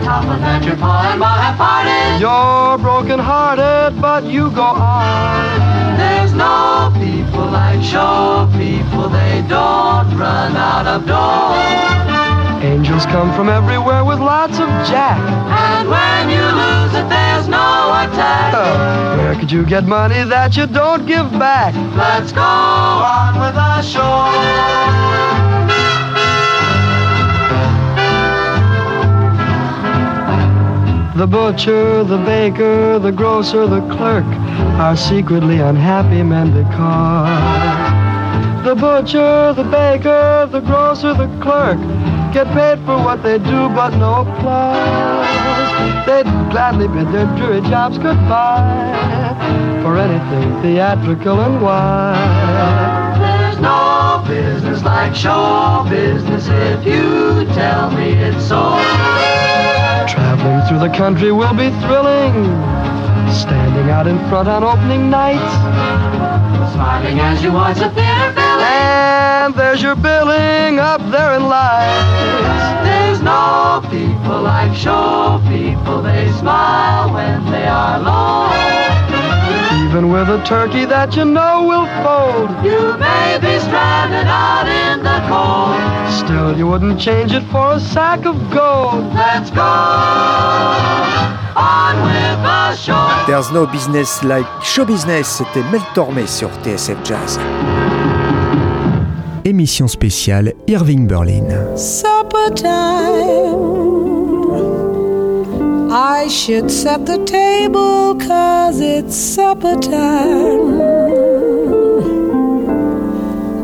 Top 0.03 0.23
of 0.23 0.39
that 0.39 0.63
your 0.63 0.75
pa 0.75 1.11
and 1.11 1.19
ma 1.19 1.27
have 1.27 1.57
parted. 1.57 2.21
You're 2.21 2.77
broken 2.77 3.19
hearted, 3.19 3.99
but 4.01 4.23
you 4.25 4.51
go 4.51 4.63
on. 4.63 5.97
There's 5.97 6.33
no 6.33 6.91
people 6.95 7.45
like 7.45 7.81
show 7.83 8.47
people, 8.53 9.09
they 9.09 9.43
don't 9.47 10.09
run 10.17 10.55
out 10.55 10.87
of 10.87 11.05
dough. 11.05 11.97
Angels 12.61 13.05
come 13.05 13.33
from 13.35 13.49
everywhere 13.49 14.03
with 14.03 14.19
lots 14.19 14.59
of 14.59 14.67
jack. 14.89 15.19
And 15.49 15.87
when 15.89 16.29
you 16.29 16.41
lose 16.41 16.93
it, 16.95 17.07
there's 17.07 17.47
no 17.47 17.93
attack. 18.01 18.53
Oh, 18.55 19.17
where 19.17 19.35
could 19.35 19.51
you 19.51 19.65
get 19.65 19.83
money 19.85 20.23
that 20.23 20.57
you 20.57 20.65
don't 20.65 21.05
give 21.05 21.29
back? 21.37 21.75
Let's 21.95 22.31
go 22.31 22.41
on 22.41 23.39
with 23.39 23.53
the 23.53 23.81
show. 23.81 25.46
The 31.17 31.25
butcher, 31.25 32.03
the 32.03 32.19
baker, 32.19 32.99
the 32.99 33.11
grocer, 33.11 33.65
the 33.65 33.81
clerk 33.89 34.23
are 34.77 34.95
secretly 34.95 35.57
unhappy 35.57 36.21
men 36.21 36.53
because 36.53 37.33
the 38.63 38.75
butcher, 38.75 39.51
the 39.53 39.63
baker, 39.63 40.47
the 40.51 40.59
grocer, 40.59 41.15
the 41.15 41.25
clerk 41.41 41.79
get 42.31 42.45
paid 42.53 42.77
for 42.85 42.97
what 43.03 43.23
they 43.23 43.39
do, 43.39 43.67
but 43.69 43.97
no 43.97 44.21
applause. 44.21 46.05
They'd 46.05 46.29
gladly 46.51 46.87
bid 46.87 47.11
their 47.11 47.25
dreary 47.35 47.61
jobs 47.61 47.97
goodbye 47.97 49.81
for 49.81 49.97
anything 49.97 50.61
theatrical 50.61 51.41
and 51.41 51.59
wild. 51.59 53.19
There's 53.19 53.59
no 53.59 54.23
business 54.27 54.83
like 54.83 55.15
show 55.15 55.83
business 55.89 56.47
if 56.47 56.85
you 56.85 57.43
tell 57.55 57.89
me 57.89 58.11
it's 58.11 58.47
so. 58.47 59.36
The 60.77 60.89
country 60.89 61.31
will 61.31 61.55
be 61.55 61.71
thrilling. 61.81 62.33
Standing 63.33 63.89
out 63.89 64.05
in 64.05 64.19
front 64.29 64.47
on 64.47 64.63
opening 64.63 65.09
night. 65.09 65.41
Smiling 66.71 67.19
as 67.19 67.41
you 67.41 67.51
watch 67.51 67.77
the 67.77 67.89
theater 67.89 68.31
filling. 68.33 68.63
And 68.63 69.55
there's 69.55 69.81
your 69.81 69.95
billing 69.95 70.77
up 70.77 71.01
there 71.09 71.33
in 71.33 71.49
lights. 71.49 72.85
There's 72.85 73.21
no 73.21 73.81
people 73.89 74.41
like 74.41 74.75
show 74.75 75.41
people. 75.49 76.03
They 76.03 76.31
smile 76.33 77.11
when 77.11 77.43
they 77.51 77.65
are 77.65 77.97
low. 77.97 78.53
Even 79.89 80.11
with 80.11 80.29
a 80.29 80.43
turkey 80.45 80.85
that 80.85 81.15
you 81.15 81.25
know 81.25 81.63
will 81.63 81.87
fold. 82.05 82.51
You 82.63 82.95
may 82.99 83.39
be 83.41 83.57
stranded 83.65 84.27
out 84.27 84.27
in 84.27 84.27
the 84.27 84.35
cold. 84.35 84.46
Still, 86.27 86.57
you 86.57 86.67
wouldn't 86.67 86.99
change 86.99 87.31
it 87.31 87.43
for 87.53 87.75
a 87.75 87.79
sack 87.79 88.25
of 88.25 88.35
gold. 88.51 89.13
Let's 89.13 89.49
go 89.49 89.61
on 91.55 91.95
with 92.03 92.43
the 92.43 92.75
show. 92.75 93.23
There's 93.27 93.49
no 93.53 93.65
business 93.65 94.21
like 94.23 94.45
show 94.61 94.83
business, 94.83 95.25
c'était 95.37 95.63
Mel 95.71 95.79
Tormé 95.95 96.27
sur 96.27 96.49
TSF 96.65 96.97
Jazz. 97.05 97.39
Émission 99.45 99.87
spéciale 99.87 100.51
Irving 100.67 101.07
Berlin. 101.07 101.77
Supper 101.77 102.53
time. 102.53 103.87
I 105.89 106.27
should 106.27 106.69
set 106.69 107.05
the 107.05 107.23
table 107.23 108.15
cause 108.19 108.81
it's 108.81 109.15
supper 109.15 109.77
time. 109.79 110.86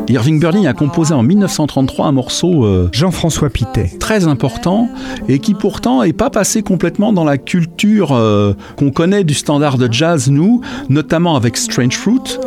Irving 0.08 0.38
Berlin 0.38 0.66
a 0.66 0.74
composé 0.74 1.14
en 1.14 1.22
1933 1.22 2.06
un 2.06 2.12
morceau 2.12 2.64
euh, 2.66 2.90
Jean-François 2.92 3.48
Pitet. 3.48 3.90
très 3.98 4.26
important 4.26 4.88
et 5.28 5.38
qui 5.38 5.54
pourtant 5.54 6.02
est 6.02 6.12
pas 6.12 6.28
passé 6.28 6.62
complètement 6.62 7.12
dans 7.14 7.24
la 7.24 7.38
culture 7.38 8.12
euh, 8.12 8.52
qu'on 8.76 8.90
connaît 8.90 9.24
du 9.24 9.32
standard 9.32 9.78
de 9.78 9.90
jazz 9.90 10.30
nous, 10.30 10.60
notamment 10.90 11.36
avec 11.36 11.56
Strange 11.56 11.96
Fruit, 11.96 12.38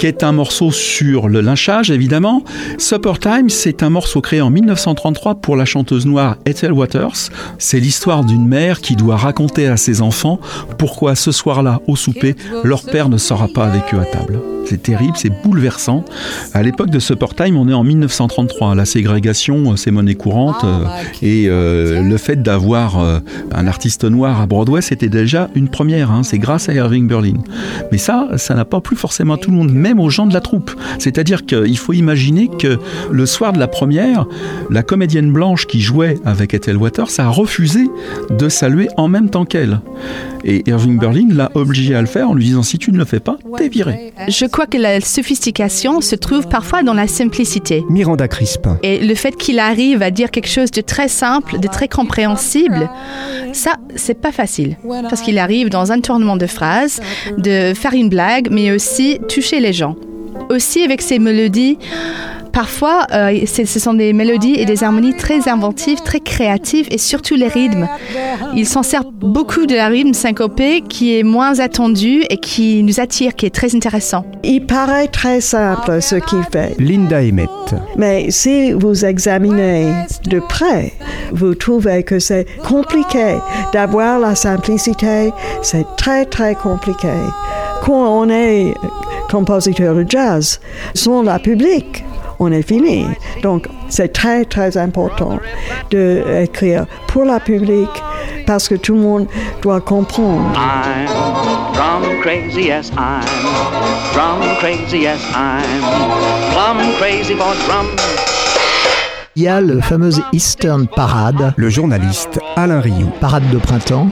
qui 0.00 0.06
est 0.06 0.24
un 0.24 0.32
morceau 0.32 0.72
sur 0.72 1.28
le 1.28 1.40
lynchage 1.40 1.92
évidemment. 1.92 2.42
Supper 2.78 3.14
Time, 3.20 3.48
c'est 3.48 3.84
un 3.84 3.90
morceau 3.90 4.20
créé 4.20 4.40
en 4.40 4.50
1933 4.50 5.36
pour 5.36 5.54
la 5.54 5.64
chanteuse 5.64 6.06
noire 6.06 6.36
Ethel 6.46 6.72
Waters. 6.72 7.30
C'est 7.58 7.78
l'histoire 7.78 8.24
d'une 8.24 8.46
mère 8.46 8.80
qui 8.80 8.96
doit 8.96 9.16
raconter 9.16 9.68
à 9.68 9.76
ses 9.76 10.02
enfants 10.02 10.40
pourquoi 10.78 11.14
ce 11.14 11.30
soir-là 11.30 11.80
au 11.86 11.94
souper 11.94 12.34
leur 12.64 12.82
père 12.82 13.08
ne 13.08 13.18
sera 13.18 13.46
pas 13.46 13.66
avec 13.66 13.94
eux 13.94 14.00
à 14.00 14.04
table. 14.04 14.40
C'est 14.64 14.82
terrible, 14.82 15.12
c'est 15.16 15.42
bouleversant. 15.42 16.04
À 16.54 16.62
l'époque 16.62 16.90
de 16.90 16.98
Supper 17.04 17.26
Time, 17.36 17.56
on 17.58 17.68
est 17.68 17.74
en 17.74 17.84
1933. 17.84 18.74
La 18.74 18.86
ségrégation, 18.86 19.76
c'est 19.76 19.90
monnaie 19.90 20.14
courante. 20.14 20.64
euh, 20.64 20.84
et 21.22 21.46
euh, 21.48 22.02
le 22.02 22.16
fait 22.16 22.42
d'avoir 22.42 22.98
euh, 22.98 23.18
un 23.52 23.66
artiste 23.66 24.04
noir 24.04 24.40
à 24.40 24.46
Broadway, 24.46 24.80
c'était 24.80 25.08
déjà 25.10 25.50
une 25.54 25.68
première. 25.68 26.10
hein. 26.10 26.22
C'est 26.22 26.38
grâce 26.38 26.68
à 26.68 26.72
Irving 26.74 27.06
Berlin. 27.06 27.34
Mais 27.92 27.98
ça, 27.98 28.28
ça 28.36 28.54
n'a 28.54 28.64
pas 28.64 28.80
plu 28.80 28.96
forcément 28.96 29.34
à 29.34 29.36
tout 29.36 29.50
le 29.50 29.56
monde, 29.56 29.70
même 29.72 30.00
aux 30.00 30.08
gens 30.10 30.26
de 30.26 30.32
la 30.32 30.40
troupe. 30.40 30.70
C'est-à-dire 30.98 31.44
qu'il 31.44 31.76
faut 31.78 31.92
imaginer 31.92 32.48
que 32.48 32.78
le 33.10 33.26
soir 33.26 33.52
de 33.52 33.58
la 33.58 33.68
première, 33.68 34.26
la 34.70 34.82
comédienne 34.82 35.30
blanche 35.32 35.66
qui 35.66 35.80
jouait 35.82 36.18
avec 36.24 36.54
Ethel 36.54 36.78
Waters 36.78 37.08
a 37.18 37.28
refusé 37.28 37.84
de 38.30 38.48
saluer 38.48 38.88
en 38.96 39.08
même 39.08 39.28
temps 39.28 39.44
qu'elle. 39.44 39.80
Et 40.44 40.62
Irving 40.66 40.98
Berlin 40.98 41.28
l'a 41.30 41.50
obligé 41.54 41.94
à 41.94 42.00
le 42.00 42.06
faire 42.06 42.28
en 42.28 42.34
lui 42.34 42.44
disant 42.44 42.62
si 42.62 42.78
tu 42.78 42.92
ne 42.92 42.98
le 42.98 43.04
fais 43.04 43.20
pas, 43.20 43.38
t'es 43.56 43.68
viré. 43.68 44.12
Je 44.28 44.44
crois 44.44 44.66
que 44.66 44.76
la 44.76 45.00
sophistication 45.00 46.00
se 46.00 46.14
trouve 46.14 46.48
parfois 46.48 46.82
dans 46.82 46.94
la 46.94 47.08
simplicité. 47.08 47.82
Miranda 47.88 48.28
Crispin. 48.28 48.78
Et 48.82 48.98
le 48.98 49.14
fait 49.14 49.36
qu'il 49.36 49.58
arrive 49.58 50.02
à 50.02 50.10
dire 50.10 50.30
quelque 50.30 50.48
chose 50.48 50.70
de 50.70 50.82
très 50.82 51.08
simple, 51.08 51.58
de 51.58 51.68
très 51.68 51.88
compréhensible, 51.88 52.90
ça, 53.52 53.76
c'est 53.96 54.20
pas 54.20 54.32
facile. 54.32 54.76
Parce 55.08 55.22
qu'il 55.22 55.38
arrive 55.38 55.70
dans 55.70 55.92
un 55.92 56.00
tournement 56.00 56.36
de 56.36 56.46
phrases, 56.46 57.00
de 57.38 57.72
faire 57.74 57.94
une 57.94 58.08
blague, 58.08 58.48
mais 58.50 58.70
aussi 58.70 59.18
toucher 59.28 59.60
les 59.60 59.72
gens. 59.72 59.96
Aussi 60.50 60.82
avec 60.82 61.00
ses 61.00 61.18
mélodies, 61.18 61.78
parfois, 62.54 63.06
euh, 63.12 63.44
ce 63.46 63.78
sont 63.78 63.94
des 63.94 64.12
mélodies 64.12 64.54
et 64.54 64.64
des 64.64 64.84
harmonies 64.84 65.16
très 65.16 65.48
inventives, 65.48 65.98
très 66.04 66.20
créatives, 66.20 66.86
et 66.90 66.98
surtout 66.98 67.34
les 67.34 67.48
rythmes. 67.48 67.88
Il 68.54 68.66
s'en 68.66 68.82
sert 68.82 69.04
beaucoup 69.04 69.66
de 69.66 69.74
la 69.74 69.88
rythme 69.88 70.14
syncopé 70.14 70.82
qui 70.82 71.18
est 71.18 71.22
moins 71.22 71.58
attendu 71.58 72.22
et 72.30 72.38
qui 72.38 72.82
nous 72.82 73.00
attire, 73.00 73.34
qui 73.34 73.46
est 73.46 73.54
très 73.54 73.74
intéressant. 73.74 74.24
Il 74.42 74.66
paraît 74.66 75.08
très 75.08 75.40
simple 75.40 76.00
ce 76.00 76.16
qu'il 76.16 76.42
fait. 76.52 76.76
Linda 76.78 77.20
Emmett. 77.20 77.48
Mais 77.96 78.30
si 78.30 78.72
vous 78.72 79.04
examinez 79.04 79.92
de 80.26 80.38
près, 80.40 80.92
vous 81.32 81.54
trouvez 81.54 82.02
que 82.04 82.18
c'est 82.18 82.46
compliqué 82.66 83.36
d'avoir 83.72 84.20
la 84.20 84.34
simplicité. 84.34 85.32
C'est 85.62 85.86
très, 85.96 86.24
très 86.24 86.54
compliqué. 86.54 87.08
Quand 87.82 88.22
on 88.22 88.28
est 88.30 88.74
compositeur 89.30 89.94
de 89.94 90.04
jazz, 90.08 90.60
sans 90.94 91.22
la 91.22 91.38
public, 91.38 92.04
est 92.52 92.66
fini. 92.66 93.06
Donc, 93.42 93.68
c'est 93.88 94.12
très, 94.12 94.44
très 94.44 94.76
important 94.76 95.38
d'écrire 95.90 96.86
pour 97.06 97.24
la 97.24 97.40
public 97.40 97.88
parce 98.46 98.68
que 98.68 98.74
tout 98.74 98.94
le 98.94 99.00
monde 99.00 99.26
doit 99.62 99.80
comprendre. 99.80 100.52
Il 109.36 109.42
y 109.42 109.48
a 109.48 109.60
le 109.60 109.80
fameux 109.80 110.12
Eastern 110.32 110.86
Parade. 110.86 111.54
Le 111.56 111.68
journaliste 111.68 112.38
Alain 112.54 112.80
Rioux. 112.80 113.10
Parade 113.20 113.50
de 113.50 113.58
printemps, 113.58 114.10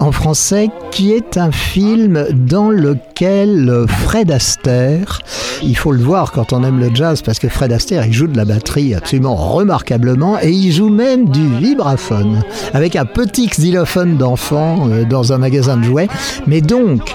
en 0.00 0.12
français, 0.12 0.70
qui 0.90 1.12
est 1.12 1.36
un 1.36 1.52
film 1.52 2.24
dans 2.32 2.70
lequel 2.70 3.84
Fred 3.86 4.30
Astaire, 4.30 5.20
il 5.62 5.76
faut 5.76 5.92
le 5.92 6.02
voir 6.02 6.32
quand 6.32 6.54
on 6.54 6.64
aime 6.64 6.80
le 6.80 6.88
jazz, 6.94 7.20
parce 7.20 7.38
que 7.38 7.50
Fred 7.50 7.70
Astaire, 7.70 8.06
il 8.06 8.14
joue 8.14 8.26
de 8.28 8.36
la 8.36 8.46
batterie 8.46 8.94
absolument 8.94 9.34
remarquablement, 9.34 10.38
et 10.40 10.50
il 10.50 10.72
joue 10.72 10.88
même 10.88 11.28
du 11.28 11.46
vibraphone, 11.58 12.42
avec 12.72 12.96
un 12.96 13.04
petit 13.04 13.48
xylophone 13.48 14.16
d'enfant 14.16 14.88
euh, 14.88 15.04
dans 15.04 15.34
un 15.34 15.38
magasin 15.38 15.76
de 15.76 15.84
jouets. 15.84 16.08
Mais 16.46 16.62
donc, 16.62 17.14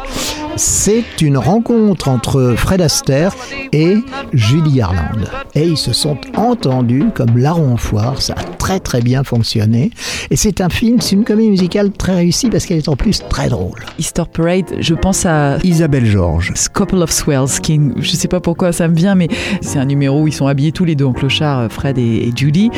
c'est 0.58 1.22
une 1.22 1.38
rencontre 1.38 2.10
entre 2.10 2.55
Fred 2.58 2.82
Astaire 2.82 3.36
et 3.72 3.97
Julie 4.34 4.74
Garland. 4.74 5.26
Et 5.55 5.64
ils 5.64 5.78
se 5.78 5.93
sont 5.93 6.18
entendus 6.36 7.05
comme 7.14 7.38
larron 7.38 7.78
foire, 7.78 8.22
ça 8.22 8.36
très 8.68 8.80
très 8.82 8.99
bien 9.01 9.24
fonctionné. 9.24 9.91
Et 10.30 10.36
c'est 10.36 10.59
un 10.59 10.68
film, 10.68 10.99
c'est 10.99 11.15
une 11.15 11.24
comédie 11.24 11.49
musicale 11.51 11.89
très 11.89 12.15
réussie 12.15 12.49
parce 12.49 12.65
qu'elle 12.65 12.80
est 12.80 12.89
en 12.89 12.97
plus 12.97 13.22
très 13.30 13.47
drôle. 13.47 13.80
Easter 13.97 14.24
Parade, 14.30 14.65
je 14.82 14.93
pense 14.93 15.26
à 15.26 15.57
Isabelle 15.63 16.05
Georges. 16.05 16.51
Couple 16.74 16.97
of 17.01 17.09
Swells, 17.09 17.61
qui, 17.63 17.76
est- 17.76 18.01
je 18.01 18.11
sais 18.11 18.28
pas 18.28 18.41
pourquoi 18.41 18.74
ça 18.74 18.89
me 18.89 18.93
vient, 18.95 19.15
mais 19.15 19.30
c'est 19.61 19.80
un 19.80 19.86
numéro 19.86 20.24
où 20.24 20.28
ils 20.28 20.34
sont 20.34 20.47
habillés 20.47 20.74
tous 20.74 20.84
les 20.84 20.95
deux 20.95 21.05
en 21.05 21.13
clochard, 21.13 21.72
Fred 21.72 21.97
et, 21.97 22.28
et 22.28 22.34
Judy. 22.36 22.70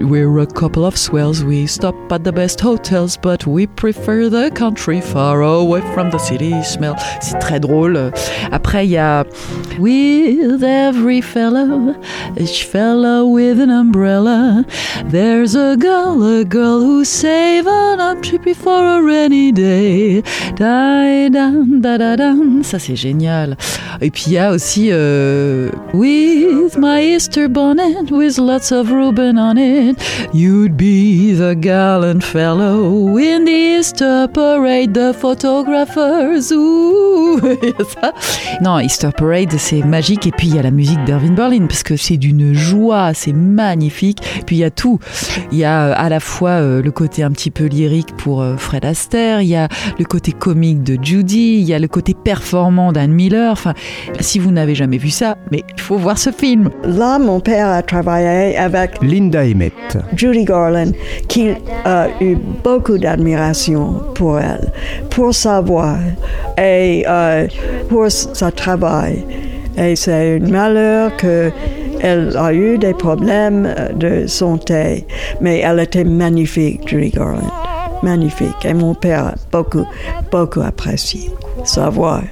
We're 0.00 0.40
a 0.40 0.46
couple 0.46 0.82
of 0.82 0.96
swells, 0.96 1.44
we 1.44 1.70
stop 1.70 1.94
at 2.10 2.18
the 2.18 2.34
best 2.34 2.60
hotels, 2.64 3.16
but 3.22 3.46
we 3.46 3.68
prefer 3.68 4.28
the 4.28 4.50
country 4.52 5.00
far 5.00 5.40
away 5.42 5.82
from 5.94 6.10
the 6.10 6.18
city 6.18 6.52
smell. 6.64 6.94
C'est 7.20 7.38
très 7.38 7.60
drôle. 7.60 8.10
Après, 8.50 8.86
il 8.86 8.90
y 8.90 8.96
a 8.98 9.24
With 9.78 10.64
every 10.64 11.20
fellow, 11.22 11.94
each 12.40 12.64
fellow 12.66 13.24
with 13.26 13.60
an 13.60 13.70
umbrella, 13.70 14.64
there's 15.28 15.54
a 15.54 15.76
girl, 15.76 16.22
a 16.22 16.42
girl 16.42 16.80
who's 16.80 17.08
saving 17.08 18.00
up 18.00 18.18
before 18.42 18.84
a 18.96 19.02
rainy 19.02 19.52
day. 19.52 20.22
Da, 20.56 21.28
da, 21.28 21.50
da, 21.84 21.98
da, 21.98 22.16
da. 22.16 22.32
Ça, 22.62 22.78
c'est 22.78 22.96
génial. 22.96 23.56
Et 24.00 24.10
puis, 24.10 24.24
il 24.28 24.32
y 24.32 24.38
a 24.38 24.52
aussi 24.52 24.88
euh, 24.90 25.70
With 25.92 26.78
my 26.78 27.14
Easter 27.14 27.46
bonnet, 27.48 28.10
with 28.10 28.38
lots 28.38 28.72
of 28.72 28.90
ribbon 28.90 29.36
on 29.36 29.58
it, 29.58 29.98
you'd 30.32 30.76
be 30.76 31.34
the 31.34 31.54
gallant 31.54 32.22
fellow 32.22 33.18
in 33.18 33.44
the 33.44 33.78
Easter 33.78 34.28
parade, 34.32 34.94
the 34.94 35.12
photographers. 35.12 36.48
Ça. 37.94 38.12
Non, 38.62 38.78
Easter 38.80 39.10
Parade, 39.16 39.52
c'est 39.58 39.82
magique. 39.82 40.26
Et 40.26 40.30
puis, 40.30 40.48
il 40.48 40.56
y 40.56 40.58
a 40.58 40.62
la 40.62 40.70
musique 40.70 41.02
d'Irving 41.04 41.34
Berlin, 41.34 41.66
parce 41.66 41.82
que 41.82 41.96
c'est 41.96 42.16
d'une 42.16 42.54
joie, 42.54 43.12
c'est 43.14 43.32
magnifique. 43.32 44.20
Puis, 44.46 44.56
il 44.56 44.58
y 44.60 44.64
a 44.64 44.70
tout. 44.70 44.98
Il 45.52 45.58
y 45.58 45.64
a 45.64 45.86
euh, 45.86 45.94
à 45.96 46.08
la 46.08 46.20
fois 46.20 46.50
euh, 46.50 46.82
le 46.82 46.90
côté 46.90 47.22
un 47.22 47.30
petit 47.30 47.50
peu 47.50 47.64
lyrique 47.64 48.16
pour 48.16 48.42
euh, 48.42 48.56
Fred 48.56 48.84
Astaire, 48.84 49.40
il 49.40 49.48
y 49.48 49.56
a 49.56 49.68
le 49.98 50.04
côté 50.04 50.32
comique 50.32 50.82
de 50.82 50.98
Judy, 51.02 51.58
il 51.60 51.64
y 51.64 51.74
a 51.74 51.78
le 51.78 51.88
côté 51.88 52.14
performant 52.14 52.92
d'Anne 52.92 53.12
Miller. 53.12 53.52
Enfin, 53.52 53.74
si 54.20 54.38
vous 54.38 54.50
n'avez 54.50 54.74
jamais 54.74 54.98
vu 54.98 55.10
ça, 55.10 55.36
mais 55.50 55.62
il 55.76 55.80
faut 55.80 55.96
voir 55.96 56.18
ce 56.18 56.30
film. 56.30 56.70
Là, 56.84 57.18
mon 57.18 57.40
père 57.40 57.68
a 57.68 57.82
travaillé 57.82 58.56
avec 58.56 59.02
Linda 59.02 59.42
Emmett. 59.44 59.98
Judy 60.14 60.44
Garland, 60.44 60.92
qui 61.28 61.50
a 61.84 62.08
eu 62.20 62.36
beaucoup 62.62 62.98
d'admiration 62.98 64.02
pour 64.14 64.38
elle, 64.38 64.72
pour 65.10 65.34
sa 65.34 65.60
voix 65.60 65.96
et 66.58 67.04
euh, 67.08 67.46
pour 67.88 68.10
son 68.10 68.50
travail. 68.50 69.24
Et 69.76 69.94
c'est 69.94 70.36
un 70.36 70.48
malheur 70.48 71.16
que 71.16 71.50
elle 72.00 72.36
a 72.36 72.52
eu 72.52 72.78
des 72.78 72.94
problèmes 72.94 73.66
euh, 73.66 73.92
de 73.92 74.26
santé, 74.26 75.06
mais 75.40 75.58
elle 75.60 75.80
était 75.80 76.04
magnifique, 76.04 76.88
Judy 76.88 77.10
Garland. 77.10 77.50
Magnifique. 78.02 78.64
Et 78.64 78.74
mon 78.74 78.94
père 78.94 79.26
a 79.26 79.34
beaucoup, 79.50 79.84
beaucoup 80.30 80.60
apprécié 80.60 81.30
sa 81.64 81.88
voix. 81.88 82.22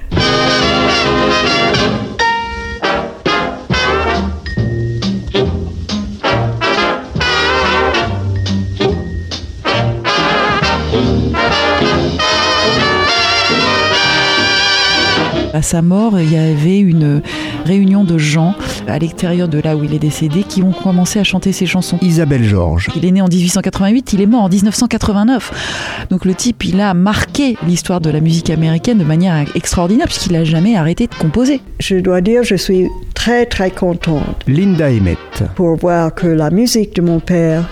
À 15.53 15.61
sa 15.63 15.81
mort, 15.81 16.19
il 16.19 16.31
y 16.31 16.37
avait 16.37 16.77
une 16.77 17.23
réunion 17.65 18.03
de 18.03 18.19
gens 18.19 18.53
à 18.87 18.99
l'extérieur 18.99 19.47
de 19.47 19.59
là 19.59 19.75
où 19.75 19.83
il 19.83 19.93
est 19.93 19.99
décédé 19.99 20.43
qui 20.43 20.63
ont 20.63 20.71
commencé 20.71 21.19
à 21.19 21.23
chanter 21.23 21.51
ses 21.51 21.65
chansons. 21.65 21.97
Isabelle 22.01 22.43
Georges. 22.43 22.89
Il 22.95 23.05
est 23.05 23.11
né 23.11 23.21
en 23.21 23.27
1888, 23.27 24.13
il 24.13 24.21
est 24.21 24.25
mort 24.25 24.43
en 24.43 24.49
1989. 24.49 26.07
Donc 26.09 26.25
le 26.25 26.33
type, 26.33 26.63
il 26.65 26.79
a 26.81 26.93
marqué 26.93 27.57
l'histoire 27.65 28.01
de 28.01 28.09
la 28.09 28.19
musique 28.19 28.49
américaine 28.49 28.97
de 28.97 29.03
manière 29.03 29.45
extraordinaire 29.55 30.07
puisqu'il 30.07 30.33
n'a 30.33 30.43
jamais 30.43 30.75
arrêté 30.75 31.07
de 31.07 31.15
composer. 31.15 31.61
Je 31.79 31.97
dois 31.97 32.21
dire, 32.21 32.43
je 32.43 32.55
suis 32.55 32.87
très 33.13 33.45
très 33.45 33.71
contente 33.71 34.43
Linda 34.47 34.89
Emmett. 34.89 35.43
pour 35.55 35.75
voir 35.75 36.13
que 36.13 36.27
la 36.27 36.49
musique 36.49 36.95
de 36.95 37.01
mon 37.01 37.19
père 37.19 37.67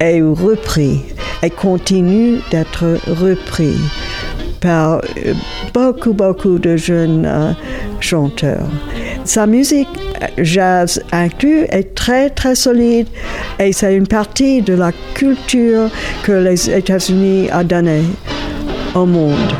est 0.00 0.20
reprise 0.20 1.00
et 1.42 1.50
continue 1.50 2.38
d'être 2.50 2.98
reprise 3.06 3.80
par 4.64 4.94
euh, 4.94 5.34
beaucoup, 5.74 6.14
beaucoup 6.14 6.58
de 6.58 6.76
jeunes 6.76 7.26
euh, 7.26 7.52
chanteurs. 8.00 8.66
Sa 9.24 9.46
musique 9.46 9.88
euh, 10.22 10.26
jazz 10.42 11.02
inclus 11.12 11.66
est 11.68 11.94
très, 11.94 12.30
très 12.30 12.54
solide 12.54 13.06
et 13.58 13.72
c'est 13.72 13.94
une 13.94 14.06
partie 14.06 14.62
de 14.62 14.72
la 14.72 14.90
culture 15.14 15.90
que 16.22 16.32
les 16.32 16.70
États-Unis 16.70 17.50
a 17.50 17.62
donnée 17.62 18.04
au 18.94 19.04
monde. 19.04 19.52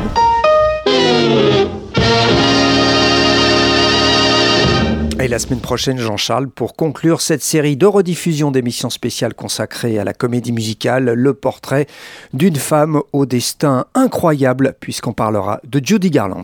Et 5.25 5.27
la 5.27 5.39
semaine 5.39 5.59
prochaine, 5.59 5.97
Jean-Charles, 5.97 6.49
pour 6.49 6.75
conclure 6.75 7.19
cette 7.19 7.41
série 7.41 7.75
de 7.75 7.87
rediffusions 7.87 8.51
d'émissions 8.51 8.91
spéciales 8.91 9.33
consacrées 9.33 9.97
à 9.97 10.03
la 10.03 10.13
comédie 10.13 10.51
musicale, 10.51 11.05
le 11.05 11.33
portrait 11.33 11.87
d'une 12.33 12.57
femme 12.57 13.01
au 13.11 13.25
destin 13.25 13.87
incroyable, 13.95 14.75
puisqu'on 14.79 15.13
parlera 15.13 15.61
de 15.63 15.81
Judy 15.83 16.11
Garland. 16.11 16.43